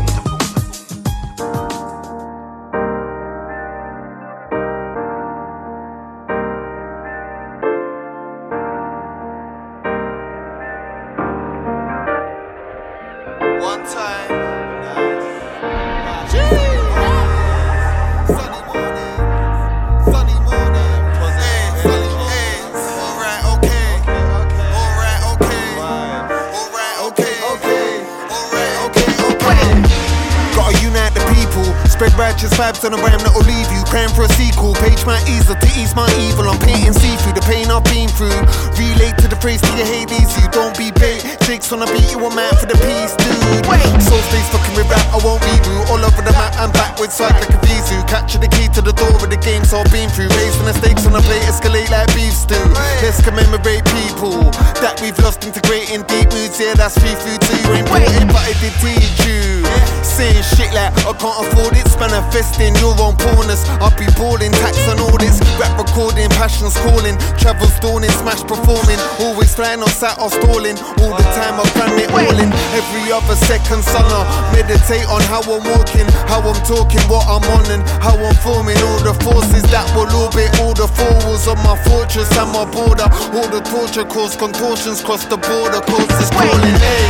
Jakes 41.64 41.72
on 41.72 41.82
a 41.82 41.88
beat, 41.94 42.12
you 42.12 42.20
a 42.20 42.36
man 42.36 42.52
for 42.60 42.68
the 42.68 42.76
peace, 42.84 43.16
dude. 43.16 43.64
Wait, 43.72 43.80
soul 44.04 44.20
stays 44.28 44.50
fucking 44.52 44.76
with 44.76 44.90
rap, 44.92 45.06
I 45.16 45.20
won't 45.24 45.40
reboot. 45.44 45.88
All 45.88 46.04
over 46.04 46.22
the 46.22 46.32
map, 46.36 46.52
I'm 46.60 46.72
backwards, 46.72 47.20
like 47.20 47.40
a 47.40 47.60
Vizu. 47.64 48.04
Capture 48.08 48.38
the 48.38 48.48
key 48.48 48.68
to 48.76 48.82
the 48.82 48.92
door 48.92 49.16
games 49.44 49.74
I've 49.74 49.88
been 49.92 50.10
through. 50.10 50.32
Raising 50.40 50.66
the 50.66 50.74
stakes 50.74 51.06
on 51.06 51.14
the 51.14 51.22
plate, 51.22 51.44
escalate 51.46 51.92
like 51.92 52.08
beef 52.16 52.34
stew. 52.34 52.60
Let's 53.04 53.22
commemorate 53.22 53.84
people 53.92 54.50
that 54.80 55.00
we've 55.04 55.18
lost 55.20 55.44
integrating 55.44 56.04
deep 56.08 56.32
moods. 56.32 56.60
Yeah, 56.60 56.74
that's 56.74 56.98
free 56.98 57.16
food, 57.22 57.40
so 57.44 57.54
you 57.54 57.78
ain't 57.78 57.88
important, 57.88 58.32
but 58.32 58.44
I 58.44 58.56
did 58.64 58.74
teach 58.80 59.28
you. 59.28 59.68
Saying 60.04 60.44
shit 60.56 60.72
like 60.72 60.94
I 61.04 61.14
can't 61.18 61.38
afford 61.44 61.76
it, 61.76 61.88
manifesting 62.00 62.76
your 62.80 62.96
own 63.00 63.16
poorness. 63.18 63.64
I'll 63.84 63.94
be 63.96 64.08
balling, 64.20 64.52
tax 64.62 64.78
and 64.92 65.00
audits, 65.12 65.40
rap 65.60 65.76
recording, 65.80 66.30
passions 66.36 66.76
calling, 66.84 67.18
travels 67.40 67.76
dawning, 67.80 68.12
smash 68.22 68.44
performing. 68.44 69.00
Always 69.24 69.56
flying 69.56 69.82
or 69.82 69.90
sat 69.90 70.20
or 70.20 70.30
stalling. 70.30 70.78
All 71.02 71.14
the 71.16 71.28
time 71.36 71.60
I 71.60 71.66
cram 71.76 71.96
it 72.00 72.12
all 72.12 72.38
in. 72.40 72.52
Every 72.78 73.12
other 73.12 73.36
second, 73.36 73.84
son, 73.84 74.06
I 74.06 74.22
meditate 74.54 75.08
on 75.10 75.24
how 75.32 75.42
I'm 75.44 75.64
walking, 75.74 76.08
how 76.30 76.44
I'm 76.44 76.60
talking, 76.68 77.02
what 77.10 77.26
I'm 77.26 77.44
on, 77.58 77.66
and 77.72 77.84
how 78.04 78.14
I'm 78.14 78.36
forming. 78.46 78.78
All 78.78 79.02
the 79.02 79.16
forces 79.34 79.66
that 79.74 79.90
will 79.98 80.10
orbit, 80.14 80.54
all 80.62 80.78
the 80.78 80.86
four 80.86 81.14
walls 81.26 81.50
of 81.50 81.58
my 81.66 81.74
fortress 81.90 82.30
and 82.38 82.50
my 82.54 82.66
border. 82.70 83.10
All 83.34 83.50
the 83.50 83.62
torture 83.66 84.06
cause 84.06 84.38
contortions 84.38 85.02
cross 85.02 85.26
the 85.26 85.42
border, 85.42 85.82
cause 85.90 86.06
it's 86.22 86.30
calling. 86.30 86.78
Hey, 86.78 87.06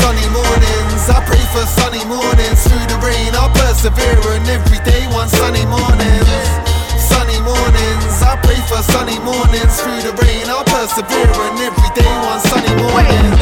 sunny 0.00 0.24
mornings, 0.32 1.04
I 1.12 1.20
pray 1.28 1.44
for 1.52 1.64
sunny 1.76 2.00
mornings 2.08 2.64
through 2.64 2.86
the 2.88 2.98
rain. 3.04 3.36
I 3.36 3.52
persevere 3.52 4.24
and 4.32 4.48
every 4.48 4.80
day 4.88 5.04
one 5.12 5.28
sunny 5.28 5.64
mornings. 5.68 6.48
Sunny 6.96 7.38
mornings, 7.44 8.16
I 8.24 8.40
pray 8.40 8.60
for 8.64 8.80
sunny 8.88 9.20
mornings 9.20 9.76
through 9.84 10.00
the 10.08 10.16
rain. 10.24 10.48
I 10.48 10.64
persevere 10.72 11.28
and 11.28 11.60
every 11.60 11.90
day 11.92 12.12
one 12.24 12.40
sunny 12.48 12.72
mornings. 12.80 13.36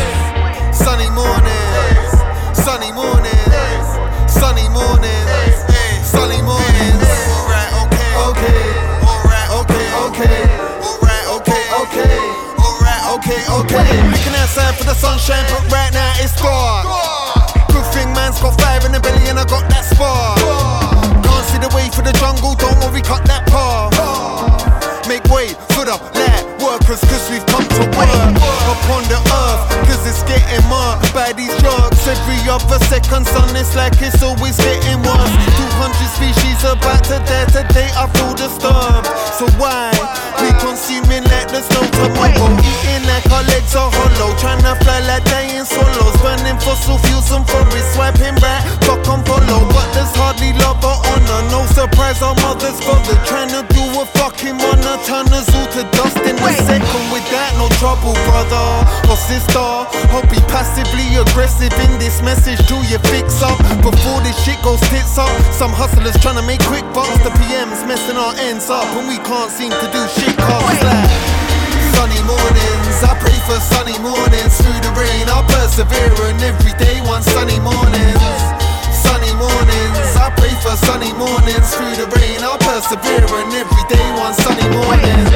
Sunny 0.74 1.08
mornings, 1.14 2.10
sunny 2.58 2.90
mornings, 2.92 3.86
sunny 4.28 4.66
mornings, 4.68 5.16
sunny 5.22 5.45
cut 23.06 23.24
that 23.24 23.45
Every 32.46 32.62
other 32.62 32.84
second, 32.86 33.26
son, 33.26 33.56
it's 33.58 33.74
like 33.74 33.98
it's 33.98 34.22
always 34.22 34.54
getting 34.54 35.02
worse. 35.02 35.34
200 35.82 35.98
species 36.14 36.62
about 36.62 37.02
to 37.10 37.18
die 37.26 37.42
today, 37.50 37.90
I 37.98 38.06
feel 38.14 38.38
disturbed. 38.38 39.10
So 39.34 39.50
why 39.58 39.90
we 40.38 40.54
consuming 40.62 41.26
like 41.26 41.50
there's 41.50 41.66
no 41.74 41.82
tomorrow? 41.90 42.46
Eating 42.62 43.02
like 43.10 43.26
our 43.34 43.42
legs 43.50 43.74
are 43.74 43.90
hollow, 43.90 44.30
trying 44.38 44.62
to 44.62 44.78
fly 44.78 45.02
like 45.10 45.26
dying 45.26 45.66
solos, 45.66 46.14
burning 46.22 46.54
fossil 46.62 47.02
fuels 47.10 47.34
and 47.34 47.42
forests, 47.50 47.98
swiping 47.98 48.38
right, 48.38 48.62
fuck 48.86 49.02
on 49.10 49.26
follow. 49.26 49.66
But 49.74 49.90
there's 49.90 50.14
hardly 50.14 50.54
love 50.62 50.78
or 50.86 51.02
honor, 51.02 51.42
no 51.50 51.66
surprise 51.74 52.22
our 52.22 52.38
mothers 52.46 52.78
bothered, 52.86 53.26
trying 53.26 53.50
to 53.58 53.66
do 53.74 53.82
a 53.98 54.06
fucking 54.22 54.54
honor, 54.54 55.02
turn 55.02 55.26
us 55.34 55.50
all 55.50 55.66
to 55.74 55.82
dust 55.98 56.22
in 56.22 56.38
a 56.38 56.50
second 56.62 57.06
that, 57.36 57.52
no 57.60 57.68
trouble, 57.76 58.14
brother 58.28 58.66
or 59.10 59.18
sister. 59.18 59.60
I'll 60.14 60.26
be 60.30 60.40
passively 60.48 61.04
aggressive 61.18 61.72
in 61.84 61.92
this 61.98 62.22
message 62.36 62.66
till 62.68 62.84
you 62.84 62.98
fix 63.08 63.40
up 63.42 63.56
before 63.80 64.20
this 64.20 64.36
shit 64.44 64.60
goes 64.62 64.80
tits 64.92 65.16
up. 65.16 65.32
Some 65.52 65.72
hustlers 65.72 66.16
trying 66.20 66.36
to 66.36 66.44
make 66.44 66.60
quick 66.68 66.84
bucks, 66.92 67.16
the 67.24 67.32
PM's 67.40 67.80
messing 67.88 68.16
our 68.16 68.34
ends 68.44 68.68
up, 68.68 68.84
and 68.96 69.08
we 69.08 69.16
can't 69.24 69.50
seem 69.50 69.72
to 69.72 69.86
do 69.88 70.02
shit 70.12 70.36
cause 70.36 70.80
like 70.84 71.08
sunny 71.96 72.20
mornings. 72.28 72.96
I 73.00 73.16
pray 73.16 73.36
for 73.48 73.56
sunny 73.72 73.96
mornings 74.04 74.54
through 74.60 74.80
the 74.84 74.92
rain. 75.00 75.24
I 75.32 75.40
persevere 75.48 76.12
and 76.28 76.40
every 76.44 76.74
day 76.76 77.00
one 77.08 77.22
sunny 77.24 77.56
mornings. 77.60 78.20
Sunny 78.92 79.32
mornings. 79.40 80.08
I 80.20 80.28
pray 80.36 80.52
for 80.60 80.76
sunny 80.76 81.12
mornings 81.16 81.72
through 81.72 81.96
the 81.96 82.06
rain. 82.20 82.44
I 82.44 82.52
persevere 82.60 83.24
and 83.24 83.52
every 83.56 83.84
day 83.88 84.06
one 84.20 84.34
sunny 84.44 84.68
mornings. 84.76 85.32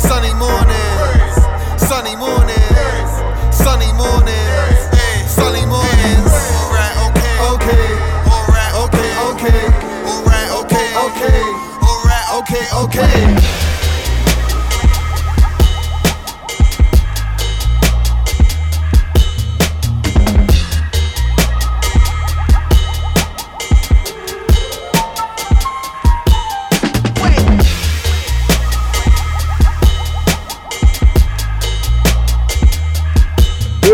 Sunny 0.00 0.32
mornings. 0.40 1.34
Sunny 1.76 2.16
mornings. 2.16 3.12
Sunny 3.52 3.92
mornings. 3.92 4.93
Sunday 5.34 5.66
Moons. 5.66 6.30
Alright, 6.62 6.94
okay. 7.10 7.34
Okay. 7.58 7.86
Alright, 8.30 8.74
okay. 8.86 9.10
Okay. 9.34 9.62
Alright, 10.06 10.50
okay. 10.62 10.86
Okay. 11.06 11.42
Alright, 11.82 12.26
okay. 12.38 12.64
Okay. 12.70 13.73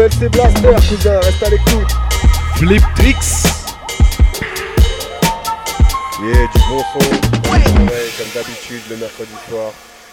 C'est 0.09 0.29
Blaster, 0.31 0.75
cousin, 0.89 1.21
reste 1.21 1.43
à 1.43 1.51
l'écoute. 1.51 1.93
Flip 2.57 2.83
Tricks. 2.97 3.17
Yeah, 6.23 6.47
du 6.47 6.59
bon 6.69 6.83
son. 6.93 7.51
Ouais. 7.51 7.61
comme 7.65 8.33
d'habitude, 8.35 8.81
le 8.89 8.97
mercredi 8.97 9.31
soir. 9.49 9.73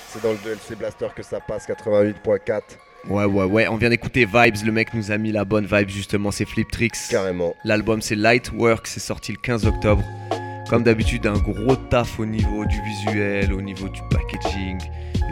C'est 0.10 0.22
dans 0.24 0.32
le 0.32 0.38
2LC 0.38 0.78
Blaster 0.78 1.08
que 1.16 1.24
ça 1.24 1.40
passe, 1.40 1.68
88.4. 1.68 2.62
Ouais, 3.10 3.26
ouais, 3.26 3.46
ouais, 3.46 3.68
on 3.68 3.78
vient 3.78 3.90
d'écouter 3.90 4.26
Vibes, 4.26 4.66
le 4.66 4.72
mec 4.72 4.94
nous 4.94 5.12
a 5.12 5.18
mis 5.18 5.32
la 5.32 5.46
bonne 5.46 5.66
vibe 5.66 5.90
justement, 5.90 6.32
c'est 6.32 6.46
Flip 6.46 6.70
Tricks. 6.70 6.98
Carrément. 7.10 7.54
L'album 7.64 8.02
c'est 8.02 8.16
Lightwork, 8.16 8.88
c'est 8.88 9.00
sorti 9.00 9.32
le 9.32 9.38
15 9.38 9.66
octobre. 9.66 10.04
Comme 10.70 10.84
d'habitude, 10.84 11.26
un 11.28 11.38
gros 11.38 11.76
taf 11.76 12.20
au 12.20 12.26
niveau 12.26 12.66
du 12.66 12.82
visuel, 12.82 13.54
au 13.54 13.62
niveau 13.62 13.88
du 13.88 14.02
packaging, 14.10 14.80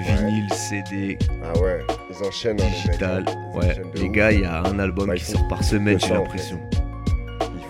vinyle, 0.02 0.48
CD. 0.54 1.18
Ah 1.44 1.58
ouais, 1.60 1.80
ils 2.10 2.28
enchaînent 2.28 2.60
hein, 2.62 2.66
digital. 2.86 3.26
Les, 3.26 3.60
ouais, 3.60 3.82
les 3.96 4.10
gars, 4.10 4.32
il 4.32 4.42
y 4.42 4.46
a 4.46 4.64
un 4.64 4.80
album 4.80 5.08
bah, 5.08 5.16
qui 5.16 5.26
sort 5.26 5.48
par 5.48 5.64
semaine, 5.64 6.00
j'ai 6.00 6.14
l'impression. 6.14 6.60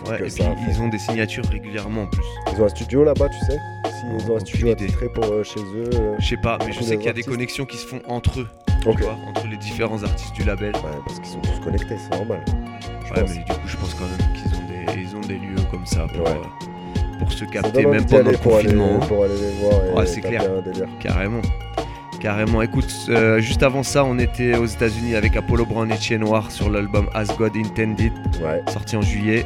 Ouais, 0.08 0.18
et 0.20 0.30
puis 0.30 0.44
ils 0.70 0.82
ont 0.82 0.88
des 0.88 1.00
signatures 1.00 1.46
régulièrement 1.50 2.04
en 2.04 2.08
plus. 2.08 2.24
Ils 2.54 2.62
ont 2.62 2.66
un 2.66 2.70
studio 2.70 3.04
là-bas, 3.04 3.28
tu 3.30 3.40
sais? 3.46 3.58
Si 3.90 4.06
ils 4.20 4.32
ont 4.32 4.36
un 4.36 4.40
studio 4.40 4.72
attitré 4.72 5.10
pour 5.10 5.26
euh, 5.26 5.44
chez 5.44 5.60
eux. 5.60 5.90
Euh, 5.96 6.16
je 6.20 6.28
sais 6.28 6.38
pas, 6.38 6.60
mais 6.66 6.72
je 6.74 6.84
sais 6.84 6.98
qu'il 6.98 7.08
y 7.08 7.10
a 7.10 7.14
des 7.14 7.24
connexions 7.24 7.66
qui 7.66 7.78
se 7.78 7.88
font 7.88 8.02
entre 8.08 8.42
eux. 8.42 8.48
entre 8.86 9.48
les 9.48 9.58
différents 9.58 10.04
artistes 10.04 10.36
du 10.36 10.44
label. 10.44 10.76
Ouais, 10.76 10.82
parce 11.06 11.20
qu'ils 11.20 11.30
sont 11.30 11.42
tous 11.42 11.60
connectés, 11.64 11.96
c'est 11.98 12.16
normal. 12.16 12.44
ouais, 13.16 13.24
mais 13.28 13.34
du 13.34 13.44
coup, 13.46 13.68
je 13.68 13.78
pense 13.78 13.96
quand 13.96 14.06
même 14.06 14.34
qu'ils 14.34 14.56
ont 14.56 14.96
des, 14.96 15.02
ils 15.02 15.16
ont 15.16 15.22
des 15.22 15.36
lieux 15.40 15.64
comme 15.72 15.86
ça 15.88 16.06
pour, 16.14 16.28
euh, 16.28 16.36
pour 17.18 17.32
se 17.32 17.46
capter, 17.46 17.86
même 17.86 18.06
pendant 18.06 18.30
le 18.30 18.38
confinement. 18.38 19.00
Pour 19.00 19.24
aller, 19.24 19.34
les 19.34 19.52
voir. 19.60 19.96
ouais, 19.96 20.06
c'est 20.06 20.22
clair. 20.22 20.44
Carrément. 21.00 21.42
Carrément. 22.26 22.64
Écoute, 22.64 22.92
euh, 23.10 23.40
juste 23.40 23.62
avant 23.62 23.84
ça, 23.84 24.04
on 24.04 24.18
était 24.18 24.56
aux 24.56 24.66
États-Unis 24.66 25.14
avec 25.14 25.36
Apollo 25.36 25.68
Brown 25.68 25.92
et 25.92 25.98
Chien 25.98 26.18
Noir 26.18 26.50
sur 26.50 26.72
l'album 26.72 27.08
As 27.14 27.28
God 27.38 27.56
Intended, 27.56 28.12
sorti 28.74 28.96
en 28.96 29.04
juillet. 29.04 29.46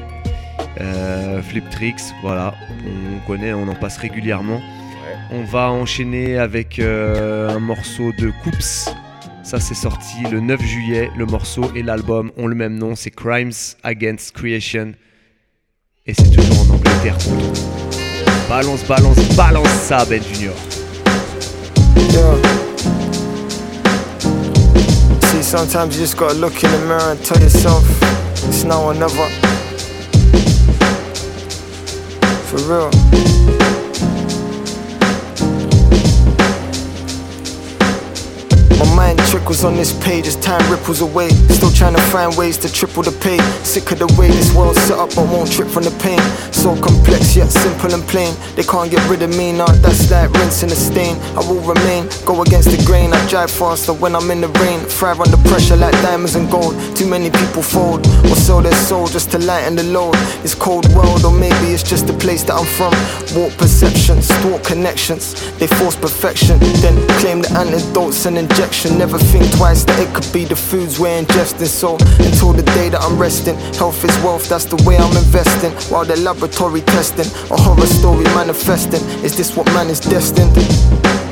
Euh, 0.79 1.41
Flip 1.41 1.69
Tricks, 1.71 1.99
voilà, 2.21 2.55
on 2.85 3.27
connaît, 3.27 3.51
on 3.51 3.67
en 3.67 3.75
passe 3.75 3.97
régulièrement. 3.97 4.61
On 5.29 5.43
va 5.43 5.69
enchaîner 5.69 6.37
avec 6.37 6.79
euh, 6.79 7.49
un 7.49 7.59
morceau 7.59 8.13
de 8.17 8.31
Coops. 8.45 8.89
Ça, 9.43 9.59
c'est 9.59 9.75
sorti 9.75 10.23
le 10.31 10.39
9 10.39 10.61
juillet. 10.61 11.09
Le 11.17 11.25
morceau 11.25 11.69
et 11.75 11.83
l'album 11.83 12.31
ont 12.37 12.47
le 12.47 12.55
même 12.55 12.77
nom, 12.77 12.95
c'est 12.95 13.11
Crimes 13.11 13.51
Against 13.83 14.31
Creation. 14.31 14.93
Et 16.05 16.13
c'est 16.13 16.31
toujours 16.31 16.61
en 16.61 16.75
Angleterre. 16.75 17.17
Balance, 18.47 18.85
balance, 18.85 19.35
balance 19.35 19.67
ça, 19.67 20.05
Ben 20.05 20.23
Junior. 20.23 20.55
Sometimes 25.49 25.95
you 25.95 26.03
just 26.03 26.15
gotta 26.15 26.35
look 26.35 26.63
in 26.63 26.69
the 26.69 26.77
mirror 26.85 27.11
and 27.11 27.25
tell 27.25 27.41
yourself 27.41 27.83
it's 28.47 28.63
now 28.65 28.83
or 28.83 28.93
never. 28.93 29.27
For 32.45 32.57
real. 32.69 33.28
Trickles 39.17 39.63
on 39.63 39.75
this 39.75 39.93
page 40.03 40.25
as 40.25 40.35
time 40.37 40.61
ripples 40.71 41.01
away. 41.01 41.29
Still 41.29 41.71
trying 41.71 41.95
to 41.95 42.01
find 42.09 42.35
ways 42.35 42.57
to 42.57 42.71
triple 42.71 43.03
the 43.03 43.11
pay. 43.11 43.37
Sick 43.63 43.91
of 43.91 43.99
the 43.99 44.07
way 44.17 44.27
this 44.27 44.53
world's 44.55 44.81
set 44.81 44.97
up, 44.97 45.09
but 45.15 45.29
won't 45.29 45.51
trip 45.51 45.67
from 45.67 45.83
the 45.83 45.91
pain. 46.01 46.19
So 46.51 46.73
complex 46.81 47.35
yet 47.35 47.49
simple 47.49 47.93
and 47.93 48.01
plain. 48.09 48.33
They 48.55 48.63
can't 48.63 48.89
get 48.89 49.07
rid 49.07 49.21
of 49.21 49.29
me 49.37 49.51
now, 49.51 49.67
that's 49.67 50.09
like 50.09 50.31
rinsing 50.33 50.71
a 50.71 50.75
stain. 50.75 51.17
I 51.37 51.41
will 51.45 51.61
remain, 51.61 52.09
go 52.25 52.41
against 52.41 52.71
the 52.71 52.83
grain. 52.85 53.13
I 53.13 53.21
drive 53.29 53.51
faster 53.51 53.93
when 53.93 54.15
I'm 54.15 54.31
in 54.31 54.41
the 54.41 54.49
rain. 54.61 54.79
Thrive 54.81 55.21
under 55.21 55.37
pressure 55.49 55.75
like 55.75 55.93
diamonds 56.01 56.35
and 56.35 56.49
gold. 56.49 56.73
Too 56.95 57.07
many 57.07 57.29
people 57.29 57.61
fold 57.61 58.07
or 58.25 58.35
sell 58.35 58.61
their 58.61 58.73
soul 58.73 59.05
just 59.07 59.29
to 59.31 59.37
lighten 59.37 59.75
the 59.75 59.83
load. 59.83 60.15
It's 60.43 60.55
cold 60.55 60.87
world, 60.93 61.23
or 61.23 61.31
maybe 61.31 61.73
it's 61.73 61.83
just 61.83 62.07
the 62.07 62.13
place 62.13 62.43
that 62.43 62.55
I'm 62.57 62.65
from. 62.65 62.93
Warp 63.37 63.53
perceptions, 63.57 64.27
thought 64.41 64.63
connections. 64.63 65.35
They 65.59 65.67
force 65.67 65.95
perfection, 65.95 66.57
then 66.81 66.95
claim 67.19 67.41
the 67.41 67.51
antidotes 67.53 68.25
and 68.25 68.37
inject 68.37 68.73
Never 68.99 69.17
think 69.17 69.49
twice 69.55 69.85
that 69.85 69.97
it 69.97 70.13
could 70.13 70.29
be 70.33 70.43
the 70.43 70.57
foods 70.57 70.99
we're 70.99 71.23
ingesting. 71.23 71.67
So 71.67 71.93
until 72.19 72.51
the 72.51 72.63
day 72.75 72.89
that 72.89 72.99
I'm 72.99 73.17
resting, 73.17 73.55
health 73.75 74.03
is 74.03 74.11
wealth, 74.21 74.49
that's 74.49 74.65
the 74.65 74.75
way 74.83 74.97
I'm 74.97 75.15
investing. 75.15 75.71
While 75.89 76.03
they're 76.03 76.17
laboratory 76.17 76.81
testing, 76.81 77.27
a 77.49 77.55
horror 77.55 77.87
story 77.87 78.25
manifesting. 78.35 79.01
Is 79.23 79.37
this 79.37 79.55
what 79.55 79.67
man 79.67 79.87
is 79.87 80.01
destined? 80.01 81.28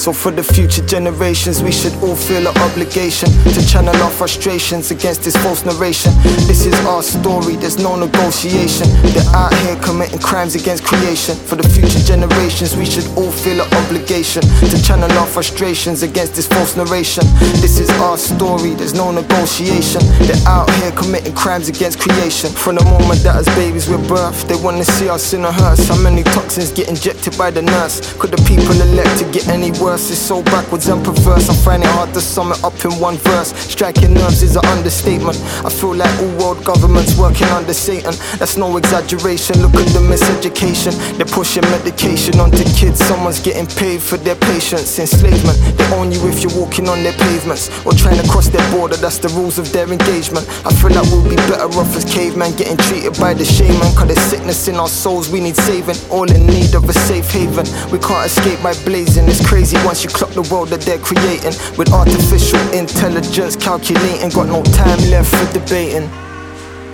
So 0.00 0.14
for 0.14 0.32
the 0.32 0.42
future 0.42 0.80
generations, 0.86 1.62
we 1.62 1.70
should 1.70 1.92
all 2.00 2.16
feel 2.16 2.48
an 2.48 2.56
obligation 2.64 3.28
to 3.52 3.60
channel 3.68 3.94
our 3.96 4.10
frustrations 4.10 4.90
against 4.90 5.24
this 5.24 5.36
false 5.36 5.62
narration. 5.66 6.14
This 6.48 6.64
is 6.64 6.72
our 6.88 7.02
story, 7.02 7.56
there's 7.56 7.76
no 7.76 7.96
negotiation. 7.96 8.88
They're 9.12 9.36
out 9.36 9.52
here 9.60 9.76
committing 9.84 10.18
crimes 10.18 10.54
against 10.54 10.84
creation. 10.84 11.36
For 11.36 11.56
the 11.56 11.68
future 11.68 12.00
generations, 12.00 12.78
we 12.78 12.86
should 12.86 13.04
all 13.08 13.30
feel 13.30 13.60
an 13.60 13.68
obligation 13.74 14.40
to 14.40 14.82
channel 14.82 15.12
our 15.20 15.26
frustrations 15.26 16.02
against 16.02 16.34
this 16.34 16.46
false 16.46 16.78
narration. 16.78 17.24
This 17.60 17.78
is 17.78 17.90
our 18.00 18.16
story, 18.16 18.72
there's 18.72 18.94
no 18.94 19.12
negotiation. 19.12 20.00
They're 20.24 20.48
out 20.48 20.70
here 20.80 20.92
committing 20.92 21.34
crimes 21.34 21.68
against 21.68 22.00
creation. 22.00 22.48
From 22.48 22.76
the 22.76 22.84
moment 22.86 23.20
that 23.24 23.36
as 23.36 23.44
babies 23.54 23.90
we're 23.90 24.08
birthed, 24.08 24.48
they 24.48 24.56
wanna 24.56 24.84
see 24.84 25.10
us 25.10 25.34
in 25.34 25.44
a 25.44 25.52
hearse. 25.52 25.86
How 25.88 26.00
many 26.00 26.22
toxins 26.22 26.72
get 26.72 26.88
injected 26.88 27.36
by 27.36 27.50
the 27.50 27.60
nurse? 27.60 28.00
Could 28.14 28.30
the 28.30 28.40
people 28.48 28.80
elect 28.80 29.18
to 29.18 29.30
get 29.30 29.46
any 29.48 29.72
worse? 29.72 29.89
Worse. 29.90 30.10
It's 30.10 30.20
so 30.20 30.42
backwards 30.42 30.86
and 30.88 31.04
perverse. 31.04 31.48
I 31.48 31.54
find 31.66 31.82
it 31.82 31.90
hard 31.98 32.14
to 32.14 32.20
sum 32.20 32.52
it 32.52 32.62
up 32.62 32.78
in 32.84 32.92
one 33.00 33.16
verse. 33.16 33.50
Striking 33.74 34.14
nerves 34.14 34.42
is 34.42 34.54
an 34.56 34.64
understatement. 34.66 35.36
I 35.66 35.70
feel 35.70 35.94
like 35.94 36.12
all 36.22 36.32
world 36.38 36.64
governments 36.64 37.18
working 37.18 37.48
under 37.58 37.74
Satan. 37.74 38.14
That's 38.38 38.56
no 38.56 38.76
exaggeration. 38.76 39.58
Look 39.62 39.74
at 39.74 39.88
the 39.96 40.02
miseducation. 40.12 40.94
They're 41.16 41.32
pushing 41.40 41.66
medication 41.74 42.38
onto 42.38 42.64
kids. 42.78 42.98
Someone's 43.10 43.40
getting 43.40 43.66
paid 43.66 44.00
for 44.00 44.16
their 44.16 44.36
patience. 44.36 44.98
Enslavement. 44.98 45.58
They 45.76 45.86
own 45.98 46.12
you 46.12 46.20
if 46.28 46.42
you're 46.42 46.54
walking 46.54 46.88
on 46.88 47.02
their 47.02 47.16
pavements 47.26 47.66
or 47.84 47.92
trying 47.92 48.18
to 48.22 48.26
cross 48.30 48.48
their 48.48 48.66
border. 48.70 48.96
That's 48.96 49.18
the 49.18 49.30
rules 49.30 49.58
of 49.58 49.72
their 49.72 49.90
engagement. 49.90 50.46
I 50.64 50.70
feel 50.78 50.94
like 50.94 51.06
we'll 51.10 51.28
be 51.28 51.36
better 51.50 51.66
off 51.80 51.96
as 51.96 52.04
cavemen 52.04 52.54
getting 52.54 52.78
treated 52.88 53.18
by 53.18 53.34
the 53.34 53.44
shaman. 53.44 53.90
Cause 53.98 54.06
there's 54.06 54.26
sickness 54.30 54.68
in 54.68 54.76
our 54.76 54.92
souls 55.02 55.28
we 55.28 55.40
need 55.40 55.56
saving. 55.56 55.98
All 56.10 56.30
in 56.30 56.46
need 56.46 56.74
of 56.74 56.88
a 56.88 56.94
safe 57.10 57.28
haven. 57.30 57.66
We 57.90 57.98
can't 57.98 58.26
escape 58.30 58.62
by 58.62 58.74
blazing. 58.86 59.26
It's 59.26 59.42
crazy 59.42 59.79
once 59.84 60.04
you 60.04 60.10
clock 60.10 60.30
the 60.30 60.42
world 60.52 60.68
that 60.68 60.80
they're 60.82 60.98
creating 60.98 61.54
with 61.76 61.92
artificial 61.92 62.60
intelligence 62.72 63.56
calculating. 63.56 64.30
Got 64.30 64.48
no 64.48 64.62
time 64.62 64.98
left 65.10 65.34
for 65.34 65.52
debating. 65.52 66.08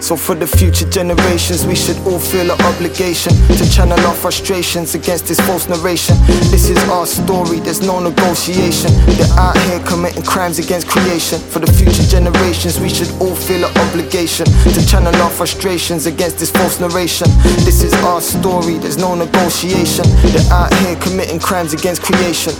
So 0.00 0.14
for 0.14 0.34
the 0.34 0.46
future 0.46 0.88
generations, 0.90 1.66
we 1.66 1.74
should 1.74 1.96
all 2.06 2.18
feel 2.18 2.50
an 2.50 2.60
obligation 2.62 3.32
to 3.56 3.70
channel 3.70 3.98
our 4.06 4.14
frustrations 4.14 4.94
against 4.94 5.26
this 5.26 5.40
false 5.40 5.68
narration. 5.68 6.16
This 6.52 6.68
is 6.68 6.76
our 6.90 7.06
story, 7.06 7.60
there's 7.60 7.80
no 7.80 7.98
negotiation. 8.00 8.92
They're 9.16 9.38
out 9.38 9.56
here 9.66 9.80
committing 9.80 10.22
crimes 10.22 10.58
against 10.58 10.86
creation. 10.86 11.40
For 11.40 11.60
the 11.60 11.72
future 11.72 12.04
generations, 12.04 12.78
we 12.78 12.88
should 12.88 13.10
all 13.20 13.34
feel 13.34 13.64
an 13.64 13.76
obligation 13.88 14.46
to 14.46 14.86
channel 14.86 15.14
our 15.16 15.30
frustrations 15.30 16.06
against 16.06 16.38
this 16.38 16.50
false 16.50 16.78
narration. 16.78 17.28
This 17.64 17.82
is 17.82 17.94
our 18.04 18.20
story, 18.20 18.78
there's 18.78 18.98
no 18.98 19.14
negotiation. 19.14 20.04
They're 20.22 20.52
out 20.52 20.72
here 20.84 20.96
committing 20.96 21.40
crimes 21.40 21.72
against 21.72 22.02
creation. 22.02 22.52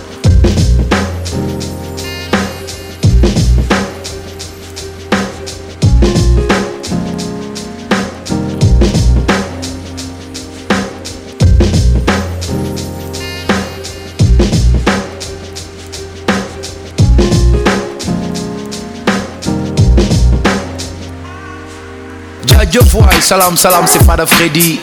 Salam 23.21 23.57
salam 23.57 23.85
c'est 23.87 24.05
pas 24.05 24.15
de 24.17 24.25
Freddy 24.25 24.79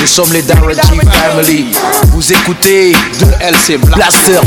Nous 0.00 0.06
sommes 0.06 0.32
les 0.32 0.42
Darren 0.42 0.74
Family. 0.74 1.66
Vous 2.12 2.32
écoutez 2.32 2.92
de 2.92 3.26
LC 3.40 3.78
Blaster 3.78 4.40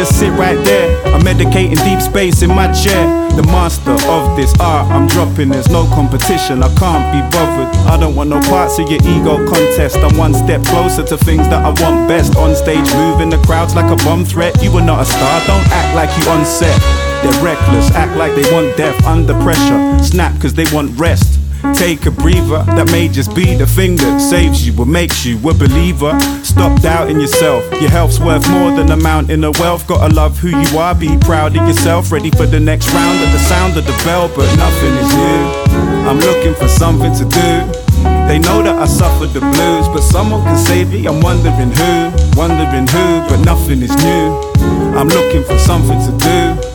just 0.00 0.18
sit 0.18 0.32
right 0.32 0.56
there. 0.64 0.88
I'm 1.12 1.20
medicating 1.20 1.76
deep 1.84 2.00
space 2.00 2.40
in 2.40 2.48
my 2.48 2.72
chair. 2.72 3.04
The 3.36 3.42
master 3.42 3.92
of 4.08 4.34
this 4.34 4.50
art, 4.58 4.90
I'm 4.90 5.06
dropping. 5.06 5.50
There's 5.50 5.68
no 5.68 5.84
competition, 5.88 6.62
I 6.62 6.74
can't 6.76 7.04
be 7.12 7.20
bothered. 7.36 7.68
I 7.84 8.00
don't 8.00 8.16
want 8.16 8.30
no 8.30 8.40
parts 8.48 8.78
of 8.78 8.90
your 8.90 9.02
ego 9.02 9.36
contest. 9.46 9.96
I'm 9.96 10.16
one 10.16 10.32
step 10.32 10.64
closer 10.64 11.04
to 11.04 11.18
things 11.18 11.46
that 11.52 11.62
I 11.66 11.70
want 11.82 12.08
best. 12.08 12.34
On 12.36 12.56
stage, 12.56 12.88
moving 12.94 13.28
the 13.28 13.42
crowds 13.44 13.74
like 13.74 13.92
a 13.92 13.96
bomb 14.04 14.24
threat. 14.24 14.62
You 14.62 14.72
are 14.78 14.82
not 14.82 15.02
a 15.02 15.04
star, 15.04 15.40
don't 15.46 15.68
act 15.68 15.94
like 15.94 16.08
you 16.16 16.30
on 16.30 16.46
set. 16.46 16.80
They're 17.20 17.44
reckless, 17.44 17.90
act 17.90 18.16
like 18.16 18.34
they 18.34 18.50
want 18.54 18.78
death 18.78 18.96
under 19.04 19.34
pressure. 19.42 20.02
Snap 20.02 20.40
cause 20.40 20.54
they 20.54 20.64
want 20.72 20.98
rest. 20.98 21.39
Take 21.74 22.06
a 22.06 22.10
breather, 22.10 22.62
that 22.76 22.90
may 22.90 23.08
just 23.08 23.34
be 23.34 23.54
the 23.54 23.66
thing 23.66 23.96
that 23.96 24.20
saves 24.20 24.66
you 24.66 24.78
or 24.78 24.86
makes 24.86 25.24
you 25.24 25.36
a 25.48 25.54
believer. 25.54 26.18
Stop 26.42 26.80
doubting 26.82 27.20
yourself, 27.20 27.64
your 27.80 27.90
health's 27.90 28.20
worth 28.20 28.48
more 28.50 28.70
than 28.70 28.90
a 28.90 28.96
mountain 28.96 29.44
of 29.44 29.58
wealth. 29.58 29.86
Gotta 29.86 30.12
love 30.14 30.38
who 30.38 30.48
you 30.48 30.78
are, 30.78 30.94
be 30.94 31.16
proud 31.18 31.56
of 31.56 31.66
yourself. 31.66 32.12
Ready 32.12 32.30
for 32.30 32.46
the 32.46 32.60
next 32.60 32.92
round 32.92 33.18
at 33.18 33.32
the 33.32 33.38
sound 33.38 33.76
of 33.76 33.86
the 33.86 33.96
bell, 34.04 34.28
but 34.28 34.46
nothing 34.56 34.94
is 34.94 35.10
new. 35.14 35.70
I'm 36.08 36.18
looking 36.18 36.54
for 36.54 36.68
something 36.68 37.14
to 37.14 37.24
do. 37.24 37.80
They 38.28 38.38
know 38.38 38.62
that 38.62 38.78
I 38.78 38.86
suffered 38.86 39.30
the 39.30 39.40
blues, 39.40 39.88
but 39.88 40.02
someone 40.02 40.42
can 40.42 40.56
save 40.56 40.92
me. 40.92 41.06
I'm 41.06 41.20
wondering 41.20 41.72
who, 41.72 42.10
wondering 42.36 42.86
who, 42.86 43.26
but 43.28 43.38
nothing 43.44 43.82
is 43.82 43.94
new. 43.96 44.50
I'm 44.96 45.08
looking 45.08 45.44
for 45.44 45.58
something 45.58 45.98
to 45.98 46.12
do. 46.18 46.69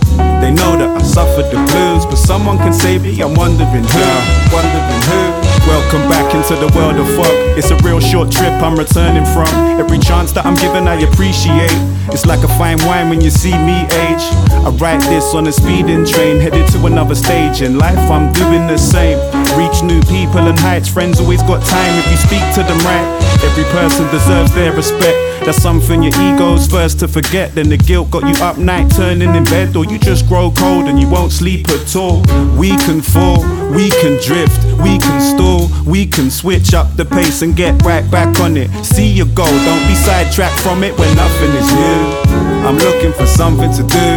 They 0.46 0.54
know 0.54 0.78
that 0.78 0.93
I 0.93 1.02
suffered 1.02 1.50
the 1.50 1.58
blues, 1.58 2.06
but 2.06 2.22
someone 2.22 2.60
can 2.62 2.72
save 2.72 3.02
me. 3.02 3.18
I'm 3.18 3.34
wondering 3.34 3.82
who, 3.82 4.06
wondering 4.54 5.02
who. 5.10 5.22
Welcome 5.66 6.06
back 6.06 6.30
into 6.38 6.54
the 6.54 6.70
world 6.78 7.02
of 7.02 7.10
fuck. 7.18 7.34
It's 7.58 7.74
a 7.74 7.78
real 7.82 7.98
short 7.98 8.30
trip 8.30 8.54
I'm 8.62 8.78
returning 8.78 9.26
from. 9.34 9.50
Every 9.82 9.98
chance 9.98 10.32
that 10.38 10.46
I'm 10.46 10.54
given, 10.54 10.88
I 10.88 11.02
appreciate. 11.02 11.74
It's 12.14 12.28
like 12.30 12.46
a 12.46 12.52
fine 12.62 12.78
wine 12.86 13.10
when 13.10 13.22
you 13.22 13.32
see 13.32 13.58
me 13.58 13.89
age. 14.06 14.22
I 14.62 14.70
write 14.78 15.02
this 15.10 15.34
on 15.34 15.48
a 15.48 15.52
speeding 15.52 16.06
train, 16.06 16.38
headed 16.38 16.70
to 16.78 16.86
another 16.86 17.16
stage 17.16 17.64
in 17.64 17.80
life. 17.80 17.98
I'm 17.98 18.32
doing 18.32 18.70
the 18.70 18.78
same. 18.78 19.18
Reach 19.58 19.82
new 19.82 20.06
people 20.06 20.46
and 20.46 20.60
heights. 20.60 20.88
Friends 20.88 21.20
always 21.20 21.41
got 21.41 21.66
time 21.66 21.93
if 21.98 22.06
you 22.14 22.22
speak 22.22 22.46
to 22.54 22.62
them 22.62 22.78
right. 22.86 23.10
Every 23.41 23.66
person 23.74 24.06
deserves 24.14 24.54
their 24.54 24.78
respect. 24.78 25.18
That's 25.46 25.62
something 25.62 26.02
your 26.02 26.14
ego's 26.20 26.66
first 26.66 27.00
to 27.02 27.08
forget. 27.08 27.54
Then 27.54 27.70
the 27.70 27.78
guilt 27.78 28.10
got 28.10 28.24
you 28.24 28.43
up 28.43 28.58
night 28.58 28.89
turning 28.96 29.36
in 29.36 29.43
bed, 29.43 29.76
or 29.76 29.86
you 29.86 30.00
just 30.00 30.28
grow 30.28 30.50
cold 30.50 30.86
and 30.86 31.00
you 31.00 31.08
won't 31.08 31.32
sleep 31.32 31.70
at 31.70 31.96
all. 31.96 32.22
We 32.58 32.70
can 32.78 33.00
fall, 33.00 33.43
we 33.70 33.91
can 34.02 34.18
drift, 34.26 34.58
we 34.82 34.98
can 34.98 35.22
stall, 35.22 35.70
we 35.86 36.08
can 36.08 36.32
switch 36.32 36.74
up 36.74 36.96
the 36.96 37.06
pace 37.06 37.43
and 37.43 37.56
get 37.56 37.80
right 37.84 38.10
back 38.10 38.39
on 38.39 38.58
it. 38.58 38.72
See 38.84 39.08
your 39.08 39.28
goal, 39.28 39.46
don't 39.46 39.88
be 39.88 39.93
sidetracked 39.93 40.60
from 40.62 40.84
it 40.84 40.98
when 40.98 41.16
nothing 41.16 41.52
is 41.52 41.72
new. 41.72 42.26
I'm 42.66 42.78
looking 42.80 43.14
for 43.14 43.28
something 43.28 43.72
to 43.74 43.84
do. 43.84 44.10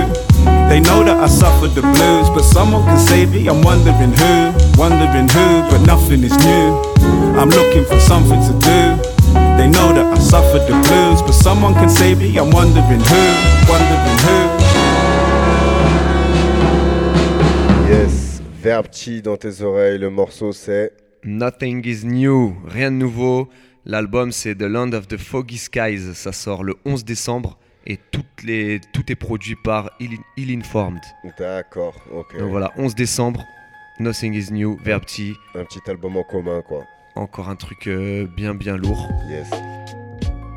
They 0.71 0.81
know 0.81 1.05
that 1.05 1.19
I 1.19 1.29
suffered 1.29 1.75
the 1.75 1.83
blues, 1.83 2.31
but 2.31 2.43
someone 2.43 2.85
can 2.85 2.99
save 2.99 3.33
me. 3.33 3.49
I'm 3.49 3.61
wondering 3.61 4.13
who, 4.17 4.53
wondering 4.81 5.29
who, 5.29 5.61
but 5.69 5.85
nothing 5.85 6.25
is 6.25 6.37
new. 6.39 6.69
I'm 7.37 7.51
looking 7.51 7.85
for 7.85 8.01
something 8.01 8.41
to 8.49 8.59
do. 8.65 9.08
They 9.59 9.67
know 9.67 9.93
that 9.93 10.17
I 10.17 10.21
suffered 10.21 10.69
the 10.69 10.75
blues, 10.87 11.21
but 11.21 11.33
someone 11.33 11.75
can 11.75 11.89
save 11.89 12.21
me. 12.21 12.39
I'm 12.39 12.53
wondering 12.53 13.01
who, 13.01 13.23
wondering 13.69 14.19
who. 14.25 14.39
Yes, 17.91 18.41
Verbchi 18.63 19.21
dans 19.21 19.37
tes 19.37 19.61
oreilles, 19.63 19.99
le 19.99 20.11
morceau 20.11 20.53
c'est 20.53 20.93
Nothing 21.25 21.85
is 21.85 22.07
new, 22.07 22.57
rien 22.69 22.93
de 22.93 22.97
nouveau. 22.99 23.49
L'album 23.85 24.31
c'est 24.31 24.55
The 24.55 24.63
Land 24.63 24.93
of 24.93 25.09
the 25.09 25.17
Foggy 25.17 25.59
Skies, 25.59 26.15
ça 26.15 26.31
sort 26.31 26.63
le 26.63 26.77
11 26.85 27.05
décembre 27.05 27.59
et 27.85 27.99
toutes 28.13 28.45
les, 28.45 28.81
tout 28.93 29.11
est 29.11 29.17
produit 29.17 29.57
par 29.57 29.91
Ill, 29.99 30.57
Informed. 30.57 31.01
D'accord, 31.37 31.97
ok. 32.15 32.39
Donc 32.39 32.51
voilà, 32.51 32.71
11 32.77 32.95
décembre, 32.95 33.45
Nothing 33.99 34.35
is 34.35 34.53
new, 34.53 34.79
Verbchi. 34.85 35.35
Un 35.57 35.65
petit 35.65 35.81
album 35.91 36.17
en 36.17 36.23
commun 36.23 36.63
quoi. 36.63 36.85
Encore 37.19 37.49
un 37.49 37.57
truc 37.57 37.89
euh, 37.89 38.27
bien 38.37 38.55
bien 38.55 38.77
lourd. 38.77 39.09
Yes. 39.29 39.51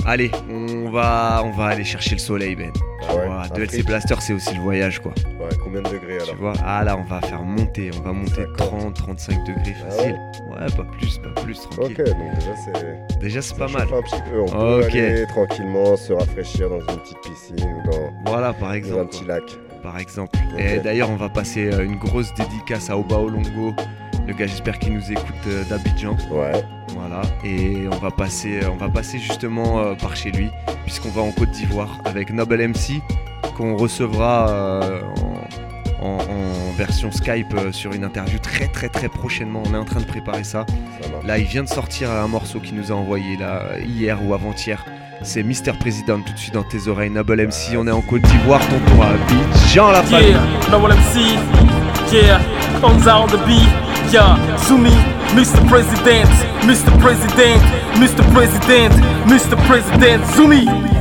Allez, 0.05 0.29
on 0.47 0.91
va, 0.91 1.41
on 1.43 1.51
va 1.51 1.65
aller 1.65 1.83
chercher 1.83 2.11
le 2.11 2.19
soleil, 2.19 2.55
Ben. 2.55 2.71
Ah 3.09 3.47
de 3.49 3.63
LC 3.63 3.83
Blaster, 3.83 4.15
c'est 4.19 4.33
aussi 4.33 4.53
le 4.53 4.61
voyage, 4.61 4.99
quoi. 4.99 5.11
Ouais, 5.39 5.49
combien 5.63 5.81
de 5.81 5.89
degrés 5.89 6.17
alors 6.17 6.29
Tu 6.29 6.35
vois 6.35 6.53
Ah 6.63 6.83
là, 6.83 6.97
on 6.97 7.03
va 7.03 7.19
faire 7.21 7.41
monter, 7.41 7.89
on 7.97 8.01
va 8.01 8.13
monter 8.13 8.45
30, 8.57 8.95
35 8.95 9.39
degrés 9.47 9.75
ah 9.81 9.89
facile. 9.89 10.19
ouais, 10.49 10.77
pas 10.77 10.83
plus, 10.83 11.17
pas 11.17 11.41
plus, 11.41 11.61
tranquille. 11.61 11.97
Ok, 11.99 12.05
donc 12.05 12.35
déjà 12.35 12.55
c'est. 12.63 13.19
Déjà 13.19 13.41
c'est 13.41 13.57
pas 13.57 13.67
mal. 13.67 13.87
Un 13.91 14.01
petit 14.03 14.21
peu, 14.29 14.39
on 14.39 14.45
peut 14.45 14.83
aller 14.85 15.25
tranquillement 15.27 15.97
se 15.97 16.13
rafraîchir 16.13 16.69
dans 16.69 16.79
une 16.79 16.99
petite 16.99 17.21
piscine 17.21 17.67
ou 17.67 17.91
dans. 17.91 18.31
Voilà, 18.31 18.53
par 18.53 18.73
exemple. 18.73 18.97
Dans 18.97 19.01
un 19.01 19.05
petit 19.07 19.25
lac. 19.25 19.43
Par 19.81 19.97
exemple. 19.97 20.37
Et 20.59 20.77
d'ailleurs, 20.79 21.09
on 21.09 21.15
va 21.15 21.29
passer 21.29 21.73
euh, 21.73 21.83
une 21.83 21.97
grosse 21.97 22.31
dédicace 22.35 22.91
à 22.91 22.97
Obao 22.97 23.29
Longo 23.29 23.73
le 24.27 24.33
gars, 24.33 24.47
j'espère 24.47 24.79
qu'il 24.79 24.93
nous 24.93 25.11
écoute 25.11 25.35
euh, 25.47 25.63
d'Abidjan. 25.65 26.15
Ouais. 26.29 26.63
Voilà. 26.95 27.21
Et 27.43 27.87
on 27.91 27.97
va 27.97 28.11
passer, 28.11 28.59
on 28.71 28.75
va 28.75 28.89
passer 28.89 29.17
justement 29.19 29.79
euh, 29.79 29.95
par 29.95 30.15
chez 30.15 30.31
lui, 30.31 30.49
puisqu'on 30.83 31.09
va 31.09 31.21
en 31.21 31.31
Côte 31.31 31.51
d'Ivoire 31.51 31.99
avec 32.05 32.31
Noble 32.31 32.67
MC, 32.67 33.01
qu'on 33.57 33.75
recevra 33.75 34.49
euh, 34.49 35.01
en, 36.01 36.19
version 36.77 37.11
Skype 37.11 37.55
sur 37.71 37.93
une 37.93 38.03
interview 38.03 38.39
très 38.39 38.67
très 38.67 38.89
très 38.89 39.07
prochainement. 39.07 39.61
On 39.67 39.73
est 39.75 39.77
en 39.77 39.85
train 39.85 39.99
de 39.99 40.05
préparer 40.05 40.43
ça. 40.43 40.65
là, 41.23 41.37
il 41.37 41.45
vient 41.45 41.63
de 41.63 41.69
sortir 41.69 42.09
un 42.09 42.27
morceau 42.27 42.59
qu'il 42.59 42.75
nous 42.75 42.91
a 42.91 42.95
envoyé 42.95 43.37
là 43.37 43.77
hier 43.85 44.17
ou 44.25 44.33
avant-hier. 44.33 44.83
C'est 45.21 45.43
Mister 45.43 45.73
President 45.73 46.21
tout 46.21 46.33
de 46.33 46.39
suite 46.39 46.55
dans 46.55 46.63
tes 46.63 46.87
oreilles. 46.87 47.11
Noble 47.11 47.45
MC, 47.45 47.77
on 47.77 47.85
est 47.87 47.91
en 47.91 48.01
Côte 48.01 48.23
d'Ivoire, 48.23 48.61
tonton 48.61 49.01
Abidjan 49.01 49.91
la 49.91 50.01
famille. 50.01 50.29
Yeah, 50.29 50.71
Noble 50.71 50.93
MC, 50.93 51.37
yeah, 52.11 52.39
on 52.81 53.27
the 53.27 53.45
beat. 53.45 53.90
Yeah, 54.09 54.37
Zumi, 54.67 54.91
Mr. 55.35 55.65
President, 55.69 56.29
Mr. 56.67 56.91
President, 56.99 57.61
Mr. 57.95 58.23
President, 58.33 58.93
Mr. 59.29 59.55
President, 59.67 60.23
Zumi. 60.35 61.00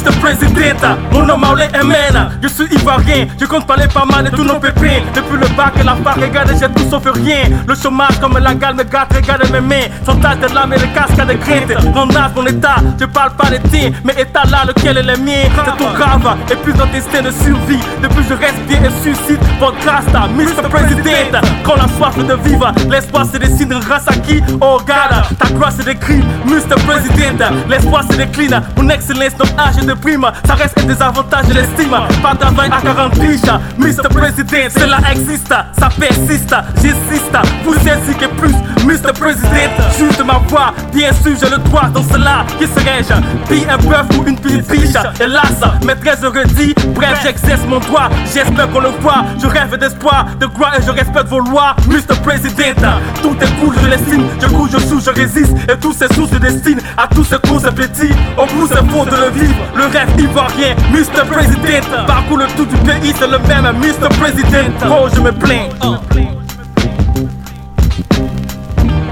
Mr. 0.00 0.12
President, 0.18 0.96
mon 1.12 1.26
nom 1.26 1.36
est 1.58 1.84
MN, 1.84 2.30
je 2.42 2.48
suis 2.48 2.64
ivoirien, 2.74 3.26
je 3.38 3.44
compte 3.44 3.66
parler 3.66 3.86
pas 3.86 4.06
mal 4.06 4.24
de 4.24 4.30
tous 4.30 4.44
nos 4.44 4.58
pépins. 4.58 5.02
Depuis 5.14 5.36
le 5.36 5.46
bac 5.54 5.74
et 5.78 5.82
la 5.82 5.94
fac, 5.96 6.16
regarde, 6.16 6.50
j'ai 6.58 6.68
tout 6.68 6.88
sauf 6.88 7.04
rien. 7.12 7.50
Le 7.68 7.74
chômage 7.74 8.18
comme 8.18 8.38
la 8.38 8.54
gale 8.54 8.76
me 8.76 8.84
gâte, 8.84 9.14
regarde 9.14 9.46
mes 9.52 9.60
mains. 9.60 9.88
Sontage 10.06 10.38
de 10.38 10.54
l'âme 10.54 10.72
et 10.72 10.78
le 10.78 10.86
casque 10.94 11.18
à 11.18 11.26
des 11.26 11.36
craintes. 11.36 11.84
Mon 11.94 12.08
âge, 12.16 12.30
mon 12.34 12.46
état, 12.46 12.76
je 12.98 13.04
parle 13.04 13.32
pas 13.32 13.50
des 13.50 13.60
tiens, 13.68 13.90
mais 14.02 14.14
état 14.14 14.44
là, 14.50 14.64
lequel 14.66 14.96
est 14.96 15.02
le 15.02 15.18
mien? 15.18 15.50
C'est 15.66 15.76
tout 15.76 15.92
grave, 15.94 16.36
et 16.50 16.56
puis 16.56 16.72
notre 16.72 16.92
destin 16.92 17.20
de 17.20 17.30
survie. 17.30 17.80
Depuis 18.02 18.24
je 18.26 18.34
reste 18.34 18.60
bien 18.66 18.78
et 18.82 19.02
suscite 19.02 19.40
votre 19.58 19.78
grâce, 19.84 20.06
Mr. 20.34 20.66
President. 20.70 21.40
Quand 21.62 21.76
la 21.76 21.88
soif 21.98 22.16
de 22.16 22.48
vivre, 22.48 22.72
l'espoir 22.88 23.26
se 23.26 23.36
dessine 23.36 23.78
grâce 23.80 24.08
à 24.08 24.14
qui? 24.14 24.42
Oh, 24.62 24.78
regarde, 24.78 25.26
ta 25.38 25.48
gloire 25.48 25.72
se 25.72 25.82
décrit, 25.82 26.22
Mr. 26.46 26.76
President. 26.86 27.44
L'espoir 27.68 28.02
se 28.10 28.16
décline, 28.16 28.62
mon 28.78 28.88
excellence, 28.88 29.36
notre 29.38 29.60
âge 29.60 29.89
de 29.90 29.94
prime, 29.94 30.26
ça 30.46 30.54
reste 30.54 30.78
un 30.78 30.84
désavantage 30.84 31.46
de 31.48 31.54
l'estime. 31.54 31.90
Pas 32.22 32.34
travail 32.34 32.70
à 32.72 32.80
40 32.80 33.14
riches, 33.18 33.40
Mr. 33.78 34.08
President, 34.08 34.70
cela 34.70 34.98
existe, 35.10 35.48
ça 35.48 35.88
persiste, 35.98 36.54
j'insiste, 36.76 37.36
vous 37.64 37.74
que 37.74 38.26
plus, 38.36 38.54
Mr. 38.84 38.99
President. 39.12 39.70
Juste 39.98 40.24
ma 40.24 40.40
voix, 40.48 40.72
bien 40.92 41.12
sûr, 41.12 41.36
j'ai 41.40 41.50
le 41.50 41.58
droit 41.58 41.88
dans 41.92 42.02
cela. 42.02 42.44
Qui 42.58 42.66
serais-je? 42.66 43.14
Puis 43.48 43.64
un 43.68 43.76
bœuf 43.78 44.06
ou 44.18 44.28
une 44.28 44.38
petite 44.38 44.70
biche? 44.70 44.96
Hélas, 45.20 45.60
maîtresse 45.84 46.22
redit, 46.22 46.74
bref, 46.94 47.20
j'exerce 47.22 47.62
mon 47.68 47.78
droit, 47.78 48.08
j'espère 48.32 48.70
qu'on 48.70 48.80
le 48.80 48.90
voit. 49.00 49.24
Je 49.40 49.46
rêve 49.46 49.76
d'espoir, 49.76 50.26
de 50.38 50.46
gloire 50.46 50.74
et 50.78 50.82
je 50.82 50.90
respecte 50.90 51.28
vos 51.28 51.40
lois, 51.40 51.74
Mr. 51.88 52.16
President. 52.22 52.90
Tout 53.22 53.36
est 53.40 53.60
cool, 53.60 53.74
je 53.82 53.88
l'estime, 53.88 54.24
je 54.40 54.46
cours, 54.46 54.68
je 54.70 54.78
sous, 54.78 55.00
je 55.00 55.10
résiste, 55.10 55.52
et 55.68 55.76
tous 55.78 55.92
ces 55.92 56.12
sous 56.14 56.26
se 56.26 56.36
destinent 56.36 56.82
à 56.96 57.06
tous 57.08 57.24
ces 57.24 57.38
cours 57.38 57.60
petits. 57.62 58.12
Au 58.36 58.46
bout, 58.46 58.68
c'est 58.68 58.86
faux 58.90 59.04
de 59.04 59.16
le 59.16 59.30
vivre. 59.30 59.54
Le 59.74 59.84
rêve 59.84 60.08
ivoirien, 60.18 60.74
Mr. 60.92 61.24
President 61.30 62.06
Parcours 62.06 62.38
le 62.38 62.46
tout 62.56 62.66
du 62.66 62.76
pays, 62.78 63.14
c'est 63.18 63.26
le 63.26 63.38
même 63.38 63.76
Mr. 63.78 64.08
President 64.18 64.70
Oh, 64.86 65.08
je 65.14 65.20
me 65.20 65.32
plains 65.32 65.68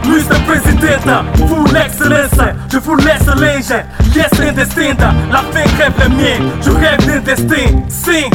Mr. 0.09 0.39
President, 0.47 1.25
full 1.47 1.77
excellence, 1.77 2.41
je 2.73 2.79
vous 2.79 2.97
laisse 2.97 3.27
linge 3.27 3.85
Yes, 4.15 4.31
indistinct, 4.41 4.97
la 5.31 5.39
fin 5.39 5.69
rêve 5.77 5.93
le 6.03 6.09
mien 6.09 6.51
Je 6.63 6.71
rêve 6.71 7.07
d'un 7.07 7.21
destin, 7.21 7.79
sing 7.89 8.31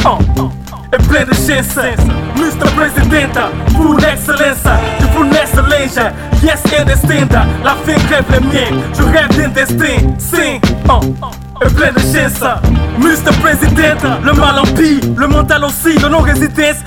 et 0.92 1.08
plein 1.08 1.24
de 1.24 1.34
chances 1.34 1.76
Mr. 2.36 2.70
President, 2.76 3.40
full 3.76 4.04
excellence, 4.04 4.68
je 5.00 5.06
vous 5.16 5.24
laisse 5.24 5.54
linge 5.68 6.12
Yes, 6.42 6.62
indistinct, 6.78 7.34
la 7.64 7.74
fin 7.84 7.98
rêve 8.08 8.24
le 8.30 8.40
mien 8.40 8.82
Je 8.96 9.02
rêve 9.02 9.36
d'un 9.36 9.48
destin, 9.48 10.14
sing 10.18 10.60
et 10.62 11.43
plein 11.60 11.92
de 11.92 12.04
Mr. 12.98 13.32
President, 13.40 13.98
le 14.22 14.32
mal 14.32 14.58
empire, 14.58 15.00
le 15.16 15.26
mental 15.26 15.64
aussi, 15.64 15.96
de 15.98 16.08
non-résidence. 16.08 16.44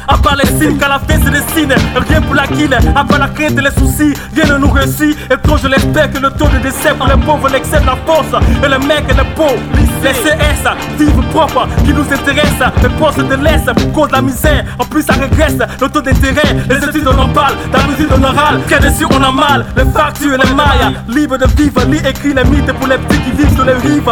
À 0.08 0.18
Palestine, 0.18 0.78
qu'à 0.78 0.88
la 0.88 1.00
fin 1.00 1.22
se 1.24 1.30
dessine, 1.30 1.74
rien 1.96 2.22
pour 2.22 2.36
la 2.36 2.48
kill, 2.48 2.74
à 2.74 3.04
part 3.04 3.20
la 3.20 3.28
crainte 3.28 3.58
et 3.58 3.62
les 3.62 3.72
soucis, 3.72 4.14
rien 4.34 4.54
ne 4.54 4.60
nous 4.60 4.72
réussit, 4.72 5.18
et 5.30 5.36
quand 5.46 5.58
je 5.58 5.68
l'espère 5.68 6.12
que 6.12 6.20
le 6.20 6.30
taux 6.32 6.48
de 6.48 6.60
décès 6.60 6.94
pour 6.98 7.08
les 7.08 7.18
pauvres 7.26 7.50
l'excède 7.50 7.84
la 7.86 7.98
force, 8.06 8.28
et 8.64 8.70
le 8.70 8.80
mec 8.88 9.04
et 9.10 9.14
le 9.14 9.24
pauvre, 9.36 9.60
les 10.04 10.12
CS, 10.12 10.70
vivent 10.98 11.22
propre, 11.32 11.68
qui 11.86 11.94
nous 11.94 12.02
intéresse, 12.02 12.62
les 12.82 12.90
postes 12.90 13.28
de 13.28 13.36
l'Est, 13.36 13.66
pour 13.74 13.92
cause 13.92 14.12
la 14.12 14.22
misère, 14.22 14.64
en 14.80 14.86
plus 14.86 15.04
ça 15.04 15.14
régresse, 15.14 15.58
le 15.82 15.90
taux 15.90 16.02
d'intérêt, 16.02 16.56
les 16.70 16.78
études 16.78 17.08
on 17.08 17.20
en 17.20 17.28
la 17.28 17.84
musique 17.88 18.10
on 18.18 18.24
oral, 18.24 18.62
qu'à 18.70 18.80
dessus 18.80 19.06
on 19.10 19.22
a 19.22 19.32
mal, 19.32 19.66
les 19.76 19.86
factures 19.86 20.36
et 20.36 20.48
les 20.48 20.54
mailles, 20.54 20.96
libres 21.10 21.38
de 21.38 21.48
vivre, 21.58 21.82
lit 21.90 22.02
écrit 22.08 22.34
les 22.34 22.44
mythes 22.46 22.72
pour 22.74 22.88
les 22.88 22.98
petits 22.98 23.20
qui 23.22 23.32
vivent 23.32 23.56
sur 23.56 23.66
les 23.66 23.74
rives, 23.74 24.10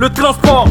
le 0.00 0.10
transport, 0.10 0.68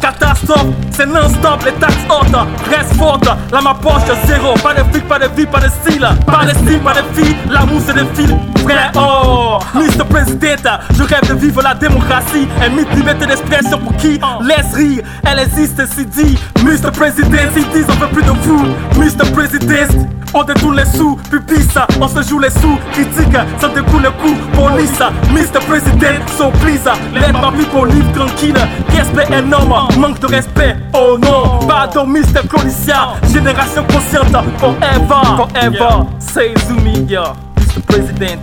catastrophe, 0.00 0.66
c'est 0.90 1.06
non-stop, 1.06 1.64
les 1.64 1.72
taxes 1.72 1.94
hautes, 2.10 2.34
reste 2.68 2.94
forte, 2.96 3.26
là 3.26 3.60
ma 3.62 3.74
poche 3.74 4.02
zéro, 4.26 4.54
pas 4.54 4.74
de 4.74 4.80
fric, 4.90 5.06
pas 5.06 5.20
de 5.20 5.28
vie, 5.36 5.46
pas 5.46 5.60
de 5.60 5.68
style, 5.68 6.08
pas 6.26 6.44
de 6.44 6.50
style, 6.50 6.80
pas 6.80 6.94
de 6.94 7.02
filles, 7.14 7.36
l'amour 7.48 7.80
c'est 7.86 7.94
des 7.94 8.06
fils, 8.14 8.34
vrai 8.64 8.90
oh, 8.96 9.58
Mr. 9.74 10.04
President, 10.10 10.80
je 10.96 11.02
rêve 11.04 11.28
de 11.28 11.34
vivre 11.34 11.62
la 11.62 11.74
démocratie, 11.74 12.48
un 12.60 12.70
mythe 12.70 12.92
liberté 12.96 13.24
d'expression 13.26 13.78
pour 13.78 13.94
qui 13.96 14.20
laisse 14.40 14.74
rire, 14.74 15.04
elle 15.24 15.38
existe 15.38 15.80
si 15.94 16.04
dit, 16.04 16.36
Mr. 16.64 16.90
President, 16.92 17.50
ils 17.56 17.68
disent 17.68 17.86
on 17.88 18.04
veut 18.04 18.08
plus 18.08 18.24
de 18.24 18.30
vous, 18.30 18.66
Mr. 18.96 19.30
President, 19.32 20.08
on 20.34 20.44
détourne 20.44 20.76
les 20.76 20.84
sous, 20.84 21.18
puis 21.46 21.62
ça, 21.62 21.86
on 22.00 22.08
se 22.08 22.22
joue 22.22 22.38
les 22.38 22.50
sous, 22.50 22.78
critique, 22.92 23.36
ça 23.58 23.68
découle 23.68 24.02
le 24.02 24.10
coup, 24.10 24.34
police, 24.54 24.98
Mr. 25.30 25.60
President, 25.66 26.28
so 26.36 26.50
please, 26.62 26.84
let 27.14 27.32
my 27.32 27.50
people 27.56 27.86
live 27.86 28.10
tranquille, 28.12 28.54
respect 28.88 29.32
énorme, 29.32 29.88
manque 29.98 30.20
de 30.20 30.26
respect, 30.26 30.76
oh 30.94 31.18
non, 31.18 31.66
pardon 31.66 32.06
Mr. 32.06 32.46
Colicia, 32.48 33.14
génération 33.32 33.84
consciente, 33.84 34.36
forever, 34.58 35.36
forever, 35.36 36.06
say 36.18 36.54
Zumi, 36.66 37.06
yeah. 37.08 37.34
Mr. 37.56 37.80
President. 37.86 38.40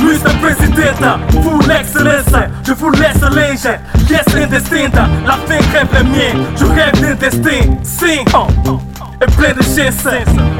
Mr. 0.00 0.30
President, 0.40 1.18
full 1.42 1.70
excellence, 1.70 2.50
je 2.62 2.72
vous 2.74 2.90
laisse 2.90 3.20
linge. 3.22 3.78
Yes, 4.10 4.26
indistinct, 4.34 4.94
la 5.26 5.32
fin 5.32 5.58
crève 5.72 5.88
les 5.94 6.04
miens. 6.04 6.44
Je 6.56 6.64
rêve 6.66 7.00
d'un 7.00 7.14
destin, 7.14 7.74
sing, 7.82 8.24
chances. 9.20 10.06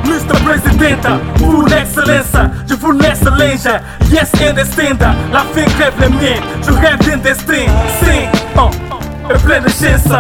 Mr. 0.05 0.35
President, 0.45 1.03
full 1.39 1.73
excellence, 1.73 2.37
je 2.69 2.75
vous 2.75 2.93
laisse 2.93 3.23
linge. 3.25 3.69
Yes, 4.11 4.33
indistinct, 4.41 4.99
la 5.33 5.41
fin 5.41 5.65
crève 5.65 5.95
les 6.01 6.09
miens. 6.09 6.41
Je 6.63 6.73
rêve 6.73 6.99
d'un 7.07 7.17
destin, 7.19 7.67
sing, 8.01 8.29
oh, 8.57 8.71
plein 9.45 9.61
de 9.61 9.69
chances. 9.69 10.13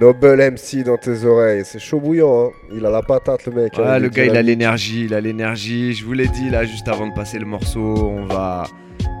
Noble 0.00 0.36
MC 0.52 0.84
dans 0.84 0.96
tes 0.96 1.24
oreilles, 1.24 1.62
c'est 1.64 1.80
chaud 1.80 1.98
bouillant, 2.00 2.46
hein. 2.46 2.50
il 2.72 2.86
a 2.86 2.90
la 2.90 3.02
patate 3.02 3.46
le 3.46 3.52
mec. 3.52 3.72
hein. 3.78 3.82
Ah, 3.84 3.96
Il 3.98 4.02
le 4.04 4.08
gars, 4.10 4.24
il 4.26 4.36
a 4.36 4.42
l'énergie, 4.42 5.04
il 5.06 5.14
a 5.14 5.20
l'énergie. 5.20 5.92
Je 5.92 6.04
vous 6.04 6.12
l'ai 6.12 6.28
dit 6.28 6.50
là, 6.50 6.64
juste 6.64 6.86
avant 6.88 7.08
de 7.08 7.14
passer 7.14 7.38
le 7.40 7.46
morceau, 7.46 8.12
on 8.16 8.24
va, 8.26 8.62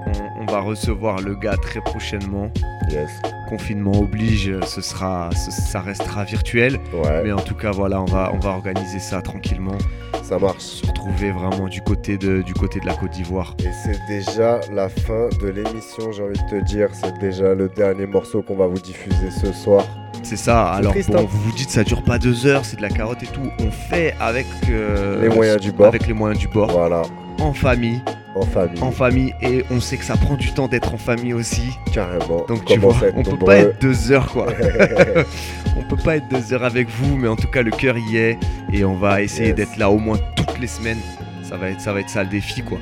on, 0.06 0.42
on 0.42 0.46
va 0.46 0.60
recevoir 0.60 1.20
le 1.20 1.34
gars 1.34 1.56
très 1.60 1.80
prochainement. 1.80 2.50
Yes. 2.90 3.10
Confinement 3.48 3.92
oblige, 3.98 4.52
ce 4.66 4.80
sera, 4.82 5.30
ce- 5.32 5.50
ça 5.50 5.80
restera 5.80 6.24
virtuel. 6.24 6.78
Mais 7.24 7.32
en 7.32 7.40
tout 7.40 7.54
cas, 7.54 7.70
voilà, 7.70 8.00
on 8.02 8.04
va, 8.04 8.30
on 8.34 8.38
va 8.38 8.50
organiser 8.50 8.98
ça 8.98 9.22
tranquillement. 9.22 9.78
Ça 10.22 10.38
marche. 10.38 10.58
Se 10.62 10.86
retrouver 10.86 11.30
vraiment 11.30 11.68
du 11.68 11.80
côté 11.80 12.18
de, 12.18 12.42
du 12.42 12.52
côté 12.52 12.78
de 12.80 12.86
la 12.86 12.94
Côte 12.94 13.12
d'Ivoire. 13.12 13.54
Et 13.60 13.70
c'est 13.84 13.98
déjà 14.06 14.60
la 14.72 14.90
fin 14.90 15.28
de 15.40 15.48
l'émission, 15.48 16.12
j'ai 16.12 16.22
envie 16.22 16.38
de 16.50 16.58
te 16.60 16.64
dire. 16.66 16.88
C'est 16.92 17.16
déjà 17.18 17.54
le 17.54 17.70
dernier 17.70 18.06
morceau 18.06 18.42
qu'on 18.42 18.56
va 18.56 18.66
vous 18.66 18.78
diffuser 18.80 19.30
ce 19.30 19.50
soir. 19.52 19.82
C'est 20.22 20.36
ça. 20.36 20.72
Alors 20.72 20.92
triste, 20.92 21.10
bon, 21.10 21.20
hein. 21.20 21.26
vous 21.30 21.40
vous 21.40 21.52
dites 21.56 21.70
ça 21.70 21.84
dure 21.84 22.02
pas 22.02 22.18
deux 22.18 22.44
heures, 22.46 22.64
c'est 22.66 22.76
de 22.76 22.82
la 22.82 22.90
carotte 22.90 23.22
et 23.22 23.26
tout. 23.26 23.48
On 23.60 23.70
fait 23.70 24.14
avec 24.20 24.46
euh, 24.68 25.22
Les 25.22 25.28
moyens 25.34 25.58
du 25.60 25.72
bord. 25.72 25.86
Avec 25.86 26.06
les 26.06 26.12
moyens 26.12 26.38
du 26.38 26.48
bord. 26.48 26.70
Voilà. 26.70 27.02
En 27.38 27.52
famille. 27.52 28.00
En 28.34 28.42
famille. 28.42 28.82
En 28.82 28.90
famille 28.90 29.34
et 29.42 29.64
on 29.70 29.80
sait 29.80 29.96
que 29.96 30.04
ça 30.04 30.16
prend 30.16 30.34
du 30.34 30.52
temps 30.52 30.68
d'être 30.68 30.94
en 30.94 30.98
famille 30.98 31.32
aussi. 31.32 31.70
Carrément. 31.92 32.44
Donc 32.48 32.64
tu 32.64 32.78
vois, 32.78 32.94
on 33.16 33.22
peut 33.22 33.36
pas 33.38 33.56
être 33.58 33.80
deux 33.80 34.12
heures 34.12 34.26
quoi. 34.30 34.46
on 35.76 35.82
peut 35.82 35.96
pas 36.02 36.16
être 36.16 36.28
deux 36.28 36.52
heures 36.52 36.64
avec 36.64 36.88
vous, 36.88 37.16
mais 37.16 37.28
en 37.28 37.36
tout 37.36 37.48
cas 37.48 37.62
le 37.62 37.70
cœur 37.70 37.96
y 37.98 38.16
est 38.16 38.38
et 38.72 38.84
on 38.84 38.94
va 38.96 39.22
essayer 39.22 39.48
Yes. 39.48 39.56
d'être 39.56 39.76
là 39.76 39.90
au 39.90 39.98
moins 39.98 40.18
toutes 40.36 40.58
les 40.60 40.66
semaines. 40.66 40.98
Ça 41.42 41.56
va 41.56 41.70
être 41.70 41.80
ça 41.80 41.92
va 41.92 42.00
être 42.00 42.10
ça 42.10 42.22
le 42.22 42.28
défi 42.28 42.62
quoi. 42.62 42.78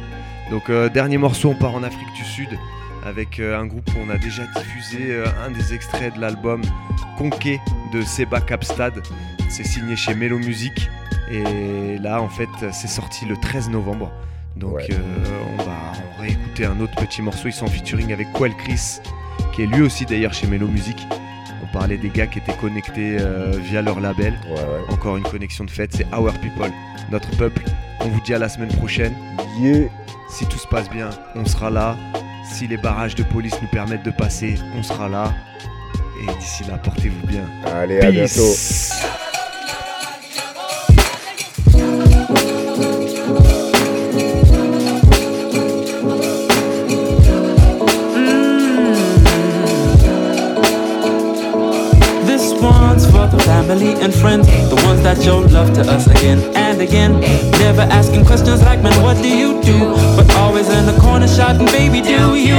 Donc 0.50 0.68
euh, 0.70 0.88
dernier 0.88 1.18
morceau, 1.18 1.50
on 1.50 1.54
part 1.54 1.74
en 1.74 1.82
Afrique 1.82 2.12
du 2.16 2.24
Sud 2.24 2.48
avec 3.06 3.38
euh, 3.38 3.58
un 3.58 3.66
groupe 3.66 3.88
où 3.94 3.98
on 4.06 4.10
a 4.10 4.18
déjà 4.18 4.42
diffusé 4.56 4.98
euh, 5.10 5.26
un 5.46 5.50
des 5.50 5.72
extraits 5.74 6.14
de 6.16 6.20
l'album 6.20 6.60
Conquet 7.18 7.60
de 7.92 8.02
Seba 8.02 8.40
Capstad. 8.40 8.94
C'est 9.48 9.64
signé 9.64 9.96
chez 9.96 10.14
Melo 10.14 10.38
Music 10.38 10.90
et 11.30 11.98
là 11.98 12.20
en 12.20 12.28
fait 12.28 12.48
c'est 12.72 12.88
sorti 12.88 13.24
le 13.26 13.36
13 13.36 13.70
novembre. 13.70 14.10
Donc 14.56 14.80
euh, 14.90 15.42
on 15.58 15.62
va 15.62 15.92
réécouter 16.20 16.64
un 16.64 16.80
autre 16.80 16.94
petit 16.96 17.22
morceau. 17.22 17.48
Ils 17.48 17.52
sont 17.52 17.66
en 17.66 17.70
featuring 17.70 18.12
avec 18.12 18.32
Quell 18.32 18.54
Chris, 18.56 19.00
qui 19.54 19.62
est 19.62 19.66
lui 19.66 19.82
aussi 19.82 20.06
d'ailleurs 20.06 20.32
chez 20.32 20.46
Melo 20.46 20.66
Music. 20.66 20.96
On 21.62 21.66
parlait 21.72 21.98
des 21.98 22.08
gars 22.08 22.26
qui 22.26 22.38
étaient 22.38 22.56
connectés 22.56 23.18
euh, 23.20 23.52
via 23.62 23.82
leur 23.82 24.00
label. 24.00 24.34
Encore 24.88 25.16
une 25.16 25.24
connexion 25.24 25.64
de 25.64 25.70
fête, 25.70 25.92
c'est 25.92 26.06
Our 26.14 26.32
People, 26.40 26.70
notre 27.10 27.30
peuple. 27.36 27.62
On 28.00 28.08
vous 28.08 28.20
dit 28.20 28.34
à 28.34 28.38
la 28.38 28.48
semaine 28.48 28.72
prochaine. 28.76 29.14
Si 30.28 30.46
tout 30.46 30.58
se 30.58 30.66
passe 30.66 30.88
bien, 30.90 31.10
on 31.34 31.44
sera 31.44 31.70
là. 31.70 31.96
Si 32.44 32.66
les 32.66 32.76
barrages 32.76 33.14
de 33.14 33.22
police 33.24 33.54
nous 33.60 33.68
permettent 33.68 34.04
de 34.04 34.10
passer, 34.10 34.54
on 34.76 34.82
sera 34.82 35.08
là. 35.08 35.34
Et 36.22 36.38
d'ici 36.38 36.64
là, 36.64 36.78
portez-vous 36.78 37.26
bien. 37.26 37.44
Allez, 37.66 38.00
à 38.00 38.10
bientôt. 38.10 38.52
Family 53.66 53.94
and 54.00 54.14
friends, 54.14 54.46
the 54.70 54.80
ones 54.86 55.02
that 55.02 55.20
show 55.20 55.38
love 55.38 55.72
to 55.74 55.80
us 55.80 56.06
again 56.06 56.38
and 56.54 56.80
again. 56.80 57.20
Never 57.58 57.82
asking 57.82 58.24
questions 58.24 58.62
like, 58.62 58.80
man, 58.80 58.94
what 59.02 59.16
do 59.16 59.28
you 59.28 59.60
do? 59.62 59.78
But 60.16 60.32
always 60.36 60.68
in 60.68 60.86
the 60.86 60.96
corner 61.00 61.26
shouting, 61.26 61.66
baby, 61.66 62.00
do 62.00 62.36
you? 62.36 62.54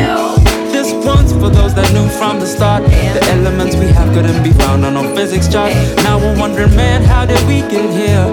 This 0.76 0.92
one's 1.06 1.32
for 1.32 1.50
those 1.50 1.74
that 1.76 1.90
knew 1.94 2.08
from 2.20 2.40
the 2.40 2.46
start 2.46 2.84
the 2.84 3.24
elements 3.32 3.76
we 3.78 3.88
have 3.88 4.14
couldn't 4.14 4.44
be 4.44 4.52
found 4.52 4.84
on 4.84 4.96
no 4.96 5.16
physics 5.16 5.48
chart. 5.48 5.72
Now 6.04 6.18
we're 6.20 6.38
wondering, 6.38 6.76
man, 6.76 7.02
how 7.04 7.26
did 7.26 7.42
we 7.48 7.62
get 7.72 7.88
here? 7.90 8.28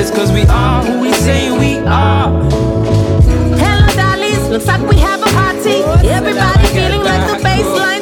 It's 0.00 0.10
cause 0.10 0.32
we 0.32 0.44
are 0.48 0.82
who 0.82 1.00
we 1.00 1.12
say 1.12 1.50
we 1.50 1.76
are. 1.86 2.30
Hello, 3.60 3.86
dollies. 4.00 4.48
Looks 4.48 4.66
like 4.66 4.80
we 4.88 4.96
have 4.96 5.20
a 5.20 5.30
party. 5.36 5.84
Everybody 6.08 6.66
feeling 6.72 7.04
like 7.04 7.24
the 7.30 7.36
bassline's 7.44 7.97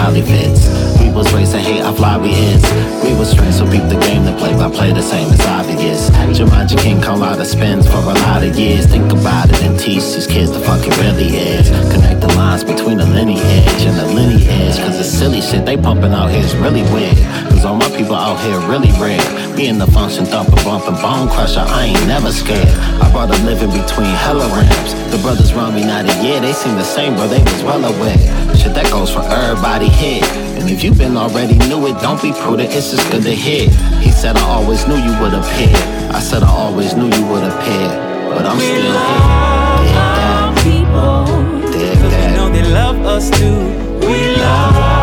ollie 0.00 0.22
fits. 0.22 0.68
We 1.00 1.10
was 1.10 1.32
raised 1.32 1.52
to 1.52 1.58
hate 1.58 1.82
our 1.82 1.94
fly 1.94 2.16
we 2.16 2.28
hits. 2.28 2.64
We 3.04 3.12
was 3.14 3.34
trained 3.34 3.54
so 3.54 3.64
beat 3.70 3.86
the 3.88 4.00
game 4.00 4.24
to 4.24 4.34
play 4.36 4.52
by 4.54 4.70
play 4.70 4.92
the 4.92 5.02
same 5.02 5.28
as 5.32 5.40
obvious. 5.46 6.10
Jumanji 6.36 6.78
King 6.78 7.00
come 7.00 7.22
out 7.22 7.40
of 7.40 7.46
spins 7.46 7.86
for 7.86 7.98
a 7.98 8.16
lot 8.24 8.42
of 8.42 8.58
years. 8.58 8.86
Think 8.86 9.12
about 9.12 9.50
it 9.50 9.62
and 9.62 9.78
teach 9.78 10.04
these 10.14 10.26
kids 10.26 10.52
the 10.52 10.60
fuck 10.60 10.86
it 10.86 10.96
really 10.98 11.28
is. 11.36 11.68
Connect 11.92 12.20
the 12.20 12.32
lines 12.34 12.64
between 12.64 12.98
the 12.98 13.06
lineage 13.06 13.82
and 13.88 13.96
the 13.98 14.06
lineage. 14.06 14.78
Cause 14.78 14.96
the 14.98 15.04
silly 15.04 15.40
shit 15.40 15.64
they 15.66 15.76
pumping 15.76 16.12
out 16.12 16.30
here 16.30 16.44
is 16.44 16.54
really 16.56 16.82
weird. 16.94 17.49
Cause 17.60 17.68
all 17.68 17.76
my 17.76 17.94
people 17.94 18.14
out 18.14 18.40
here 18.40 18.58
really 18.72 18.88
red. 18.96 19.20
Me 19.54 19.68
and 19.68 19.78
the 19.78 19.86
function 19.88 20.24
thumper 20.24 20.56
bumping 20.64 20.96
bone 20.96 21.28
crusher, 21.28 21.60
I 21.60 21.92
ain't 21.92 22.06
never 22.06 22.32
scared. 22.32 22.72
I 23.04 23.12
brought 23.12 23.28
a 23.28 23.36
living 23.44 23.68
between 23.68 24.08
hella 24.16 24.48
ramps. 24.48 24.94
The 25.12 25.20
brothers 25.20 25.52
run 25.52 25.74
me 25.74 25.84
not 25.84 26.08
a 26.08 26.24
year, 26.24 26.40
they 26.40 26.54
seem 26.54 26.76
the 26.76 26.88
same, 26.88 27.16
but 27.16 27.26
they 27.26 27.42
was 27.42 27.62
well 27.62 27.84
aware. 27.84 28.16
Shit 28.56 28.72
that 28.72 28.88
goes 28.88 29.12
for 29.12 29.20
everybody 29.20 29.90
here. 29.90 30.24
And 30.56 30.70
if 30.70 30.82
you've 30.82 30.96
been 30.96 31.18
already 31.18 31.58
knew 31.68 31.86
it, 31.86 32.00
don't 32.00 32.22
be 32.22 32.32
prudent, 32.32 32.72
it's 32.72 32.92
just 32.92 33.04
good 33.12 33.24
to 33.24 33.34
hear. 33.34 33.68
He 34.00 34.10
said, 34.10 34.38
I 34.38 34.44
always 34.48 34.88
knew 34.88 34.96
you 34.96 35.12
would 35.20 35.34
appear. 35.34 35.76
I 36.16 36.20
said, 36.20 36.42
I 36.42 36.48
always 36.48 36.96
knew 36.96 37.12
you 37.12 37.26
would 37.28 37.44
appear. 37.44 37.88
But 38.32 38.46
I'm 38.48 38.56
still 38.56 38.96
here. 39.04 40.00
Our 40.32 40.48
people, 40.64 41.28
cause 41.76 42.00
we 42.08 42.24
know 42.32 42.48
they 42.48 42.64
love 42.72 43.04
us 43.04 43.28
too. 43.28 43.60
We 44.08 44.34
love 44.36 44.99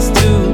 us 0.00 0.08
to 0.22 0.49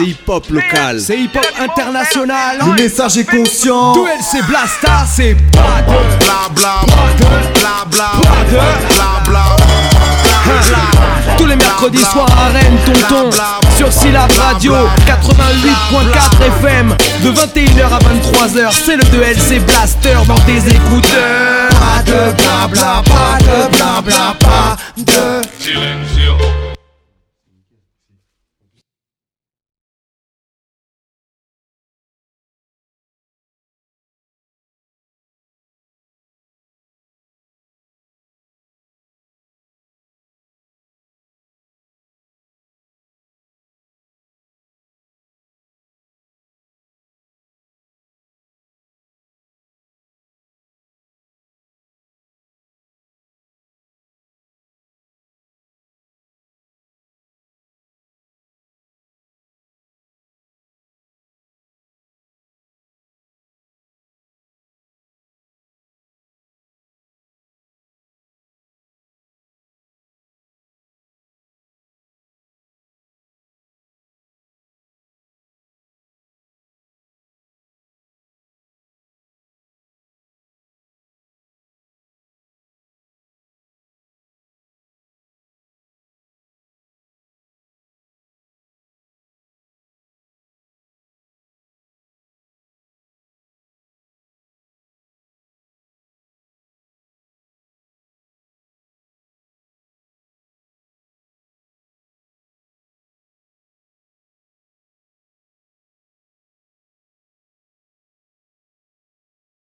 C'est 0.00 0.06
hip-hop 0.06 0.48
local. 0.50 1.00
C'est 1.00 1.18
hip-hop 1.18 1.46
international. 1.58 2.58
Le 2.66 2.82
message 2.82 3.18
est 3.18 3.24
conscient. 3.24 3.92
Duel 3.92 4.18
c'est 4.20 4.42
Blasta, 4.46 5.04
c'est 5.06 5.34
pas 5.52 5.82
de 5.82 5.92
bla 6.24 6.48
bla 6.54 6.80
bla 6.86 7.84
bla 7.90 8.14
bla 8.48 9.22
bla 9.26 9.56
Tous 11.36 11.46
les 11.46 11.56
mercredis 11.56 12.02
soirs 12.04 12.30
à 12.30 12.48
Rennes, 12.48 12.78
tonton 12.86 13.30
Sur 13.76 13.92
Syllab 13.92 14.30
Radio 14.38 14.72
88.4 15.06 16.46
FM 16.60 16.96
De 17.22 17.32
21h 17.32 17.84
à 17.84 17.98
23h 17.98 18.72
C'est 18.72 18.96
le 18.96 19.02
2LC 19.02 19.60
Blaster 19.66 20.16
dans 20.26 20.38
tes 20.38 20.58
écouteurs 20.74 21.68
Pas 21.70 22.02
de 22.06 22.32
blabla, 22.32 23.02
pas 23.04 23.38
de 23.40 23.76
blabla, 23.76 24.34
pas 24.38 24.76
de 24.96 25.42
Silencio 25.58 26.59